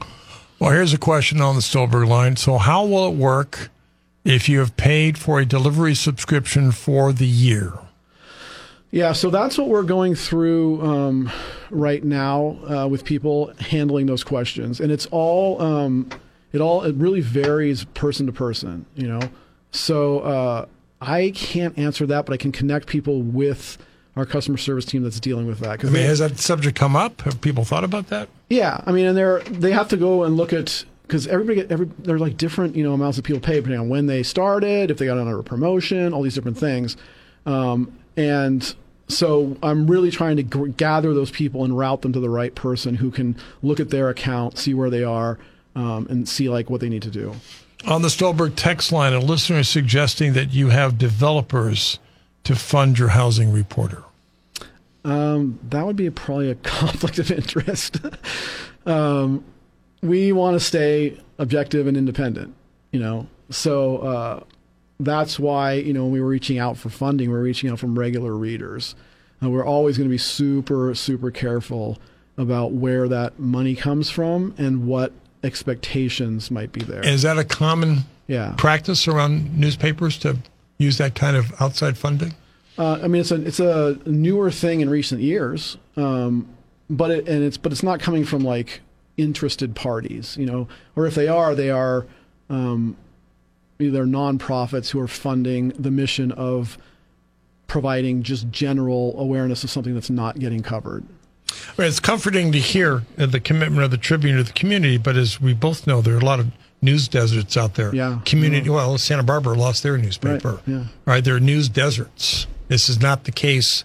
Well, 0.59 0.70
here's 0.70 0.92
a 0.92 0.98
question 0.98 1.40
on 1.40 1.57
the 1.57 1.62
Stolberg 1.62 2.07
line. 2.07 2.37
So, 2.37 2.57
how 2.59 2.85
will 2.85 3.09
it 3.09 3.16
work 3.16 3.70
if 4.25 4.48
you 4.48 4.61
have 4.61 4.77
paid 4.77 5.18
for 5.18 5.40
a 5.40 5.44
delivery 5.44 5.94
subscription 5.94 6.70
for 6.70 7.12
the 7.12 7.27
year? 7.27 7.72
Yeah, 8.92 9.12
so 9.12 9.31
that's 9.31 9.57
what 9.57 9.68
we're 9.68 9.83
going 9.83 10.14
through 10.14 10.83
um, 10.83 11.33
right 11.70 12.05
now 12.05 12.59
uh, 12.68 12.87
with 12.87 13.05
people 13.05 13.53
handling 13.59 14.07
those 14.07 14.22
questions, 14.22 14.81
and 14.81 14.92
it's 14.92 15.07
all 15.07 15.61
um, 15.62 16.11
it 16.53 16.61
all 16.61 16.83
it 16.83 16.94
really 16.96 17.22
varies 17.22 17.85
person 17.85 18.27
to 18.27 18.33
person, 18.33 18.85
you 18.94 19.09
know. 19.09 19.20
So 19.72 20.20
uh, 20.20 20.66
I 21.03 21.33
can't 21.35 21.77
answer 21.77 22.07
that, 22.07 22.27
but 22.27 22.33
I 22.33 22.37
can 22.37 22.53
connect 22.53 22.87
people 22.87 23.23
with 23.23 23.77
our 24.15 24.25
customer 24.25 24.59
service 24.59 24.85
team 24.85 25.03
that's 25.03 25.19
dealing 25.19 25.47
with 25.47 25.59
that. 25.61 25.85
I 25.85 25.88
mean, 25.88 26.05
has 26.05 26.21
that 26.21 26.38
subject 26.38 26.79
come 26.79 26.95
up? 26.95 27.23
Have 27.23 27.41
people 27.41 27.65
thought 27.65 27.83
about 27.83 28.09
that? 28.09 28.29
Yeah, 28.49 28.81
I 28.87 28.93
mean, 28.93 29.07
and 29.07 29.17
they're 29.17 29.41
they 29.41 29.73
have 29.73 29.88
to 29.88 29.97
go 29.97 30.25
and 30.25 30.37
look 30.37 30.53
at 30.53 30.85
because 31.03 31.27
everybody 31.27 31.67
every 31.71 31.91
they're 31.99 32.19
like 32.19 32.37
different 32.37 32.77
you 32.77 32.85
know 32.85 32.93
amounts 32.93 33.19
of 33.19 33.25
people 33.25 33.41
pay 33.41 33.57
depending 33.57 33.81
on 33.81 33.88
when 33.88 34.07
they 34.07 34.23
started, 34.23 34.91
if 34.91 34.99
they 34.99 35.07
got 35.07 35.19
under 35.19 35.38
a 35.38 35.43
promotion, 35.43 36.12
all 36.12 36.23
these 36.23 36.35
different 36.35 36.59
things, 36.59 36.97
um, 37.47 37.93
and 38.17 38.75
so 39.09 39.57
I'm 39.62 39.87
really 39.87 40.11
trying 40.11 40.37
to 40.37 40.43
g- 40.43 40.75
gather 40.77 41.12
those 41.15 41.31
people 41.31 41.65
and 41.65 41.77
route 41.77 42.03
them 42.03 42.12
to 42.12 42.21
the 42.21 42.31
right 42.31 42.55
person 42.55 42.95
who 42.95 43.11
can 43.11 43.37
look 43.62 43.81
at 43.81 43.91
their 43.91 44.09
account, 44.09 44.57
see 44.57 44.73
where 44.75 44.88
they 44.91 45.05
are, 45.05 45.38
um, 45.75 46.07
and 46.09 46.29
see 46.29 46.49
like 46.49 46.71
what 46.71 46.81
they 46.81 46.88
need 46.88 47.03
to 47.03 47.11
do. 47.11 47.35
On 47.87 48.03
the 48.03 48.11
Stolberg 48.11 48.55
text 48.55 48.92
line, 48.92 49.12
a 49.12 49.18
listener 49.18 49.59
is 49.59 49.68
suggesting 49.68 50.35
that 50.35 50.53
you 50.53 50.68
have 50.68 50.99
developers 50.99 51.99
to 52.45 52.55
fund 52.55 52.99
your 52.99 53.09
housing 53.09 53.53
reporter. 53.53 54.05
Um, 55.05 55.59
that 55.68 55.85
would 55.85 55.97
be 55.97 56.09
probably 56.11 56.51
a 56.51 56.55
conflict 56.62 57.18
of 57.18 57.31
interest. 57.31 57.99
um, 58.87 59.45
we 60.01 60.33
want 60.33 60.55
to 60.55 60.61
stay 60.61 61.21
objective 61.38 61.87
and 61.87 61.97
independent, 61.97 62.55
you 62.92 63.01
know. 63.01 63.27
So 63.51 63.99
uh, 63.99 64.40
that's 65.01 65.38
why 65.38 65.75
you 65.75 65.92
know 65.92 66.05
when 66.05 66.12
we 66.12 66.21
were 66.21 66.29
reaching 66.29 66.59
out 66.59 66.77
for 66.77 66.88
funding, 66.88 67.31
we 67.31 67.35
we're 67.35 67.42
reaching 67.42 67.71
out 67.71 67.79
from 67.79 67.99
regular 67.99 68.35
readers. 68.35 68.95
Uh, 69.42 69.51
we're 69.51 69.66
always 69.66 69.99
going 69.99 70.09
to 70.09 70.12
be 70.12 70.18
super 70.18 70.95
super 70.95 71.31
careful 71.31 71.99
about 72.37 72.73
where 72.73 73.09
that 73.09 73.38
money 73.38 73.75
comes 73.75 74.09
from 74.09 74.55
and 74.57 74.87
what 74.87 75.12
expectations 75.42 76.50
might 76.50 76.72
be 76.72 76.83
there. 76.83 77.05
Is 77.05 77.22
that 77.22 77.38
a 77.38 77.44
common 77.44 78.00
yeah. 78.26 78.55
practice 78.57 79.09
around 79.09 79.59
newspapers 79.59 80.18
to 80.18 80.38
use 80.78 80.98
that 80.98 81.14
kind 81.14 81.37
of 81.37 81.52
outside 81.61 81.98
funding? 81.98 82.35
Uh, 82.78 83.00
I 83.02 83.09
mean, 83.09 83.20
it's 83.20 83.31
a 83.31 83.46
it's 83.46 83.61
a 83.61 83.98
newer 84.07 84.50
thing 84.50 84.81
in 84.81 84.88
recent 84.88 85.20
years, 85.20 85.76
um, 85.96 86.48
but 86.88 87.11
it, 87.11 87.28
and 87.28 87.44
it's 87.44 87.59
but 87.59 87.70
it's 87.70 87.83
not 87.83 88.00
coming 88.00 88.24
from 88.24 88.42
like 88.42 88.81
interested 89.16 89.74
parties, 89.74 90.37
you 90.38 90.46
know, 90.46 90.68
or 90.96 91.07
if 91.07 91.14
they 91.14 91.28
are, 91.28 91.55
they 91.55 91.70
are 91.70 92.07
um, 92.48 92.96
either 93.78 94.05
nonprofits 94.05 94.90
who 94.90 95.00
are 95.00 95.09
funding 95.09 95.68
the 95.70 95.90
mission 95.90 96.33
of 96.33 96.78
providing 97.66 98.22
just 98.22 98.50
general 98.50 99.14
awareness 99.18 99.64
of 99.64 99.70
something 99.70 99.94
that's 99.94 100.11
not 100.11 100.38
getting 100.38 100.62
covered. 100.62 101.05
It's 101.79 102.01
comforting 102.01 102.53
to 102.53 102.59
hear 102.59 103.03
the 103.17 103.41
commitment 103.41 103.83
of 103.85 103.91
the 103.91 103.99
Tribune 103.99 104.37
to 104.37 104.43
the 104.43 104.53
community, 104.53 104.99
but 104.99 105.17
as 105.17 105.41
we 105.41 105.55
both 105.55 105.87
know, 105.87 106.01
there 106.01 106.15
are 106.15 106.19
a 106.19 106.25
lot 106.25 106.41
of 106.41 106.51
news 106.81 107.09
deserts 107.09 107.57
out 107.57 107.75
there. 107.75 107.95
Yeah. 107.95 108.21
Community. 108.25 108.67
Yeah. 108.67 108.75
Well, 108.75 108.99
Santa 108.99 109.23
Barbara 109.23 109.55
lost 109.55 109.83
their 109.83 109.97
newspaper. 109.97 110.55
Right. 110.55 110.62
Yeah. 110.67 110.85
Right. 111.07 111.25
There 111.25 111.37
are 111.37 111.41
news 111.41 111.69
deserts. 111.69 112.47
This 112.69 112.88
is 112.88 113.01
not 113.01 113.25
the 113.25 113.33
case 113.33 113.85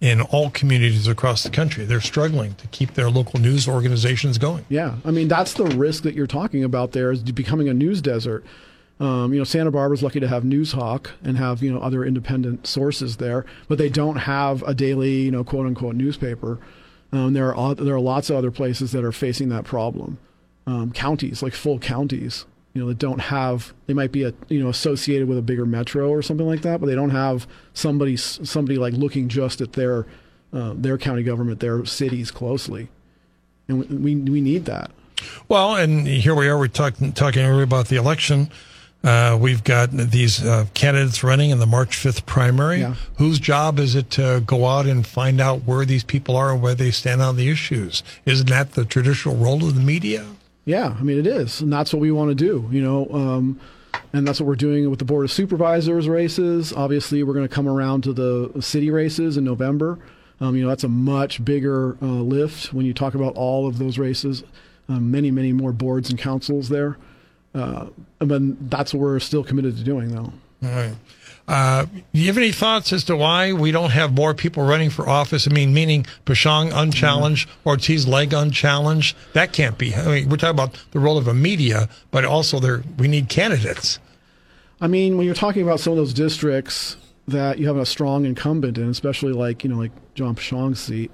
in 0.00 0.20
all 0.20 0.50
communities 0.50 1.08
across 1.08 1.42
the 1.42 1.50
country. 1.50 1.84
They're 1.84 2.00
struggling 2.00 2.54
to 2.54 2.66
keep 2.68 2.94
their 2.94 3.10
local 3.10 3.40
news 3.40 3.68
organizations 3.68 4.38
going. 4.38 4.64
Yeah. 4.68 4.96
I 5.04 5.10
mean, 5.10 5.28
that's 5.28 5.54
the 5.54 5.64
risk 5.64 6.04
that 6.04 6.14
you're 6.14 6.28
talking 6.28 6.64
about 6.64 6.92
there 6.92 7.10
is 7.10 7.22
becoming 7.22 7.68
a 7.68 7.74
news 7.74 8.00
desert. 8.00 8.44
Um, 9.00 9.32
you 9.32 9.38
know, 9.38 9.44
Santa 9.44 9.70
Barbara's 9.70 10.02
lucky 10.02 10.20
to 10.20 10.28
have 10.28 10.42
Noozhawk 10.42 11.10
and 11.22 11.36
have, 11.36 11.62
you 11.62 11.72
know, 11.72 11.80
other 11.80 12.04
independent 12.04 12.66
sources 12.66 13.18
there, 13.18 13.44
but 13.68 13.78
they 13.78 13.88
don't 13.88 14.16
have 14.16 14.62
a 14.64 14.74
daily, 14.74 15.22
you 15.22 15.30
know, 15.30 15.44
quote 15.44 15.66
unquote 15.66 15.94
newspaper. 15.94 16.58
Um, 17.12 17.32
there 17.32 17.54
are 17.54 17.74
there 17.74 17.94
are 17.94 18.00
lots 18.00 18.30
of 18.30 18.36
other 18.36 18.50
places 18.50 18.92
that 18.92 19.04
are 19.04 19.12
facing 19.12 19.48
that 19.48 19.64
problem. 19.64 20.18
Um, 20.66 20.92
counties 20.92 21.42
like 21.42 21.54
full 21.54 21.78
counties, 21.78 22.44
you 22.74 22.82
know, 22.82 22.88
that 22.88 22.98
don't 22.98 23.20
have 23.20 23.72
they 23.86 23.94
might 23.94 24.12
be 24.12 24.24
a, 24.24 24.34
you 24.48 24.62
know 24.62 24.68
associated 24.68 25.26
with 25.26 25.38
a 25.38 25.42
bigger 25.42 25.64
metro 25.64 26.10
or 26.10 26.20
something 26.20 26.46
like 26.46 26.62
that, 26.62 26.80
but 26.80 26.86
they 26.86 26.94
don't 26.94 27.10
have 27.10 27.46
somebody 27.72 28.16
somebody 28.16 28.78
like 28.78 28.92
looking 28.94 29.28
just 29.28 29.60
at 29.60 29.72
their 29.72 30.06
uh, 30.52 30.74
their 30.76 30.98
county 30.98 31.22
government, 31.22 31.60
their 31.60 31.84
cities 31.86 32.30
closely. 32.30 32.88
and 33.68 33.88
we 34.04 34.16
we 34.16 34.40
need 34.40 34.66
that. 34.66 34.90
Well, 35.48 35.76
and 35.76 36.06
here 36.06 36.34
we 36.34 36.48
are. 36.48 36.58
We're 36.58 36.68
talking 36.68 37.12
talking 37.12 37.44
about 37.62 37.88
the 37.88 37.96
election. 37.96 38.50
Uh, 39.04 39.38
we've 39.40 39.62
got 39.62 39.90
these 39.92 40.44
uh, 40.44 40.66
candidates 40.74 41.22
running 41.22 41.50
in 41.50 41.58
the 41.58 41.66
March 41.66 41.96
5th 41.96 42.26
primary. 42.26 42.80
Yeah. 42.80 42.94
Whose 43.16 43.38
job 43.38 43.78
is 43.78 43.94
it 43.94 44.10
to 44.10 44.42
go 44.44 44.66
out 44.66 44.86
and 44.86 45.06
find 45.06 45.40
out 45.40 45.62
where 45.64 45.84
these 45.84 46.02
people 46.02 46.36
are 46.36 46.52
and 46.52 46.60
where 46.60 46.74
they 46.74 46.90
stand 46.90 47.22
on 47.22 47.36
the 47.36 47.48
issues? 47.48 48.02
Isn't 48.26 48.48
that 48.48 48.72
the 48.72 48.84
traditional 48.84 49.36
role 49.36 49.64
of 49.64 49.74
the 49.74 49.80
media? 49.80 50.26
Yeah, 50.64 50.96
I 50.98 51.02
mean 51.02 51.18
it 51.18 51.26
is, 51.26 51.62
and 51.62 51.72
that's 51.72 51.94
what 51.94 52.00
we 52.00 52.10
want 52.10 52.30
to 52.30 52.34
do. 52.34 52.68
You 52.70 52.82
know, 52.82 53.08
um, 53.10 53.60
and 54.12 54.26
that's 54.26 54.40
what 54.40 54.46
we're 54.46 54.56
doing 54.56 54.90
with 54.90 54.98
the 54.98 55.04
board 55.04 55.24
of 55.24 55.32
supervisors 55.32 56.08
races. 56.08 56.72
Obviously, 56.72 57.22
we're 57.22 57.32
going 57.34 57.48
to 57.48 57.54
come 57.54 57.68
around 57.68 58.02
to 58.02 58.12
the 58.12 58.60
city 58.60 58.90
races 58.90 59.36
in 59.36 59.44
November. 59.44 59.98
Um, 60.40 60.56
you 60.56 60.62
know, 60.62 60.68
that's 60.68 60.84
a 60.84 60.88
much 60.88 61.44
bigger 61.44 61.96
uh, 62.02 62.06
lift 62.06 62.72
when 62.74 62.84
you 62.84 62.92
talk 62.92 63.14
about 63.14 63.34
all 63.34 63.66
of 63.66 63.78
those 63.78 63.96
races. 63.98 64.44
Um, 64.88 65.10
many, 65.10 65.30
many 65.30 65.52
more 65.52 65.72
boards 65.72 66.10
and 66.10 66.18
councils 66.18 66.68
there. 66.68 66.96
Uh, 67.58 67.86
but 68.18 68.70
that's 68.70 68.94
what 68.94 69.00
we're 69.00 69.18
still 69.18 69.42
committed 69.42 69.76
to 69.76 69.82
doing, 69.82 70.14
though. 70.14 70.32
All 70.62 70.70
right. 70.70 70.94
Uh, 71.48 71.86
do 71.86 72.20
you 72.20 72.26
have 72.26 72.36
any 72.36 72.52
thoughts 72.52 72.92
as 72.92 73.04
to 73.04 73.16
why 73.16 73.54
we 73.54 73.70
don't 73.70 73.90
have 73.90 74.12
more 74.12 74.34
people 74.34 74.62
running 74.64 74.90
for 74.90 75.08
office? 75.08 75.48
I 75.48 75.50
mean, 75.50 75.72
meaning 75.72 76.04
Peschong 76.26 76.70
unchallenged. 76.74 77.48
Ortiz-Legg 77.64 78.34
unchallenged. 78.34 79.16
That 79.32 79.52
can't 79.52 79.78
be. 79.78 79.94
I 79.94 80.04
mean, 80.06 80.28
we're 80.28 80.36
talking 80.36 80.54
about 80.54 80.78
the 80.90 80.98
role 80.98 81.16
of 81.16 81.26
a 81.26 81.32
media, 81.32 81.88
but 82.10 82.26
also 82.26 82.60
there 82.60 82.82
we 82.98 83.08
need 83.08 83.30
candidates. 83.30 83.98
I 84.80 84.88
mean, 84.88 85.16
when 85.16 85.24
you're 85.24 85.34
talking 85.34 85.62
about 85.62 85.80
some 85.80 85.92
of 85.94 85.96
those 85.96 86.12
districts 86.12 86.98
that 87.26 87.58
you 87.58 87.66
have 87.66 87.78
a 87.78 87.86
strong 87.86 88.26
incumbent 88.26 88.76
in, 88.76 88.88
especially 88.90 89.32
like 89.32 89.64
you 89.64 89.70
know 89.70 89.78
like 89.78 89.92
John 90.14 90.34
Peschong's 90.34 90.80
seat, 90.80 91.10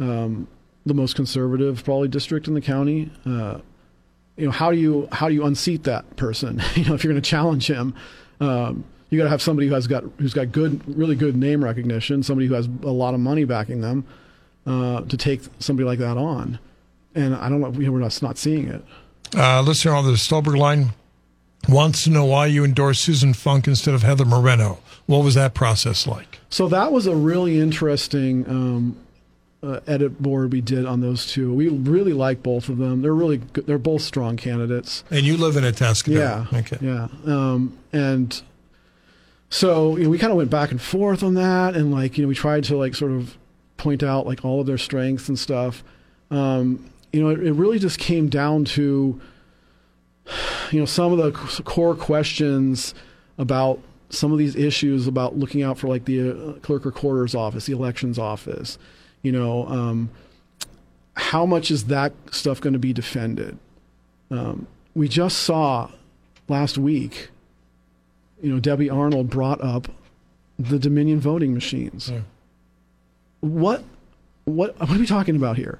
um, 0.00 0.48
the 0.86 0.94
most 0.94 1.14
conservative 1.14 1.84
probably 1.84 2.08
district 2.08 2.48
in 2.48 2.54
the 2.54 2.60
county. 2.60 3.12
Uh, 3.24 3.60
you 4.38 4.46
know, 4.46 4.52
how 4.52 4.70
do 4.70 4.78
you 4.78 5.08
how 5.12 5.28
do 5.28 5.34
you 5.34 5.44
unseat 5.44 5.84
that 5.84 6.16
person? 6.16 6.62
you 6.74 6.84
know, 6.84 6.94
if 6.94 7.04
you're 7.04 7.12
going 7.12 7.22
to 7.22 7.28
challenge 7.28 7.66
him. 7.66 7.94
Um, 8.40 8.84
you 9.10 9.16
got 9.16 9.24
to 9.24 9.30
have 9.30 9.40
somebody 9.40 9.68
who 9.68 9.74
has 9.74 9.86
got 9.86 10.04
who's 10.18 10.34
got 10.34 10.52
good, 10.52 10.82
really 10.96 11.16
good 11.16 11.34
name 11.34 11.64
recognition, 11.64 12.22
somebody 12.22 12.46
who 12.46 12.54
has 12.54 12.68
a 12.82 12.90
lot 12.90 13.14
of 13.14 13.20
money 13.20 13.44
backing 13.44 13.80
them 13.80 14.06
uh, 14.66 15.00
to 15.02 15.16
take 15.16 15.40
somebody 15.58 15.86
like 15.86 15.98
that 15.98 16.16
on. 16.18 16.58
And 17.14 17.34
I 17.34 17.48
don't 17.48 17.60
know, 17.60 17.68
if 17.68 17.76
we're 17.76 17.98
not, 17.98 18.22
not 18.22 18.38
seeing 18.38 18.68
it. 18.68 18.84
Uh, 19.34 19.62
listener 19.62 19.92
on 19.94 20.04
the 20.04 20.16
Stolberg 20.16 20.56
line 20.56 20.90
wants 21.68 22.04
to 22.04 22.10
know 22.10 22.26
why 22.26 22.46
you 22.46 22.64
endorsed 22.64 23.02
Susan 23.02 23.34
Funk 23.34 23.66
instead 23.66 23.94
of 23.94 24.02
Heather 24.02 24.24
Moreno. 24.24 24.78
What 25.06 25.24
was 25.24 25.34
that 25.34 25.54
process 25.54 26.06
like? 26.06 26.38
So 26.50 26.68
that 26.68 26.92
was 26.92 27.06
a 27.06 27.16
really 27.16 27.58
interesting 27.58 28.48
um, 28.48 28.96
uh, 29.62 29.80
edit 29.86 30.22
board 30.22 30.52
we 30.52 30.60
did 30.60 30.86
on 30.86 31.00
those 31.00 31.26
two. 31.26 31.52
We 31.52 31.68
really 31.68 32.12
like 32.12 32.42
both 32.42 32.68
of 32.68 32.78
them. 32.78 33.02
They're 33.02 33.14
really 33.14 33.38
good. 33.38 33.66
They're 33.66 33.78
both 33.78 34.02
strong 34.02 34.36
candidates. 34.36 35.04
And 35.10 35.22
you 35.26 35.36
live 35.36 35.56
in 35.56 35.64
Itasca. 35.64 36.10
Yeah. 36.10 36.46
Okay. 36.52 36.78
Yeah. 36.80 37.08
Um, 37.26 37.76
and 37.92 38.40
so 39.50 39.96
you 39.96 40.04
know, 40.04 40.10
we 40.10 40.18
kind 40.18 40.30
of 40.30 40.36
went 40.36 40.50
back 40.50 40.70
and 40.70 40.80
forth 40.80 41.22
on 41.22 41.34
that, 41.34 41.74
and 41.74 41.90
like 41.90 42.16
you 42.16 42.22
know, 42.22 42.28
we 42.28 42.34
tried 42.34 42.64
to 42.64 42.76
like 42.76 42.94
sort 42.94 43.12
of 43.12 43.36
point 43.76 44.02
out 44.02 44.26
like 44.26 44.44
all 44.44 44.60
of 44.60 44.66
their 44.66 44.78
strengths 44.78 45.28
and 45.28 45.38
stuff. 45.38 45.82
Um, 46.30 46.90
you 47.12 47.22
know, 47.22 47.30
it, 47.30 47.44
it, 47.44 47.52
really 47.52 47.78
just 47.78 47.98
came 47.98 48.28
down 48.28 48.64
to 48.66 49.20
you 50.70 50.78
know 50.78 50.84
some 50.84 51.12
of 51.12 51.18
the 51.18 51.32
core 51.62 51.94
questions 51.94 52.94
about 53.38 53.80
some 54.10 54.32
of 54.32 54.38
these 54.38 54.54
issues 54.56 55.06
about 55.06 55.36
looking 55.36 55.62
out 55.62 55.78
for 55.78 55.88
like 55.88 56.04
the 56.04 56.30
uh, 56.30 56.52
clerk 56.60 56.84
recorder's 56.84 57.34
office, 57.34 57.66
the 57.66 57.72
elections 57.72 58.18
office. 58.18 58.78
You 59.22 59.32
know, 59.32 59.66
um, 59.66 60.10
how 61.14 61.44
much 61.44 61.70
is 61.70 61.86
that 61.86 62.12
stuff 62.30 62.60
going 62.60 62.72
to 62.72 62.78
be 62.78 62.92
defended? 62.92 63.58
Um, 64.30 64.66
we 64.94 65.08
just 65.08 65.38
saw 65.38 65.90
last 66.48 66.78
week 66.78 67.30
you 68.42 68.52
know, 68.52 68.60
Debbie 68.60 68.90
Arnold 68.90 69.30
brought 69.30 69.60
up 69.60 69.88
the 70.58 70.78
Dominion 70.78 71.20
voting 71.20 71.54
machines. 71.54 72.10
Yeah. 72.10 72.20
What, 73.40 73.84
what, 74.44 74.78
what 74.78 74.90
are 74.90 74.98
we 74.98 75.06
talking 75.06 75.36
about 75.36 75.56
here? 75.56 75.78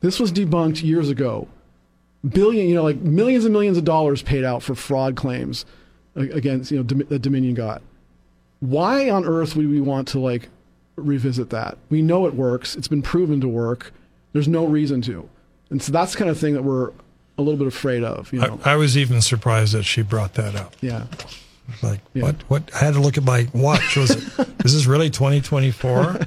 This 0.00 0.18
was 0.18 0.32
debunked 0.32 0.82
years 0.82 1.08
ago. 1.08 1.48
Billion, 2.28 2.68
you 2.68 2.74
know, 2.74 2.82
like 2.82 2.98
millions 2.98 3.44
and 3.44 3.52
millions 3.52 3.76
of 3.76 3.84
dollars 3.84 4.22
paid 4.22 4.44
out 4.44 4.62
for 4.62 4.74
fraud 4.74 5.16
claims 5.16 5.64
against, 6.14 6.70
you 6.70 6.78
know, 6.78 6.82
that 6.82 7.22
Dominion 7.22 7.54
got. 7.54 7.82
Why 8.60 9.10
on 9.10 9.24
earth 9.24 9.56
would 9.56 9.68
we 9.68 9.80
want 9.80 10.08
to 10.08 10.20
like 10.20 10.48
revisit 10.96 11.50
that? 11.50 11.78
We 11.90 12.02
know 12.02 12.26
it 12.26 12.34
works. 12.34 12.76
It's 12.76 12.88
been 12.88 13.02
proven 13.02 13.40
to 13.40 13.48
work. 13.48 13.92
There's 14.32 14.48
no 14.48 14.64
reason 14.66 15.02
to. 15.02 15.28
And 15.70 15.82
so 15.82 15.92
that's 15.92 16.12
the 16.12 16.18
kind 16.18 16.30
of 16.30 16.38
thing 16.38 16.54
that 16.54 16.62
we're 16.62 16.92
a 17.38 17.42
little 17.42 17.58
bit 17.58 17.66
afraid 17.66 18.04
of. 18.04 18.32
You 18.32 18.40
know? 18.40 18.60
I, 18.64 18.72
I 18.72 18.76
was 18.76 18.96
even 18.96 19.22
surprised 19.22 19.74
that 19.74 19.84
she 19.84 20.02
brought 20.02 20.34
that 20.34 20.54
up. 20.54 20.74
Yeah. 20.80 21.06
Like 21.82 22.00
yeah. 22.12 22.24
what? 22.24 22.36
What? 22.48 22.74
I 22.74 22.78
had 22.78 22.94
to 22.94 23.00
look 23.00 23.16
at 23.16 23.24
my 23.24 23.48
watch. 23.54 23.96
Was 23.96 24.10
it? 24.10 24.18
is 24.64 24.74
this 24.74 24.86
really 24.86 25.10
2024? 25.10 26.20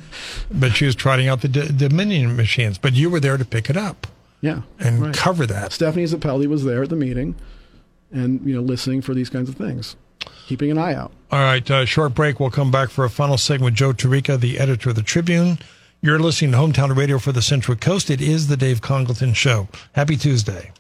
but 0.51 0.71
she 0.71 0.85
was 0.85 0.95
trotting 0.95 1.27
out 1.27 1.41
the 1.41 1.47
D- 1.47 1.69
Dominion 1.75 2.35
machines. 2.35 2.77
But 2.77 2.93
you 2.93 3.09
were 3.09 3.19
there 3.19 3.37
to 3.37 3.45
pick 3.45 3.69
it 3.69 3.77
up. 3.77 4.07
Yeah, 4.41 4.61
and 4.79 5.01
right. 5.01 5.15
cover 5.15 5.45
that. 5.45 5.73
Stephanie 5.73 6.05
Zappelli 6.05 6.47
was 6.47 6.63
there 6.63 6.83
at 6.83 6.89
the 6.89 6.95
meeting, 6.95 7.35
and 8.11 8.45
you 8.45 8.55
know, 8.55 8.61
listening 8.61 9.01
for 9.01 9.13
these 9.13 9.29
kinds 9.29 9.49
of 9.49 9.55
things, 9.55 9.95
keeping 10.45 10.71
an 10.71 10.77
eye 10.77 10.93
out. 10.93 11.11
All 11.31 11.39
right, 11.39 11.69
uh, 11.69 11.85
short 11.85 12.13
break. 12.13 12.39
We'll 12.39 12.49
come 12.49 12.71
back 12.71 12.89
for 12.89 13.03
a 13.03 13.09
final 13.09 13.37
segment 13.37 13.65
with 13.65 13.75
Joe 13.75 13.93
Tarica, 13.93 14.39
the 14.39 14.59
editor 14.59 14.91
of 14.91 14.95
the 14.95 15.03
Tribune. 15.03 15.59
You're 16.01 16.19
listening 16.19 16.51
to 16.51 16.57
Hometown 16.57 16.95
Radio 16.95 17.17
for 17.17 17.31
the 17.31 17.41
Central 17.41 17.75
Coast. 17.75 18.09
It 18.09 18.21
is 18.21 18.47
the 18.47 18.57
Dave 18.57 18.81
Congleton 18.81 19.33
Show. 19.33 19.67
Happy 19.93 20.15
Tuesday. 20.15 20.71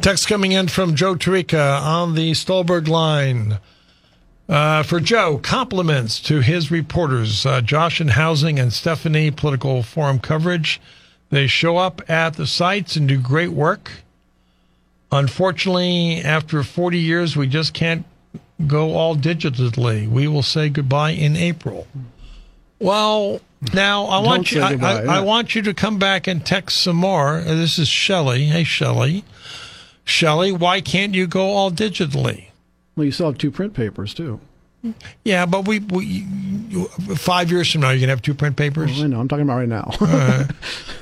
Text 0.00 0.26
coming 0.26 0.50
in 0.50 0.66
from 0.66 0.96
Joe 0.96 1.14
Tarica 1.14 1.80
on 1.80 2.16
the 2.16 2.32
Stolberg 2.32 2.88
line. 2.88 3.58
Uh, 4.52 4.82
for 4.82 5.00
Joe, 5.00 5.40
compliments 5.42 6.20
to 6.20 6.42
his 6.42 6.70
reporters, 6.70 7.46
uh, 7.46 7.62
Josh 7.62 8.02
in 8.02 8.08
Housing 8.08 8.58
and 8.58 8.70
Stephanie, 8.70 9.30
Political 9.30 9.82
Forum 9.82 10.18
coverage. 10.18 10.78
They 11.30 11.46
show 11.46 11.78
up 11.78 12.02
at 12.10 12.34
the 12.34 12.46
sites 12.46 12.94
and 12.94 13.08
do 13.08 13.16
great 13.16 13.48
work. 13.48 13.90
Unfortunately, 15.10 16.20
after 16.20 16.62
40 16.62 16.98
years, 16.98 17.34
we 17.34 17.46
just 17.46 17.72
can't 17.72 18.04
go 18.66 18.94
all 18.94 19.16
digitally. 19.16 20.06
We 20.06 20.28
will 20.28 20.42
say 20.42 20.68
goodbye 20.68 21.12
in 21.12 21.34
April. 21.34 21.86
Well, 22.78 23.40
now 23.72 24.04
I 24.04 24.18
want 24.18 24.52
you. 24.52 24.60
I, 24.60 24.74
I, 24.74 25.16
I, 25.16 25.20
want 25.20 25.54
you 25.54 25.62
to 25.62 25.72
come 25.72 25.98
back 25.98 26.26
and 26.26 26.44
text 26.44 26.82
some 26.82 26.96
more. 26.96 27.40
This 27.40 27.78
is 27.78 27.88
Shelley. 27.88 28.44
Hey, 28.44 28.64
Shelley. 28.64 29.24
Shelley, 30.04 30.52
why 30.52 30.82
can't 30.82 31.14
you 31.14 31.26
go 31.26 31.52
all 31.52 31.70
digitally? 31.70 32.48
Well, 32.96 33.04
you 33.04 33.12
still 33.12 33.26
have 33.26 33.38
two 33.38 33.50
print 33.50 33.74
papers 33.74 34.14
too. 34.14 34.40
Yeah, 35.24 35.46
but 35.46 35.68
we, 35.68 35.78
we 35.78 36.26
five 37.14 37.52
years 37.52 37.70
from 37.70 37.82
now, 37.82 37.90
you're 37.90 38.00
gonna 38.00 38.10
have 38.10 38.22
two 38.22 38.34
print 38.34 38.56
papers. 38.56 38.90
Well, 38.90 39.04
I 39.04 39.06
know. 39.06 39.20
I'm 39.20 39.28
talking 39.28 39.44
about 39.44 39.58
right 39.58 39.68
now. 39.68 39.92
uh, 40.00 40.44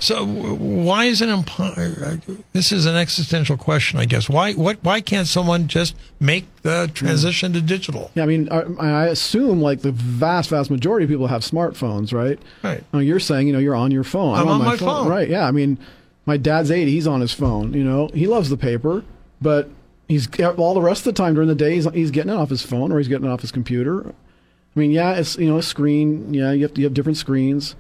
so 0.01 0.27
why 0.27 1.07
is 1.07 1.23
it 1.23 1.31
impo- 1.31 2.43
This 2.53 2.73
is 2.73 2.85
an 2.85 2.97
existential 2.97 3.57
question, 3.57 3.99
I 3.99 4.05
guess. 4.05 4.29
Why 4.29 4.53
what 4.53 4.79
why 4.83 5.01
can't 5.01 5.27
someone 5.27 5.67
just 5.67 5.97
make 6.21 6.45
the 6.61 6.91
transition 6.93 7.55
to 7.55 7.63
digital? 7.63 8.11
Yeah, 8.15 8.25
I 8.25 8.27
mean, 8.27 8.51
I, 8.51 8.65
I, 8.79 9.07
assume 9.07 9.63
like 9.63 9.81
the 9.81 9.93
vast 9.93 10.51
vast 10.51 10.71
majority 10.71 11.05
of 11.05 11.11
people 11.11 11.29
have 11.29 11.41
smartphones, 11.41 12.13
right? 12.13 12.39
Right. 12.63 12.85
you're 12.93 13.19
saying 13.19 13.47
you 13.47 13.55
know 13.55 13.59
you're 13.59 13.75
on 13.75 13.91
your 13.91 14.05
phone. 14.05 14.35
I'm, 14.35 14.43
I'm 14.43 14.49
on, 14.49 14.61
on, 14.61 14.67
my, 14.67 14.77
phone. 14.77 15.05
phone. 15.05 15.09
Right. 15.09 15.29
Yeah. 15.29 15.47
I 15.47 15.53
mean 15.53 15.79
my 16.27 16.37
dad's 16.37 16.71
80. 16.71 16.91
He's 16.91 17.07
on 17.07 17.21
his 17.21 17.33
phone. 17.33 17.73
You 17.73 17.83
know, 17.83 18.09
he 18.13 18.27
loves 18.27 18.51
the 18.51 18.57
paper, 18.57 19.05
but 19.41 19.71
he's 20.11 20.29
all 20.41 20.75
the 20.75 20.81
rest 20.81 21.07
of 21.07 21.15
the 21.15 21.23
time 21.23 21.35
during 21.35 21.49
the 21.49 21.55
day 21.55 21.77
he's, 21.77 21.89
he's 21.93 22.11
getting 22.11 22.33
it 22.33 22.37
off 22.37 22.51
his 22.51 22.63
phone 22.63 22.91
or 22.93 22.99
he's 22.99 23.09
getting 23.09 23.27
it 23.27 23.31
off 23.31 23.41
his 23.41 23.53
computer. 23.53 24.09
I 24.09 24.79
mean, 24.79 24.91
yeah, 24.91 25.15
it's 25.15 25.37
you 25.39 25.49
know 25.49 25.59
a 25.59 25.63
screen. 25.63 26.35
Yeah, 26.35 26.53
you 26.53 26.67
have 26.67 26.77
you 26.77 26.85
have 26.85 26.95
different 26.95 27.17
screens. 27.17 27.75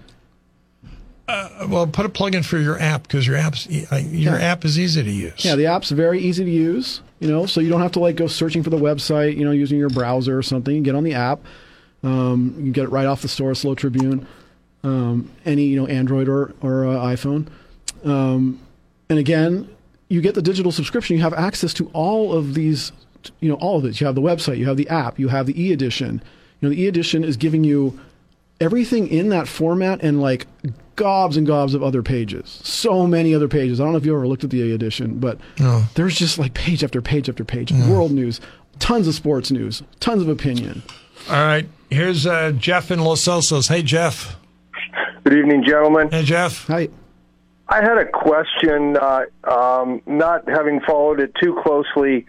Uh, 1.28 1.66
well, 1.68 1.86
put 1.86 2.06
a 2.06 2.08
plug 2.08 2.34
in 2.34 2.42
for 2.42 2.58
your 2.58 2.80
app 2.80 3.04
because 3.04 3.26
your 3.26 3.36
app's 3.36 3.68
your 3.68 3.88
yeah. 4.02 4.36
app 4.36 4.64
is 4.64 4.78
easy 4.78 5.02
to 5.02 5.10
use. 5.10 5.44
Yeah, 5.44 5.54
the 5.54 5.66
app's 5.66 5.90
very 5.90 6.20
easy 6.20 6.44
to 6.44 6.50
use. 6.50 7.02
You 7.20 7.28
know, 7.28 7.46
so 7.46 7.60
you 7.60 7.68
don't 7.68 7.82
have 7.82 7.92
to 7.92 8.00
like 8.00 8.16
go 8.16 8.26
searching 8.26 8.62
for 8.62 8.70
the 8.70 8.78
website. 8.78 9.36
You 9.36 9.44
know, 9.44 9.52
using 9.52 9.78
your 9.78 9.90
browser 9.90 10.36
or 10.36 10.42
something. 10.42 10.74
You 10.74 10.82
get 10.82 10.94
on 10.94 11.04
the 11.04 11.14
app. 11.14 11.40
Um, 12.02 12.54
you 12.56 12.62
can 12.64 12.72
get 12.72 12.84
it 12.84 12.88
right 12.88 13.06
off 13.06 13.22
the 13.22 13.28
store, 13.28 13.54
SLO 13.54 13.74
Tribune. 13.74 14.26
Um, 14.82 15.30
any 15.44 15.64
you 15.64 15.76
know 15.76 15.86
Android 15.86 16.28
or 16.28 16.54
or 16.60 16.86
uh, 16.86 16.96
iPhone. 16.96 17.46
Um, 18.04 18.58
and 19.08 19.18
again, 19.18 19.68
you 20.10 20.20
get 20.20 20.34
the 20.34 20.42
digital 20.42 20.70
subscription. 20.72 21.16
You 21.16 21.22
have 21.22 21.32
access 21.32 21.72
to 21.74 21.88
all 21.94 22.34
of 22.34 22.52
these, 22.54 22.92
you 23.40 23.48
know, 23.48 23.54
all 23.56 23.78
of 23.78 23.84
it. 23.86 23.98
You 24.00 24.06
have 24.06 24.14
the 24.14 24.20
website, 24.20 24.58
you 24.58 24.66
have 24.66 24.76
the 24.76 24.88
app, 24.90 25.18
you 25.18 25.28
have 25.28 25.46
the 25.46 25.58
e-edition. 25.60 26.22
You 26.60 26.68
know, 26.68 26.74
the 26.74 26.82
e-edition 26.82 27.24
is 27.24 27.38
giving 27.38 27.64
you 27.64 27.98
everything 28.60 29.08
in 29.08 29.30
that 29.30 29.48
format 29.48 30.02
and 30.02 30.20
like 30.20 30.46
gobs 30.96 31.38
and 31.38 31.46
gobs 31.46 31.72
of 31.72 31.82
other 31.82 32.02
pages. 32.02 32.60
So 32.62 33.06
many 33.06 33.34
other 33.34 33.48
pages. 33.48 33.80
I 33.80 33.84
don't 33.84 33.92
know 33.92 33.98
if 33.98 34.04
you 34.04 34.14
ever 34.14 34.28
looked 34.28 34.44
at 34.44 34.50
the 34.50 34.58
e 34.58 34.74
edition, 34.74 35.18
but 35.18 35.38
No. 35.58 35.84
there's 35.94 36.18
just 36.18 36.38
like 36.38 36.52
page 36.52 36.84
after 36.84 37.00
page 37.00 37.30
after 37.30 37.44
page. 37.44 37.72
World 37.72 38.12
news, 38.12 38.38
tons 38.80 39.08
of 39.08 39.14
sports 39.14 39.50
news, 39.50 39.82
tons 40.00 40.20
of 40.20 40.28
opinion. 40.28 40.82
All 41.30 41.36
right. 41.36 41.66
Here's 41.88 42.26
uh, 42.26 42.52
Jeff 42.52 42.90
in 42.90 42.98
Los 43.00 43.24
Osos. 43.26 43.68
Hey, 43.68 43.82
Jeff. 43.82 44.36
Good 45.24 45.34
evening, 45.38 45.64
gentlemen. 45.66 46.10
Hey, 46.10 46.22
Jeff. 46.22 46.66
Hi. 46.66 46.88
I 47.70 47.82
had 47.82 47.98
a 47.98 48.04
question, 48.04 48.96
uh, 48.96 49.26
um, 49.44 50.02
not 50.04 50.48
having 50.48 50.80
followed 50.80 51.20
it 51.20 51.32
too 51.40 51.56
closely, 51.62 52.26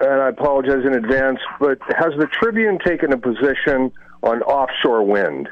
and 0.00 0.10
I 0.22 0.30
apologize 0.30 0.86
in 0.86 0.94
advance, 0.94 1.38
but 1.60 1.78
has 1.82 2.14
the 2.16 2.26
Tribune 2.26 2.78
taken 2.78 3.12
a 3.12 3.18
position 3.18 3.92
on 4.22 4.40
offshore 4.42 5.02
wind? 5.02 5.50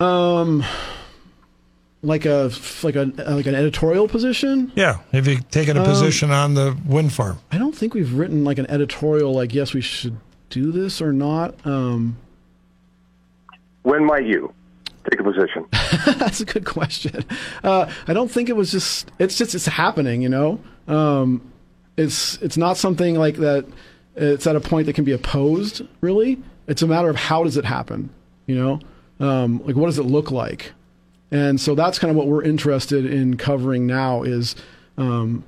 Um, 0.00 0.64
like 2.02 2.24
a 2.24 2.50
like 2.82 2.96
a 2.96 3.04
like 3.28 3.46
an 3.46 3.54
editorial 3.54 4.08
position. 4.08 4.72
Yeah. 4.74 5.00
Have 5.12 5.28
you 5.28 5.40
taken 5.50 5.76
a 5.76 5.84
position 5.84 6.30
on 6.30 6.54
the 6.54 6.76
wind 6.86 7.12
farm? 7.12 7.38
I 7.52 7.58
don't 7.58 7.76
think 7.76 7.92
we've 7.92 8.14
written 8.14 8.44
like 8.44 8.58
an 8.58 8.68
editorial 8.70 9.34
like 9.34 9.54
yes 9.54 9.74
we 9.74 9.82
should 9.82 10.16
do 10.48 10.72
this 10.72 11.02
or 11.02 11.12
not. 11.12 11.54
Um, 11.66 12.16
When 13.82 14.04
might 14.04 14.26
you 14.26 14.52
take 15.10 15.20
a 15.20 15.24
position? 15.24 15.66
that's 16.18 16.40
a 16.40 16.44
good 16.44 16.64
question. 16.64 17.24
Uh, 17.62 17.90
I 18.06 18.12
don't 18.12 18.30
think 18.30 18.48
it 18.48 18.56
was 18.56 18.70
just 18.70 19.10
it's 19.18 19.36
just 19.36 19.54
it's 19.54 19.66
happening. 19.66 20.22
You 20.22 20.28
know, 20.28 20.60
um, 20.88 21.52
it's 21.96 22.36
it's 22.42 22.56
not 22.56 22.76
something 22.76 23.16
like 23.16 23.36
that. 23.36 23.66
It's 24.14 24.46
at 24.46 24.56
a 24.56 24.60
point 24.60 24.86
that 24.86 24.94
can 24.94 25.04
be 25.04 25.12
opposed. 25.12 25.82
Really, 26.00 26.42
it's 26.66 26.82
a 26.82 26.86
matter 26.86 27.08
of 27.08 27.16
how 27.16 27.44
does 27.44 27.56
it 27.56 27.64
happen. 27.64 28.10
You 28.46 28.56
know, 28.56 28.80
um, 29.26 29.64
like 29.64 29.76
what 29.76 29.86
does 29.86 29.98
it 29.98 30.04
look 30.04 30.30
like? 30.30 30.72
And 31.30 31.58
so 31.58 31.74
that's 31.74 31.98
kind 31.98 32.10
of 32.10 32.16
what 32.16 32.26
we're 32.26 32.42
interested 32.42 33.06
in 33.06 33.38
covering 33.38 33.86
now 33.86 34.22
is 34.22 34.54
um, 34.98 35.44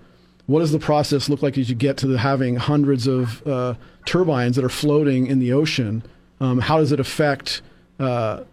what 0.47 0.61
does 0.61 0.73
the 0.73 0.79
process 0.79 1.29
look 1.29 1.43
like 1.43 1.59
as 1.59 1.69
you 1.69 1.75
get 1.75 1.99
to 1.99 2.07
the, 2.07 2.19
having 2.19 2.57
hundreds 2.57 3.07
of 3.07 3.47
uh, 3.47 3.75
turbines 4.07 4.57
that 4.57 4.64
are 4.64 4.71
floating 4.71 5.27
in 5.27 5.40
the 5.40 5.53
ocean? 5.53 6.03
Um, 6.40 6.59
how 6.59 6.79
does 6.79 6.90
it 6.90 7.01
affect 7.01 7.61
uh, 7.99 8.45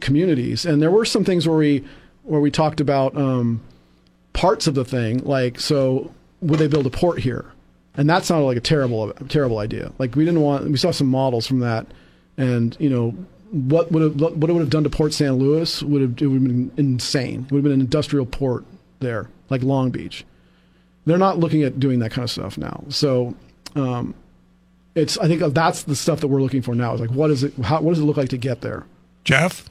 communities? 0.00 0.66
And 0.66 0.82
there 0.82 0.90
were 0.90 1.04
some 1.04 1.24
things 1.24 1.48
where 1.48 1.56
we 1.56 1.84
where 2.24 2.40
we 2.40 2.50
talked 2.50 2.80
about 2.80 3.16
um, 3.16 3.62
parts 4.32 4.66
of 4.66 4.74
the 4.74 4.84
thing, 4.84 5.18
like 5.24 5.58
so 5.58 6.12
would 6.40 6.58
they 6.58 6.68
build 6.68 6.86
a 6.86 6.90
port 6.90 7.20
here? 7.20 7.46
And 7.96 8.08
that 8.08 8.24
sounded 8.24 8.44
like 8.46 8.56
a 8.56 8.60
terrible 8.60 9.12
terrible 9.28 9.58
idea. 9.58 9.92
Like 9.98 10.14
we 10.14 10.24
didn't 10.24 10.42
want. 10.42 10.70
We 10.70 10.76
saw 10.76 10.90
some 10.90 11.08
models 11.08 11.46
from 11.46 11.60
that, 11.60 11.86
and 12.36 12.76
you 12.78 12.90
know 12.90 13.14
what 13.50 13.90
would 13.90 14.02
have, 14.02 14.20
what 14.20 14.50
it 14.50 14.52
would 14.52 14.60
have 14.60 14.70
done 14.70 14.84
to 14.84 14.90
Port 14.90 15.12
San 15.12 15.34
Luis 15.34 15.82
would 15.82 16.02
have 16.02 16.20
it 16.20 16.26
would 16.26 16.40
have 16.40 16.44
been 16.44 16.70
insane. 16.76 17.44
It 17.44 17.52
would 17.52 17.58
have 17.58 17.64
been 17.64 17.72
an 17.72 17.80
industrial 17.80 18.26
port 18.26 18.64
there, 19.00 19.28
like 19.48 19.62
Long 19.62 19.90
Beach. 19.90 20.24
They're 21.06 21.18
not 21.18 21.38
looking 21.38 21.62
at 21.62 21.80
doing 21.80 22.00
that 22.00 22.10
kind 22.10 22.24
of 22.24 22.30
stuff 22.30 22.58
now. 22.58 22.84
So 22.88 23.34
um, 23.74 24.14
it's 24.94 25.16
I 25.18 25.26
think 25.26 25.42
that's 25.54 25.84
the 25.84 25.96
stuff 25.96 26.20
that 26.20 26.28
we're 26.28 26.42
looking 26.42 26.62
for 26.62 26.74
now. 26.74 26.94
Is 26.94 27.00
like 27.00 27.10
what 27.10 27.30
is 27.30 27.42
it? 27.42 27.54
How, 27.58 27.80
what 27.80 27.92
does 27.92 28.00
it 28.00 28.04
look 28.04 28.16
like 28.16 28.28
to 28.30 28.38
get 28.38 28.60
there? 28.60 28.84
Jeff? 29.24 29.68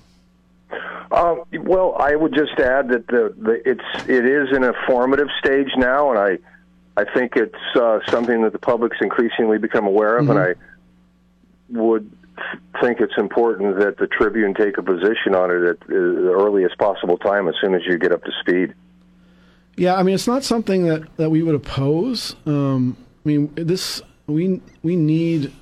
Um, 1.12 1.44
well, 1.62 1.96
I 2.00 2.16
would 2.16 2.34
just 2.34 2.60
add 2.60 2.90
that 2.90 3.08
the, 3.08 3.34
the 3.38 3.62
it's 3.70 4.10
it 4.10 4.26
is 4.26 4.56
in 4.56 4.64
a 4.64 4.74
formative 4.86 5.30
stage 5.40 5.70
now, 5.78 6.12
and 6.12 6.20
I 6.20 6.38
I 7.02 7.06
think 7.14 7.36
it's 7.36 7.56
uh, 7.76 8.00
something 8.10 8.42
that 8.42 8.54
the 8.54 8.60
public's 8.60 8.98
increasingly 9.00 9.58
become 9.58 9.86
aware 9.86 10.18
of, 10.18 10.30
and 10.30 10.40
I 10.40 10.56
would 11.70 12.12
think 12.82 13.00
it's 13.00 13.18
important 13.18 13.80
that 13.80 13.98
the 13.98 14.08
Tribune 14.08 14.54
take 14.54 14.78
a 14.78 14.84
position 14.84 15.34
on 15.34 15.52
it 15.52 15.64
at 15.64 15.80
the 15.88 16.34
earliest 16.34 16.78
possible 16.78 17.18
time, 17.18 17.48
as 17.48 17.56
soon 17.62 17.74
as 17.74 17.82
you 17.86 17.98
get 17.98 18.12
up 18.12 18.24
to 18.24 18.32
speed. 18.42 18.74
Yeah, 19.76 19.96
I 19.96 20.04
mean, 20.04 20.16
it's 20.16 20.28
not 20.28 20.44
something 20.44 20.88
that, 20.88 21.16
that 21.18 21.30
we 21.30 21.44
would 21.44 21.56
oppose. 21.56 22.36
Um, 22.46 22.98
I 23.24 23.30
mean, 23.30 23.54
this 23.56 24.02
we 24.26 24.62
we 24.82 24.96
need 24.96 25.54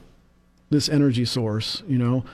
this 0.69 0.87
energy 0.89 1.25
source. 1.25 1.83
You 1.87 1.97
know, 1.97 2.25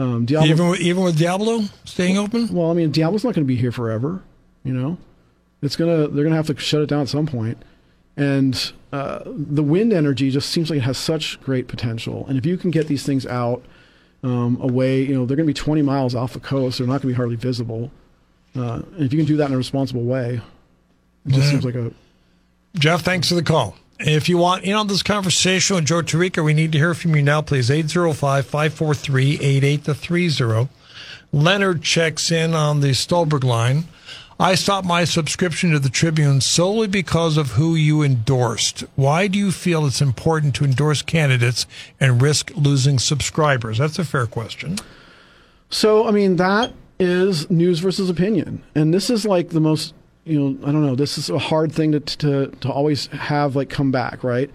um, 0.00 0.24
Diablo. 0.24 0.48
Even 0.48 0.68
with, 0.68 0.80
even 0.80 1.02
with 1.04 1.18
Diablo 1.18 1.64
staying 1.84 2.16
open? 2.16 2.48
well, 2.48 2.70
I 2.70 2.74
mean, 2.74 2.90
Diablo's 2.90 3.24
not 3.24 3.34
going 3.34 3.44
to 3.44 3.48
be 3.48 3.56
here 3.56 3.72
forever. 3.72 4.22
You 4.64 4.72
know, 4.72 4.98
it's 5.62 5.76
gonna 5.76 6.08
they're 6.08 6.24
gonna 6.24 6.36
have 6.36 6.46
to 6.46 6.58
shut 6.58 6.82
it 6.82 6.86
down 6.86 7.02
at 7.02 7.08
some 7.08 7.26
point. 7.26 7.58
And 8.16 8.72
uh, 8.92 9.20
the 9.24 9.62
wind 9.62 9.92
energy 9.92 10.30
just 10.30 10.50
seems 10.50 10.68
like 10.68 10.78
it 10.78 10.82
has 10.82 10.98
such 10.98 11.40
great 11.40 11.68
potential. 11.68 12.26
And 12.28 12.36
if 12.36 12.44
you 12.44 12.56
can 12.56 12.70
get 12.70 12.86
these 12.86 13.04
things 13.04 13.26
out 13.26 13.64
um, 14.22 14.58
away, 14.60 15.02
you 15.02 15.14
know, 15.14 15.24
they're 15.24 15.36
going 15.36 15.46
to 15.46 15.50
be 15.50 15.54
20 15.54 15.80
miles 15.82 16.14
off 16.14 16.34
the 16.34 16.40
coast. 16.40 16.78
They're 16.78 16.86
not 16.86 17.00
going 17.00 17.02
to 17.02 17.06
be 17.08 17.14
hardly 17.14 17.36
visible. 17.36 17.90
Uh, 18.54 18.82
and 18.96 19.04
if 19.04 19.12
you 19.12 19.18
can 19.18 19.26
do 19.26 19.36
that 19.36 19.46
in 19.46 19.54
a 19.54 19.56
responsible 19.56 20.02
way, 20.02 20.40
it 21.24 21.32
just 21.32 21.48
seems 21.48 21.64
like 21.64 21.76
a 21.76 21.92
Jeff, 22.74 23.02
thanks 23.02 23.28
for 23.28 23.36
the 23.36 23.42
call. 23.42 23.76
If 24.02 24.30
you 24.30 24.38
want 24.38 24.64
in 24.64 24.72
on 24.74 24.86
this 24.86 25.02
conversation 25.02 25.76
with 25.76 25.84
Joe 25.84 26.00
Tarica, 26.00 26.42
we 26.42 26.54
need 26.54 26.72
to 26.72 26.78
hear 26.78 26.94
from 26.94 27.14
you 27.14 27.22
now, 27.22 27.42
please. 27.42 27.70
805 27.70 28.46
543 28.46 29.34
8830. 29.40 30.68
Leonard 31.32 31.82
checks 31.82 32.32
in 32.32 32.54
on 32.54 32.80
the 32.80 32.94
Stolberg 32.94 33.44
line. 33.44 33.84
I 34.38 34.54
stopped 34.54 34.86
my 34.86 35.04
subscription 35.04 35.72
to 35.72 35.78
the 35.78 35.90
Tribune 35.90 36.40
solely 36.40 36.88
because 36.88 37.36
of 37.36 37.52
who 37.52 37.74
you 37.74 38.02
endorsed. 38.02 38.84
Why 38.96 39.26
do 39.26 39.38
you 39.38 39.52
feel 39.52 39.84
it's 39.84 40.00
important 40.00 40.54
to 40.54 40.64
endorse 40.64 41.02
candidates 41.02 41.66
and 42.00 42.22
risk 42.22 42.50
losing 42.56 42.98
subscribers? 42.98 43.76
That's 43.76 43.98
a 43.98 44.04
fair 44.04 44.26
question. 44.26 44.78
So, 45.68 46.08
I 46.08 46.10
mean, 46.10 46.36
that 46.36 46.72
is 46.98 47.50
news 47.50 47.80
versus 47.80 48.08
opinion. 48.08 48.62
And 48.74 48.94
this 48.94 49.10
is 49.10 49.26
like 49.26 49.50
the 49.50 49.60
most, 49.60 49.92
you 50.24 50.38
know, 50.38 50.68
I 50.68 50.72
don't 50.72 50.84
know, 50.84 50.94
this 50.94 51.18
is 51.18 51.30
a 51.30 51.38
hard 51.38 51.72
thing 51.72 51.92
to, 51.92 52.00
to, 52.00 52.46
to 52.48 52.70
always 52.70 53.06
have 53.08 53.56
like 53.56 53.70
come 53.70 53.90
back, 53.90 54.22
right? 54.22 54.50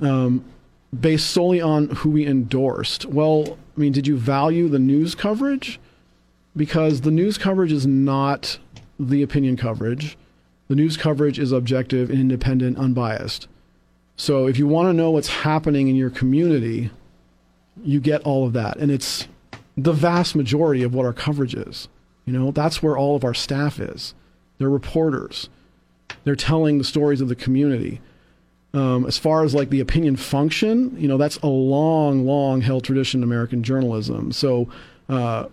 Um, 0.00 0.44
based 0.98 1.30
solely 1.30 1.60
on 1.60 1.88
who 1.90 2.10
we 2.10 2.26
endorsed. 2.26 3.06
Well, 3.06 3.58
I 3.76 3.80
mean, 3.80 3.92
did 3.92 4.06
you 4.06 4.16
value 4.16 4.68
the 4.68 4.78
news 4.78 5.14
coverage? 5.14 5.80
Because 6.56 7.02
the 7.02 7.10
news 7.10 7.38
coverage 7.38 7.72
is 7.72 7.86
not 7.86 8.58
the 8.98 9.22
opinion 9.22 9.56
coverage. 9.56 10.16
The 10.68 10.74
news 10.74 10.96
coverage 10.96 11.38
is 11.38 11.52
objective, 11.52 12.10
independent, 12.10 12.78
unbiased. 12.78 13.48
So 14.16 14.46
if 14.46 14.58
you 14.58 14.66
want 14.66 14.88
to 14.88 14.92
know 14.92 15.12
what's 15.12 15.28
happening 15.28 15.88
in 15.88 15.94
your 15.94 16.10
community, 16.10 16.90
you 17.82 18.00
get 18.00 18.22
all 18.22 18.46
of 18.46 18.52
that. 18.54 18.76
And 18.78 18.90
it's 18.90 19.28
the 19.76 19.92
vast 19.92 20.34
majority 20.34 20.82
of 20.82 20.94
what 20.94 21.06
our 21.06 21.12
coverage 21.12 21.54
is. 21.54 21.88
You 22.26 22.32
know, 22.32 22.50
that's 22.50 22.82
where 22.82 22.96
all 22.96 23.14
of 23.14 23.24
our 23.24 23.34
staff 23.34 23.78
is. 23.78 24.14
They're 24.58 24.68
reporters. 24.68 25.48
They're 26.24 26.36
telling 26.36 26.78
the 26.78 26.84
stories 26.84 27.20
of 27.20 27.28
the 27.28 27.34
community. 27.34 28.00
Um, 28.74 29.06
as 29.06 29.16
far 29.16 29.44
as 29.44 29.54
like 29.54 29.70
the 29.70 29.80
opinion 29.80 30.16
function, 30.16 30.94
you 31.00 31.08
know, 31.08 31.16
that's 31.16 31.38
a 31.38 31.46
long, 31.46 32.26
long 32.26 32.60
held 32.60 32.84
tradition 32.84 33.20
in 33.20 33.24
American 33.24 33.62
journalism. 33.62 34.30
So, 34.30 34.68
uh, 35.08 35.46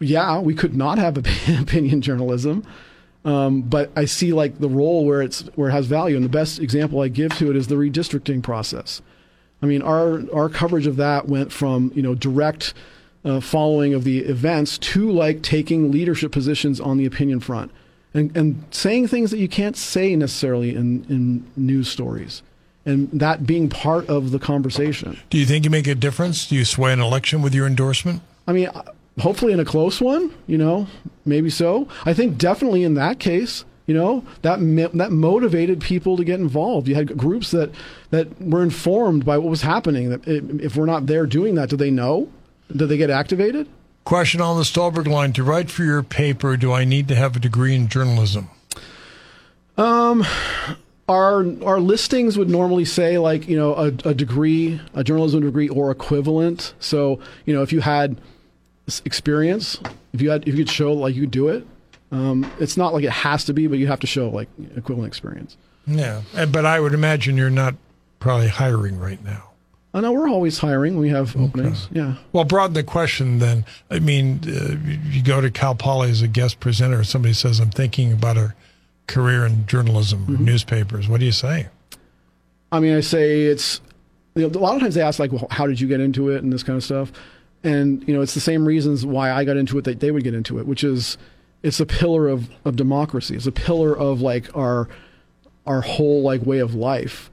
yeah, 0.00 0.40
we 0.40 0.54
could 0.54 0.74
not 0.74 0.98
have 0.98 1.16
opinion 1.60 2.00
journalism, 2.00 2.66
um, 3.24 3.62
but 3.62 3.90
I 3.94 4.04
see 4.04 4.32
like 4.32 4.58
the 4.58 4.68
role 4.68 5.06
where 5.06 5.22
it's 5.22 5.42
where 5.54 5.68
it 5.68 5.72
has 5.72 5.86
value. 5.86 6.16
And 6.16 6.24
the 6.24 6.30
best 6.30 6.58
example 6.58 7.00
I 7.00 7.08
give 7.08 7.36
to 7.38 7.50
it 7.50 7.56
is 7.56 7.68
the 7.68 7.76
redistricting 7.76 8.42
process. 8.42 9.00
I 9.62 9.66
mean, 9.66 9.80
our 9.80 10.22
our 10.34 10.48
coverage 10.48 10.88
of 10.88 10.96
that 10.96 11.28
went 11.28 11.52
from 11.52 11.92
you 11.94 12.02
know 12.02 12.14
direct 12.14 12.74
uh, 13.24 13.40
following 13.40 13.94
of 13.94 14.04
the 14.04 14.18
events 14.20 14.76
to 14.78 15.10
like 15.10 15.42
taking 15.42 15.92
leadership 15.92 16.32
positions 16.32 16.80
on 16.80 16.96
the 16.96 17.06
opinion 17.06 17.38
front, 17.38 17.70
and 18.14 18.36
and 18.36 18.64
saying 18.70 19.08
things 19.08 19.30
that 19.30 19.38
you 19.38 19.48
can't 19.48 19.76
say 19.76 20.14
necessarily 20.16 20.74
in 20.74 21.04
in 21.08 21.44
news 21.56 21.88
stories, 21.88 22.42
and 22.84 23.10
that 23.12 23.46
being 23.46 23.68
part 23.68 24.08
of 24.08 24.30
the 24.30 24.38
conversation. 24.38 25.18
Do 25.30 25.38
you 25.38 25.46
think 25.46 25.64
you 25.64 25.70
make 25.70 25.86
a 25.86 25.94
difference? 25.94 26.48
Do 26.48 26.54
you 26.54 26.64
sway 26.64 26.92
an 26.92 27.00
election 27.00 27.42
with 27.42 27.54
your 27.54 27.66
endorsement? 27.66 28.22
I 28.46 28.52
mean, 28.52 28.68
uh, 28.68 28.82
hopefully 29.18 29.52
in 29.52 29.60
a 29.60 29.64
close 29.64 30.00
one, 30.00 30.34
you 30.46 30.58
know, 30.58 30.86
maybe 31.24 31.50
so. 31.50 31.88
I 32.04 32.14
think 32.14 32.38
definitely 32.38 32.84
in 32.84 32.94
that 32.94 33.18
case, 33.18 33.64
you 33.86 33.94
know, 33.94 34.24
that 34.42 34.58
that 34.94 35.10
motivated 35.12 35.80
people 35.80 36.16
to 36.16 36.24
get 36.24 36.40
involved. 36.40 36.88
You 36.88 36.94
had 36.94 37.16
groups 37.16 37.50
that 37.50 37.70
that 38.10 38.40
were 38.40 38.62
informed 38.62 39.24
by 39.24 39.38
what 39.38 39.50
was 39.50 39.62
happening. 39.62 40.10
That 40.10 40.26
if 40.26 40.76
we're 40.76 40.86
not 40.86 41.06
there 41.06 41.26
doing 41.26 41.54
that, 41.56 41.68
do 41.68 41.76
they 41.76 41.90
know? 41.90 42.28
Do 42.74 42.86
they 42.86 42.96
get 42.96 43.10
activated? 43.10 43.68
Question 44.04 44.40
on 44.40 44.58
the 44.58 44.64
Stolberg 44.64 45.06
line. 45.06 45.32
To 45.34 45.44
write 45.44 45.70
for 45.70 45.84
your 45.84 46.02
paper, 46.02 46.56
do 46.56 46.72
I 46.72 46.84
need 46.84 47.08
to 47.08 47.14
have 47.14 47.36
a 47.36 47.38
degree 47.38 47.74
in 47.74 47.88
journalism? 47.88 48.50
Our 51.08 51.44
our 51.64 51.80
listings 51.80 52.38
would 52.38 52.48
normally 52.48 52.84
say 52.84 53.18
like 53.18 53.48
you 53.48 53.56
know 53.56 53.74
a, 53.74 53.86
a 54.08 54.14
degree, 54.14 54.80
a 54.94 55.04
journalism 55.04 55.42
degree 55.42 55.68
or 55.68 55.90
equivalent. 55.90 56.74
So 56.78 57.20
you 57.44 57.54
know 57.54 57.62
if 57.62 57.72
you 57.72 57.80
had 57.80 58.20
experience, 59.04 59.78
if 60.12 60.22
you 60.22 60.30
had 60.30 60.48
if 60.48 60.54
you 60.54 60.64
could 60.64 60.70
show 60.70 60.92
like 60.92 61.14
you 61.14 61.22
could 61.22 61.30
do 61.30 61.48
it, 61.48 61.66
um, 62.12 62.50
it's 62.60 62.76
not 62.76 62.94
like 62.94 63.04
it 63.04 63.10
has 63.10 63.44
to 63.44 63.52
be, 63.52 63.66
but 63.66 63.78
you 63.78 63.88
have 63.88 64.00
to 64.00 64.06
show 64.06 64.30
like 64.30 64.48
equivalent 64.76 65.08
experience. 65.08 65.56
Yeah, 65.86 66.22
but 66.50 66.64
I 66.64 66.78
would 66.78 66.94
imagine 66.94 67.36
you're 67.36 67.50
not 67.50 67.74
probably 68.20 68.48
hiring 68.48 68.98
right 68.98 69.22
now. 69.22 69.51
Oh, 69.94 70.00
no, 70.00 70.12
we're 70.12 70.28
always 70.28 70.58
hiring. 70.58 70.96
We 70.98 71.10
have 71.10 71.36
openings. 71.36 71.88
Yeah. 71.92 72.14
Well, 72.32 72.44
broaden 72.44 72.72
the 72.74 72.82
question 72.82 73.40
then. 73.40 73.66
I 73.90 73.98
mean, 73.98 74.40
uh, 74.46 74.76
you 75.10 75.22
go 75.22 75.40
to 75.42 75.50
Cal 75.50 75.74
Poly 75.74 76.10
as 76.10 76.22
a 76.22 76.28
guest 76.28 76.60
presenter, 76.60 77.04
somebody 77.04 77.34
says, 77.34 77.60
I'm 77.60 77.70
thinking 77.70 78.10
about 78.12 78.38
a 78.38 78.54
career 79.06 79.44
in 79.44 79.66
journalism, 79.66 80.26
Mm-hmm. 80.26 80.44
newspapers. 80.46 81.08
What 81.08 81.20
do 81.20 81.26
you 81.26 81.32
say? 81.32 81.68
I 82.70 82.80
mean, 82.80 82.96
I 82.96 83.00
say 83.00 83.42
it's 83.42 83.82
you 84.34 84.48
know, 84.48 84.58
a 84.58 84.62
lot 84.62 84.74
of 84.76 84.80
times 84.80 84.94
they 84.94 85.02
ask 85.02 85.18
like, 85.18 85.30
well, 85.30 85.46
how 85.50 85.66
did 85.66 85.78
you 85.78 85.86
get 85.86 86.00
into 86.00 86.30
it 86.30 86.42
and 86.42 86.50
this 86.50 86.62
kind 86.62 86.78
of 86.78 86.82
stuff, 86.84 87.12
and 87.62 88.02
you 88.08 88.14
know, 88.14 88.22
it's 88.22 88.32
the 88.32 88.40
same 88.40 88.66
reasons 88.66 89.04
why 89.04 89.30
I 89.30 89.44
got 89.44 89.58
into 89.58 89.76
it 89.76 89.84
that 89.84 90.00
they 90.00 90.10
would 90.10 90.24
get 90.24 90.32
into 90.32 90.58
it, 90.58 90.66
which 90.66 90.82
is 90.82 91.18
it's 91.62 91.80
a 91.80 91.84
pillar 91.86 92.28
of 92.28 92.48
of 92.64 92.76
democracy. 92.76 93.36
It's 93.36 93.46
a 93.46 93.52
pillar 93.52 93.94
of 93.94 94.22
like 94.22 94.48
our 94.56 94.88
our 95.66 95.82
whole 95.82 96.22
like 96.22 96.46
way 96.46 96.60
of 96.60 96.74
life. 96.74 97.30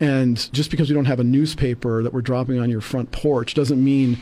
And 0.00 0.52
just 0.52 0.70
because 0.70 0.88
we 0.88 0.94
don't 0.94 1.06
have 1.06 1.18
a 1.20 1.24
newspaper 1.24 2.02
that 2.02 2.12
we're 2.12 2.20
dropping 2.22 2.58
on 2.60 2.70
your 2.70 2.80
front 2.80 3.10
porch 3.10 3.54
doesn't 3.54 3.82
mean 3.82 4.18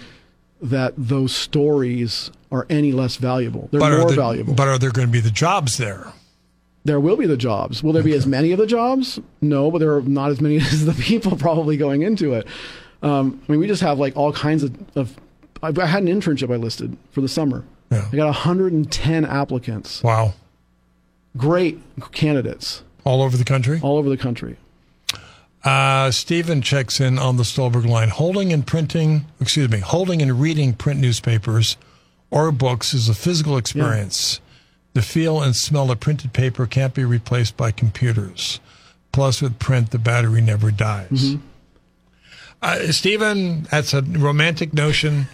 that 0.62 0.94
those 0.96 1.34
stories 1.36 2.30
are 2.50 2.66
any 2.70 2.92
less 2.92 3.16
valuable. 3.16 3.68
They're 3.70 3.80
But 3.80 3.92
are, 3.92 3.98
more 3.98 4.08
there, 4.08 4.16
valuable. 4.16 4.54
but 4.54 4.68
are 4.68 4.78
there 4.78 4.90
going 4.90 5.06
to 5.08 5.12
be 5.12 5.20
the 5.20 5.30
jobs 5.30 5.76
there? 5.76 6.12
There 6.84 6.98
will 7.00 7.16
be 7.16 7.26
the 7.26 7.36
jobs. 7.36 7.82
Will 7.82 7.92
there 7.92 8.02
be 8.02 8.14
as 8.14 8.26
many 8.26 8.52
of 8.52 8.58
the 8.58 8.66
jobs? 8.66 9.20
No, 9.42 9.70
but 9.70 9.78
there 9.78 9.94
are 9.96 10.00
not 10.02 10.30
as 10.30 10.40
many 10.40 10.56
as 10.60 10.86
the 10.86 10.94
people 10.94 11.36
probably 11.36 11.76
going 11.76 12.02
into 12.02 12.32
it. 12.32 12.46
Um, 13.02 13.42
I 13.46 13.52
mean, 13.52 13.60
we 13.60 13.66
just 13.66 13.82
have 13.82 13.98
like 13.98 14.16
all 14.16 14.32
kinds 14.32 14.62
of. 14.62 14.74
of 14.96 15.16
I 15.62 15.68
I 15.78 15.86
had 15.86 16.02
an 16.02 16.08
internship 16.08 16.50
I 16.52 16.56
listed 16.56 16.96
for 17.10 17.20
the 17.20 17.28
summer. 17.28 17.64
Yeah. 17.90 18.06
I 18.12 18.16
got 18.16 18.26
110 18.26 19.24
applicants. 19.24 20.02
Wow. 20.02 20.34
Great 21.36 21.78
candidates 22.12 22.82
All 23.04 23.20
over 23.22 23.36
the 23.36 23.44
country? 23.44 23.78
all 23.82 23.98
over 23.98 24.08
the 24.08 24.16
country. 24.16 24.56
Uh, 25.66 26.12
Stephen 26.12 26.62
checks 26.62 27.00
in 27.00 27.18
on 27.18 27.38
the 27.38 27.44
Stolberg 27.44 27.86
line. 27.86 28.08
Holding 28.08 28.52
and 28.52 28.64
printing, 28.64 29.24
excuse 29.40 29.68
me, 29.68 29.80
holding 29.80 30.22
and 30.22 30.40
reading 30.40 30.72
print 30.72 31.00
newspapers 31.00 31.76
or 32.30 32.52
books 32.52 32.94
is 32.94 33.08
a 33.08 33.14
physical 33.14 33.56
experience. 33.56 34.40
The 34.94 35.02
feel 35.02 35.42
and 35.42 35.56
smell 35.56 35.90
of 35.90 35.98
printed 35.98 36.32
paper 36.32 36.68
can't 36.68 36.94
be 36.94 37.04
replaced 37.04 37.56
by 37.56 37.72
computers. 37.72 38.60
Plus, 39.10 39.42
with 39.42 39.58
print, 39.58 39.90
the 39.90 39.98
battery 39.98 40.40
never 40.40 40.70
dies. 40.70 41.34
Uh, 42.62 42.92
Stephen, 42.92 43.62
that's 43.64 43.92
a 43.92 44.02
romantic 44.02 44.72
notion, 44.72 45.26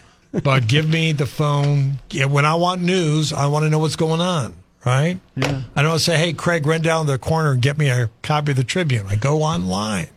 but 0.43 0.67
give 0.67 0.89
me 0.89 1.13
the 1.13 1.27
phone. 1.27 2.01
Yeah, 2.11 2.25
when 2.25 2.47
I 2.47 2.55
want 2.55 2.81
news, 2.81 3.35
I 3.35 3.49
want 3.49 3.65
to 3.65 3.71
know 3.71 3.81
what's 3.81 3.97
going 3.97 4.23
on, 4.23 4.55
right? 4.87 5.21
Yeah. 5.37 5.63
I 5.77 5.83
don't 5.83 5.99
say, 5.99 6.17
hey, 6.17 6.33
Craig, 6.33 6.65
run 6.65 6.81
down 6.81 7.07
the 7.07 7.19
corner 7.19 7.53
and 7.53 7.61
get 7.61 7.77
me 7.77 7.91
a 7.91 8.09
copy 8.23 8.53
of 8.53 8.57
the 8.57 8.65
Tribune. 8.65 9.07
I 9.09 9.17
go 9.17 9.43
online. 9.43 10.09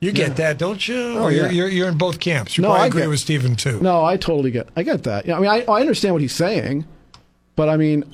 You 0.00 0.12
get 0.12 0.28
Yeah. 0.28 0.34
that, 0.34 0.58
don't 0.58 0.86
you? 0.86 0.96
Oh, 0.96 1.28
you're, 1.28 1.46
yeah. 1.46 1.50
you're, 1.52 1.68
you're 1.68 1.88
in 1.88 1.96
both 1.96 2.20
camps. 2.20 2.56
You 2.58 2.62
No, 2.62 2.68
probably 2.68 2.82
I 2.84 2.86
agree 2.88 3.02
get- 3.02 3.08
with 3.08 3.20
Stephen, 3.20 3.56
too. 3.56 3.80
No, 3.80 4.04
I 4.04 4.16
totally 4.16 4.50
get. 4.50 4.68
I 4.76 4.82
get 4.82 5.04
that. 5.04 5.26
Yeah, 5.26 5.36
I 5.36 5.40
mean, 5.40 5.50
I, 5.50 5.62
I 5.64 5.80
understand 5.80 6.14
what 6.14 6.20
he's 6.22 6.34
saying, 6.34 6.84
but 7.56 7.68
I 7.68 7.76
mean, 7.76 8.04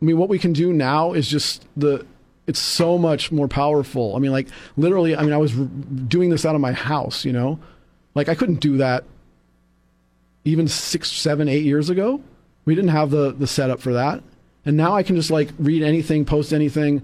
I 0.00 0.04
mean, 0.04 0.16
what 0.16 0.28
we 0.28 0.38
can 0.38 0.52
do 0.52 0.72
now 0.72 1.12
is 1.12 1.28
just 1.28 1.64
the. 1.76 2.06
It's 2.46 2.60
so 2.60 2.96
much 2.96 3.30
more 3.30 3.46
powerful. 3.48 4.16
I 4.16 4.20
mean, 4.20 4.30
like 4.32 4.48
literally. 4.78 5.14
I 5.16 5.22
mean, 5.22 5.32
I 5.34 5.36
was 5.36 5.58
r- 5.58 5.64
doing 5.66 6.30
this 6.30 6.46
out 6.46 6.54
of 6.54 6.60
my 6.62 6.72
house. 6.72 7.24
You 7.24 7.32
know, 7.32 7.58
like 8.14 8.28
I 8.30 8.34
couldn't 8.34 8.60
do 8.60 8.78
that. 8.78 9.04
Even 10.44 10.66
six, 10.68 11.10
seven, 11.10 11.46
eight 11.48 11.64
years 11.64 11.90
ago, 11.90 12.22
we 12.64 12.74
didn't 12.74 12.90
have 12.90 13.10
the 13.10 13.32
the 13.32 13.46
setup 13.46 13.80
for 13.80 13.92
that, 13.92 14.22
and 14.64 14.76
now 14.78 14.94
I 14.94 15.02
can 15.02 15.14
just 15.16 15.30
like 15.30 15.50
read 15.58 15.82
anything, 15.82 16.24
post 16.24 16.54
anything, 16.54 17.02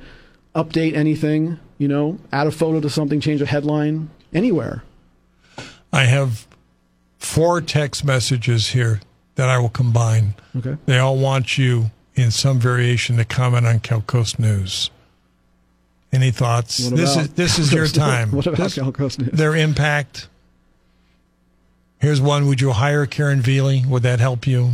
update 0.54 0.94
anything. 0.94 1.58
You 1.78 1.88
know, 1.88 2.18
add 2.32 2.46
a 2.46 2.50
photo 2.52 2.80
to 2.80 2.88
something, 2.88 3.20
change 3.20 3.42
a 3.42 3.46
headline, 3.46 4.10
anywhere. 4.32 4.84
I 5.92 6.04
have 6.04 6.46
four 7.18 7.60
text 7.60 8.04
messages 8.04 8.68
here 8.68 9.00
that 9.34 9.48
I 9.48 9.58
will 9.58 9.68
combine. 9.68 10.34
Okay. 10.56 10.76
They 10.86 10.98
all 10.98 11.16
want 11.18 11.58
you 11.58 11.90
in 12.14 12.30
some 12.30 12.60
variation 12.60 13.16
to 13.16 13.24
comment 13.24 13.66
on 13.66 13.80
Cal 13.80 14.02
Coast 14.02 14.38
News. 14.38 14.90
Any 16.12 16.30
thoughts? 16.30 16.76
This 16.90 17.16
is 17.16 17.28
this 17.30 17.58
is 17.58 17.72
your 17.72 17.88
time. 17.88 18.30
what 18.32 18.46
about 18.46 18.58
This- 18.58 18.74
Cal 18.76 18.92
Coast 18.92 19.18
News? 19.18 19.30
their 19.30 19.56
impact. 19.56 20.28
Here's 21.98 22.20
one. 22.20 22.46
Would 22.46 22.60
you 22.60 22.70
hire 22.70 23.06
Karen 23.06 23.40
Velie? 23.40 23.84
Would 23.88 24.02
that 24.04 24.20
help 24.20 24.46
you? 24.46 24.72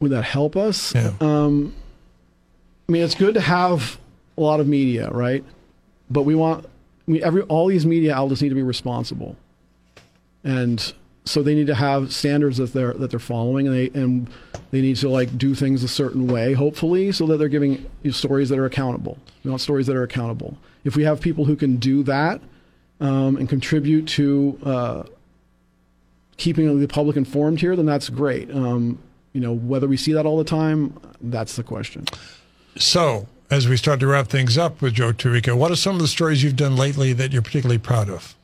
Would 0.00 0.10
that 0.12 0.24
help 0.24 0.56
us? 0.56 0.94
Yeah. 0.94 1.12
Um, 1.20 1.74
I 2.88 2.92
mean, 2.92 3.02
it's 3.02 3.14
good 3.14 3.34
to 3.34 3.40
have 3.40 3.98
a 4.36 4.40
lot 4.40 4.60
of 4.60 4.66
media, 4.66 5.10
right? 5.10 5.44
But 6.10 6.22
we 6.22 6.34
want, 6.34 6.66
every 7.22 7.42
all 7.42 7.66
these 7.66 7.86
media 7.86 8.14
outlets 8.14 8.42
need 8.42 8.50
to 8.50 8.54
be 8.54 8.62
responsible, 8.62 9.36
and 10.42 10.92
so 11.24 11.42
they 11.42 11.54
need 11.54 11.66
to 11.68 11.74
have 11.74 12.12
standards 12.12 12.58
that 12.58 12.72
they're 12.72 12.92
that 12.94 13.10
they're 13.10 13.18
following, 13.18 13.66
and 13.66 13.74
they 13.74 13.98
and 13.98 14.28
they 14.70 14.80
need 14.80 14.96
to 14.96 15.08
like 15.08 15.36
do 15.38 15.54
things 15.54 15.82
a 15.82 15.88
certain 15.88 16.26
way, 16.26 16.52
hopefully, 16.52 17.12
so 17.12 17.26
that 17.26 17.38
they're 17.38 17.48
giving 17.48 17.86
you 18.02 18.12
stories 18.12 18.48
that 18.50 18.58
are 18.58 18.66
accountable. 18.66 19.18
We 19.42 19.50
want 19.50 19.62
stories 19.62 19.86
that 19.86 19.96
are 19.96 20.02
accountable. 20.02 20.58
If 20.84 20.96
we 20.96 21.04
have 21.04 21.20
people 21.20 21.46
who 21.46 21.56
can 21.56 21.76
do 21.76 22.02
that 22.02 22.40
um, 23.00 23.36
and 23.36 23.48
contribute 23.48 24.06
to 24.08 24.58
uh, 24.64 25.02
keeping 26.36 26.78
the 26.78 26.88
public 26.88 27.16
informed 27.16 27.60
here, 27.60 27.74
then 27.76 27.86
that's 27.86 28.10
great. 28.10 28.50
Um, 28.50 28.98
you 29.32 29.40
know, 29.40 29.54
whether 29.54 29.88
we 29.88 29.96
see 29.96 30.12
that 30.12 30.26
all 30.26 30.38
the 30.38 30.44
time, 30.44 30.98
that's 31.20 31.56
the 31.56 31.62
question. 31.62 32.04
So, 32.76 33.26
as 33.50 33.68
we 33.68 33.76
start 33.76 34.00
to 34.00 34.06
wrap 34.06 34.28
things 34.28 34.56
up 34.56 34.80
with 34.80 34.94
Joe 34.94 35.12
Tarica, 35.12 35.56
what 35.56 35.70
are 35.70 35.76
some 35.76 35.94
of 35.94 36.00
the 36.00 36.08
stories 36.08 36.42
you've 36.42 36.56
done 36.56 36.76
lately 36.76 37.12
that 37.12 37.32
you're 37.32 37.42
particularly 37.42 37.78
proud 37.78 38.08
of? 38.08 38.34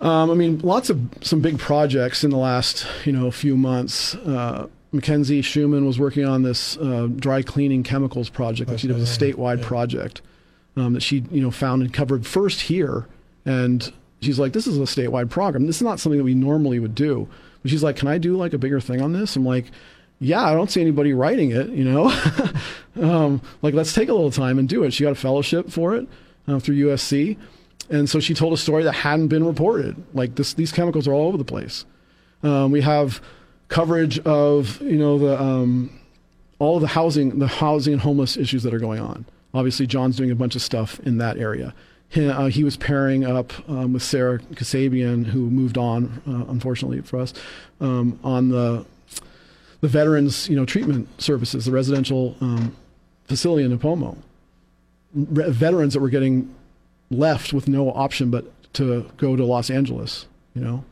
Um, 0.00 0.30
I 0.30 0.34
mean, 0.34 0.60
lots 0.60 0.90
of 0.90 1.00
some 1.22 1.40
big 1.40 1.58
projects 1.58 2.22
in 2.22 2.30
the 2.30 2.36
last 2.36 2.86
you 3.04 3.12
know 3.12 3.30
few 3.30 3.56
months. 3.56 4.14
Uh, 4.14 4.68
Mackenzie 4.92 5.42
Shuman 5.42 5.86
was 5.86 5.98
working 5.98 6.24
on 6.24 6.42
this 6.42 6.76
uh, 6.78 7.08
dry 7.16 7.42
cleaning 7.42 7.82
chemicals 7.82 8.28
project 8.28 8.70
that 8.70 8.80
she 8.80 8.86
did. 8.86 8.96
It 8.96 9.00
was 9.00 9.16
a 9.16 9.18
statewide 9.18 9.60
project 9.60 10.22
um, 10.76 10.92
that 10.94 11.02
she 11.02 11.24
you 11.30 11.40
know 11.40 11.50
found 11.50 11.82
and 11.82 11.92
covered 11.92 12.26
first 12.26 12.62
here, 12.62 13.06
and 13.44 13.92
she's 14.20 14.38
like, 14.38 14.52
"This 14.52 14.66
is 14.66 14.78
a 14.78 14.82
statewide 14.82 15.30
program. 15.30 15.66
This 15.66 15.76
is 15.76 15.82
not 15.82 15.98
something 15.98 16.18
that 16.18 16.24
we 16.24 16.34
normally 16.34 16.78
would 16.78 16.94
do." 16.94 17.28
But 17.62 17.70
she's 17.72 17.82
like, 17.82 17.96
"Can 17.96 18.06
I 18.06 18.18
do 18.18 18.36
like 18.36 18.52
a 18.52 18.58
bigger 18.58 18.80
thing 18.80 19.02
on 19.02 19.12
this?" 19.12 19.34
I'm 19.34 19.44
like, 19.44 19.66
"Yeah, 20.20 20.44
I 20.44 20.54
don't 20.54 20.70
see 20.70 20.80
anybody 20.80 21.12
writing 21.12 21.50
it. 21.50 21.68
You 21.70 21.84
know, 21.84 22.12
um, 23.00 23.42
like 23.62 23.74
let's 23.74 23.92
take 23.92 24.08
a 24.08 24.12
little 24.12 24.30
time 24.30 24.58
and 24.58 24.68
do 24.68 24.82
it." 24.84 24.92
She 24.92 25.04
got 25.04 25.12
a 25.12 25.16
fellowship 25.16 25.70
for 25.70 25.94
it 25.94 26.08
uh, 26.46 26.58
through 26.58 26.76
USC. 26.76 27.36
And 27.90 28.08
so 28.08 28.20
she 28.20 28.34
told 28.34 28.52
a 28.52 28.56
story 28.56 28.84
that 28.84 28.92
hadn't 28.92 29.28
been 29.28 29.46
reported. 29.46 29.96
Like 30.12 30.34
this, 30.34 30.52
these 30.54 30.72
chemicals 30.72 31.08
are 31.08 31.12
all 31.12 31.28
over 31.28 31.38
the 31.38 31.44
place. 31.44 31.86
Um, 32.42 32.70
we 32.70 32.82
have 32.82 33.20
coverage 33.68 34.18
of 34.20 34.80
you 34.80 34.96
know 34.96 35.18
the 35.18 35.40
um, 35.40 35.98
all 36.58 36.80
the 36.80 36.88
housing, 36.88 37.38
the 37.38 37.46
housing 37.46 37.94
and 37.94 38.02
homeless 38.02 38.36
issues 38.36 38.62
that 38.64 38.74
are 38.74 38.78
going 38.78 39.00
on. 39.00 39.24
Obviously, 39.54 39.86
John's 39.86 40.16
doing 40.16 40.30
a 40.30 40.34
bunch 40.34 40.56
of 40.56 40.62
stuff 40.62 41.00
in 41.00 41.18
that 41.18 41.38
area. 41.38 41.74
He, 42.10 42.26
uh, 42.26 42.46
he 42.46 42.64
was 42.64 42.76
pairing 42.76 43.24
up 43.24 43.52
um, 43.68 43.92
with 43.92 44.02
Sarah 44.02 44.38
Kasabian, 44.38 45.26
who 45.26 45.50
moved 45.50 45.76
on, 45.76 46.22
uh, 46.26 46.50
unfortunately 46.50 47.02
for 47.02 47.18
us, 47.18 47.34
um, 47.80 48.18
on 48.24 48.48
the 48.48 48.86
the 49.80 49.88
veterans 49.88 50.48
you 50.48 50.56
know 50.56 50.64
treatment 50.64 51.08
services, 51.20 51.64
the 51.66 51.72
residential 51.72 52.36
um, 52.40 52.76
facility 53.26 53.64
in 53.64 53.76
Nipomo. 53.76 54.16
Re- 55.14 55.50
veterans 55.50 55.94
that 55.94 56.00
were 56.00 56.10
getting 56.10 56.54
left 57.10 57.52
with 57.52 57.68
no 57.68 57.90
option 57.92 58.30
but 58.30 58.44
to 58.74 59.08
go 59.16 59.36
to 59.36 59.44
Los 59.44 59.70
Angeles. 59.70 60.26
You 60.54 60.62
know, 60.62 60.84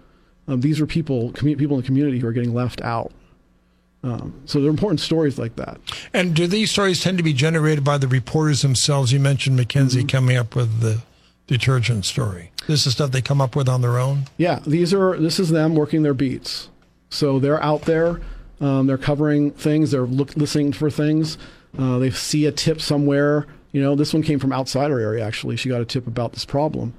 um, 0.49 0.61
these 0.61 0.81
were 0.81 0.87
people, 0.87 1.33
commu- 1.33 1.59
people 1.59 1.77
in 1.77 1.83
the 1.83 1.87
community 1.87 2.19
who 2.21 2.27
are 2.27 2.33
getting 2.33 2.55
left 2.55 2.81
out. 2.83 3.13
Um, 4.03 4.35
so 4.45 4.61
they're 4.61 4.71
important 4.71 5.01
stories 5.01 5.39
like 5.39 5.57
that. 5.57 5.79
And 6.15 6.35
do 6.35 6.47
these 6.47 6.71
stories 6.71 7.03
tend 7.03 7.19
to 7.19 7.25
be 7.25 7.33
generated 7.33 7.83
by 7.83 7.99
the 7.99 8.07
reporters 8.07 8.63
themselves? 8.63 9.13
You 9.13 9.19
mentioned 9.21 9.57
Mackenzie 9.57 10.01
Mm-hmm. 10.01 10.07
coming 10.09 10.37
up 10.37 10.55
with 10.55 10.81
the 10.81 11.03
detergent 11.49 12.05
story. 12.05 12.53
This 12.69 12.87
is 12.87 12.93
stuff 12.95 13.11
they 13.11 13.21
come 13.23 13.41
up 13.41 13.57
with 13.57 13.69
on 13.69 13.81
their 13.83 13.99
own. 13.99 14.25
Yeah, 14.37 14.61
these 14.67 14.95
are 14.95 15.17
this 15.19 15.39
is 15.41 15.51
them 15.51 15.75
working 15.75 16.03
their 16.03 16.15
beats. 16.15 16.69
So 17.11 17.39
they're 17.41 17.63
out 17.63 17.83
there, 17.83 18.21
um, 18.61 18.87
they're 18.87 18.99
covering 18.99 19.51
things, 19.51 19.91
they're 19.91 20.03
look, 20.03 20.37
listening 20.37 20.73
for 20.73 20.91
things. 20.91 21.39
Uh, 21.79 21.99
they 21.99 22.11
see 22.11 22.47
a 22.47 22.53
tip 22.53 22.81
somewhere. 22.81 23.47
You 23.73 23.83
know, 23.83 23.95
this 23.95 24.15
one 24.15 24.23
came 24.23 24.39
from 24.39 24.53
outside 24.53 24.91
our 24.91 24.99
area. 24.99 25.25
Actually, 25.25 25.57
she 25.57 25.69
got 25.69 25.81
a 25.81 25.85
tip 25.85 26.07
about 26.07 26.33
this 26.33 26.47
problem, 26.47 26.95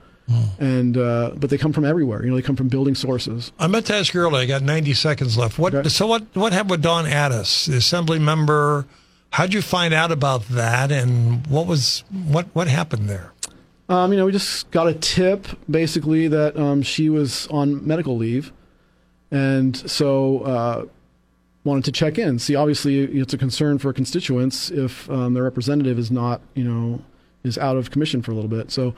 and 0.59 0.95
uh, 0.95 1.31
but 1.35 1.49
they 1.49 1.57
come 1.57 1.73
from 1.73 1.85
everywhere. 1.85 2.23
You 2.23 2.29
know, 2.29 2.35
they 2.35 2.43
come 2.43 2.55
from 2.55 2.67
building 2.67 2.93
sources. 2.93 3.51
I 3.57 3.65
meant 3.67 3.87
to 3.87 3.95
ask 3.95 4.13
you 4.13 4.21
earlier. 4.21 4.41
I 4.41 4.45
got 4.45 4.61
90 4.61 4.93
seconds 4.93 5.37
left. 5.37 5.57
What? 5.57 5.73
Okay. 5.73 5.89
So 5.89 6.05
what? 6.05 6.23
What 6.35 6.53
happened 6.53 6.71
with 6.71 6.81
Dawn 6.83 7.07
Addis, 7.07 7.65
the 7.65 7.77
assembly 7.77 8.19
member? 8.19 8.85
How'd 9.31 9.53
you 9.53 9.61
find 9.61 9.93
out 9.93 10.11
about 10.11 10.47
that, 10.49 10.91
and 10.91 11.47
what 11.47 11.65
was 11.65 12.03
what 12.11 12.45
what 12.53 12.67
happened 12.67 13.09
there? 13.09 13.33
Um, 13.89 14.11
you 14.11 14.17
know, 14.19 14.25
we 14.25 14.31
just 14.31 14.69
got 14.71 14.87
a 14.87 14.93
tip 14.93 15.47
basically 15.69 16.27
that 16.27 16.57
um, 16.57 16.81
she 16.81 17.09
was 17.09 17.47
on 17.47 17.87
medical 17.87 18.17
leave, 18.17 18.51
and 19.31 19.75
so 19.89 20.39
uh, 20.41 20.85
wanted 21.67 21.85
to 21.85 21.91
check 21.91 22.17
in. 22.17 22.39
See, 22.39 22.55
obviously, 22.55 23.01
it's 23.19 23.33
a 23.33 23.37
concern 23.37 23.77
for 23.77 23.93
constituents 23.93 24.71
if 24.71 25.09
um, 25.09 25.33
their 25.33 25.43
representative 25.43 25.99
is 25.99 26.09
not, 26.09 26.41
you 26.55 26.63
know, 26.63 27.01
is 27.43 27.57
out 27.57 27.77
of 27.77 27.91
commission 27.91 28.21
for 28.21 28.31
a 28.31 28.35
little 28.35 28.49
bit. 28.49 28.71
So 28.71 28.95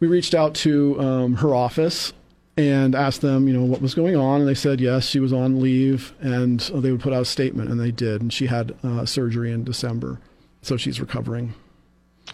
we 0.00 0.08
reached 0.08 0.34
out 0.34 0.54
to 0.56 1.00
um, 1.00 1.34
her 1.36 1.54
office, 1.54 2.12
and 2.56 2.94
asked 2.94 3.20
them, 3.20 3.46
you 3.46 3.54
know, 3.54 3.64
what 3.64 3.82
was 3.82 3.94
going 3.94 4.16
on, 4.16 4.40
and 4.40 4.48
they 4.48 4.54
said 4.54 4.80
yes, 4.80 5.06
she 5.06 5.20
was 5.20 5.32
on 5.32 5.60
leave, 5.60 6.14
and 6.20 6.60
they 6.60 6.90
would 6.90 7.02
put 7.02 7.12
out 7.12 7.22
a 7.22 7.26
statement, 7.26 7.70
and 7.70 7.78
they 7.78 7.90
did, 7.90 8.22
and 8.22 8.32
she 8.32 8.46
had 8.46 8.74
uh, 8.82 9.04
surgery 9.04 9.52
in 9.52 9.62
December, 9.62 10.18
so 10.62 10.76
she's 10.76 10.98
recovering. 10.98 11.52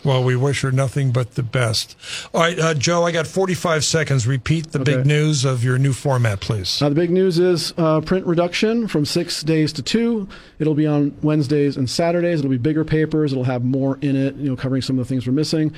Well, 0.04 0.24
we 0.24 0.34
wish 0.34 0.62
her 0.62 0.72
nothing 0.72 1.12
but 1.12 1.36
the 1.36 1.42
best. 1.42 1.96
All 2.34 2.40
right, 2.40 2.58
uh, 2.58 2.74
Joe, 2.74 3.04
I 3.04 3.12
got 3.12 3.26
45 3.26 3.84
seconds. 3.84 4.26
Repeat 4.26 4.72
the 4.72 4.80
okay. 4.80 4.96
big 4.96 5.06
news 5.06 5.44
of 5.44 5.62
your 5.62 5.78
new 5.78 5.92
format, 5.92 6.40
please. 6.40 6.82
Uh, 6.82 6.88
the 6.88 6.94
big 6.94 7.10
news 7.10 7.38
is 7.38 7.72
uh, 7.78 8.00
print 8.00 8.26
reduction 8.26 8.88
from 8.88 9.04
six 9.04 9.42
days 9.42 9.72
to 9.74 9.82
two. 9.82 10.28
It'll 10.58 10.74
be 10.74 10.86
on 10.86 11.16
Wednesdays 11.22 11.76
and 11.76 11.88
Saturdays. 11.88 12.40
It'll 12.40 12.50
be 12.50 12.58
bigger 12.58 12.84
papers. 12.84 13.32
It'll 13.32 13.44
have 13.44 13.64
more 13.64 13.98
in 14.02 14.16
it, 14.16 14.34
you 14.36 14.50
know, 14.50 14.56
covering 14.56 14.82
some 14.82 14.98
of 14.98 15.06
the 15.06 15.08
things 15.08 15.26
we're 15.26 15.34
missing. 15.34 15.72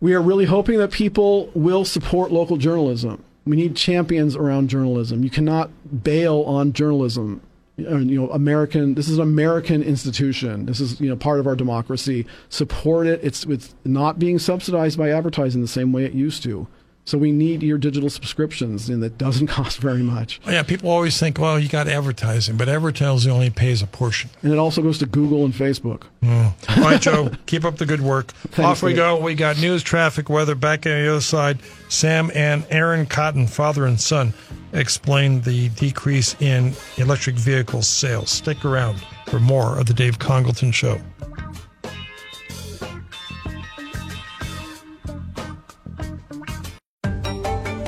We 0.00 0.14
are 0.14 0.22
really 0.22 0.46
hoping 0.46 0.78
that 0.78 0.90
people 0.90 1.50
will 1.54 1.84
support 1.84 2.32
local 2.32 2.56
journalism. 2.56 3.22
We 3.44 3.56
need 3.56 3.76
champions 3.76 4.34
around 4.34 4.68
journalism. 4.70 5.24
You 5.24 5.30
cannot 5.30 5.70
bail 6.02 6.42
on 6.42 6.72
journalism 6.72 7.42
you 7.76 8.20
know 8.20 8.30
American 8.30 8.94
this 8.94 9.08
is 9.08 9.18
an 9.18 9.22
American 9.22 9.82
institution 9.82 10.66
this 10.66 10.80
is 10.80 11.00
you 11.00 11.08
know 11.08 11.16
part 11.16 11.40
of 11.40 11.46
our 11.46 11.56
democracy 11.56 12.26
support 12.48 13.06
it 13.06 13.20
it's 13.22 13.44
it's 13.44 13.74
not 13.84 14.18
being 14.18 14.38
subsidized 14.38 14.98
by 14.98 15.10
advertising 15.10 15.62
the 15.62 15.68
same 15.68 15.92
way 15.92 16.04
it 16.04 16.12
used 16.12 16.42
to 16.42 16.66
so 17.04 17.18
we 17.18 17.32
need 17.32 17.64
your 17.64 17.78
digital 17.78 18.08
subscriptions, 18.08 18.88
and 18.88 19.02
that 19.02 19.18
doesn't 19.18 19.46
cost 19.48 19.78
very 19.78 20.02
much. 20.02 20.40
Yeah, 20.46 20.62
people 20.62 20.88
always 20.88 21.18
think, 21.18 21.38
well, 21.38 21.58
you 21.58 21.68
got 21.68 21.88
advertising, 21.88 22.56
but 22.56 22.68
advertising 22.68 23.32
only 23.32 23.50
pays 23.50 23.82
a 23.82 23.86
portion. 23.86 24.30
And 24.42 24.52
it 24.52 24.58
also 24.58 24.82
goes 24.82 24.98
to 24.98 25.06
Google 25.06 25.44
and 25.44 25.52
Facebook. 25.52 26.04
Mm. 26.22 26.52
All 26.76 26.84
right, 26.84 27.00
Joe, 27.00 27.30
keep 27.46 27.64
up 27.64 27.76
the 27.76 27.86
good 27.86 28.00
work. 28.00 28.32
Thanks, 28.32 28.58
Off 28.60 28.82
we 28.82 28.94
go. 28.94 29.20
We 29.20 29.34
got 29.34 29.58
news, 29.58 29.82
traffic, 29.82 30.28
weather. 30.28 30.54
Back 30.54 30.86
on 30.86 30.92
the 30.92 31.10
other 31.10 31.20
side, 31.20 31.58
Sam 31.88 32.30
and 32.34 32.64
Aaron 32.70 33.06
Cotton, 33.06 33.48
father 33.48 33.84
and 33.84 34.00
son, 34.00 34.32
explain 34.72 35.40
the 35.42 35.68
decrease 35.70 36.34
in 36.40 36.74
electric 36.96 37.36
vehicle 37.36 37.82
sales. 37.82 38.30
Stick 38.30 38.64
around 38.64 39.02
for 39.26 39.38
more 39.40 39.78
of 39.78 39.86
the 39.86 39.94
Dave 39.94 40.18
Congalton 40.18 40.72
Show. 40.72 41.00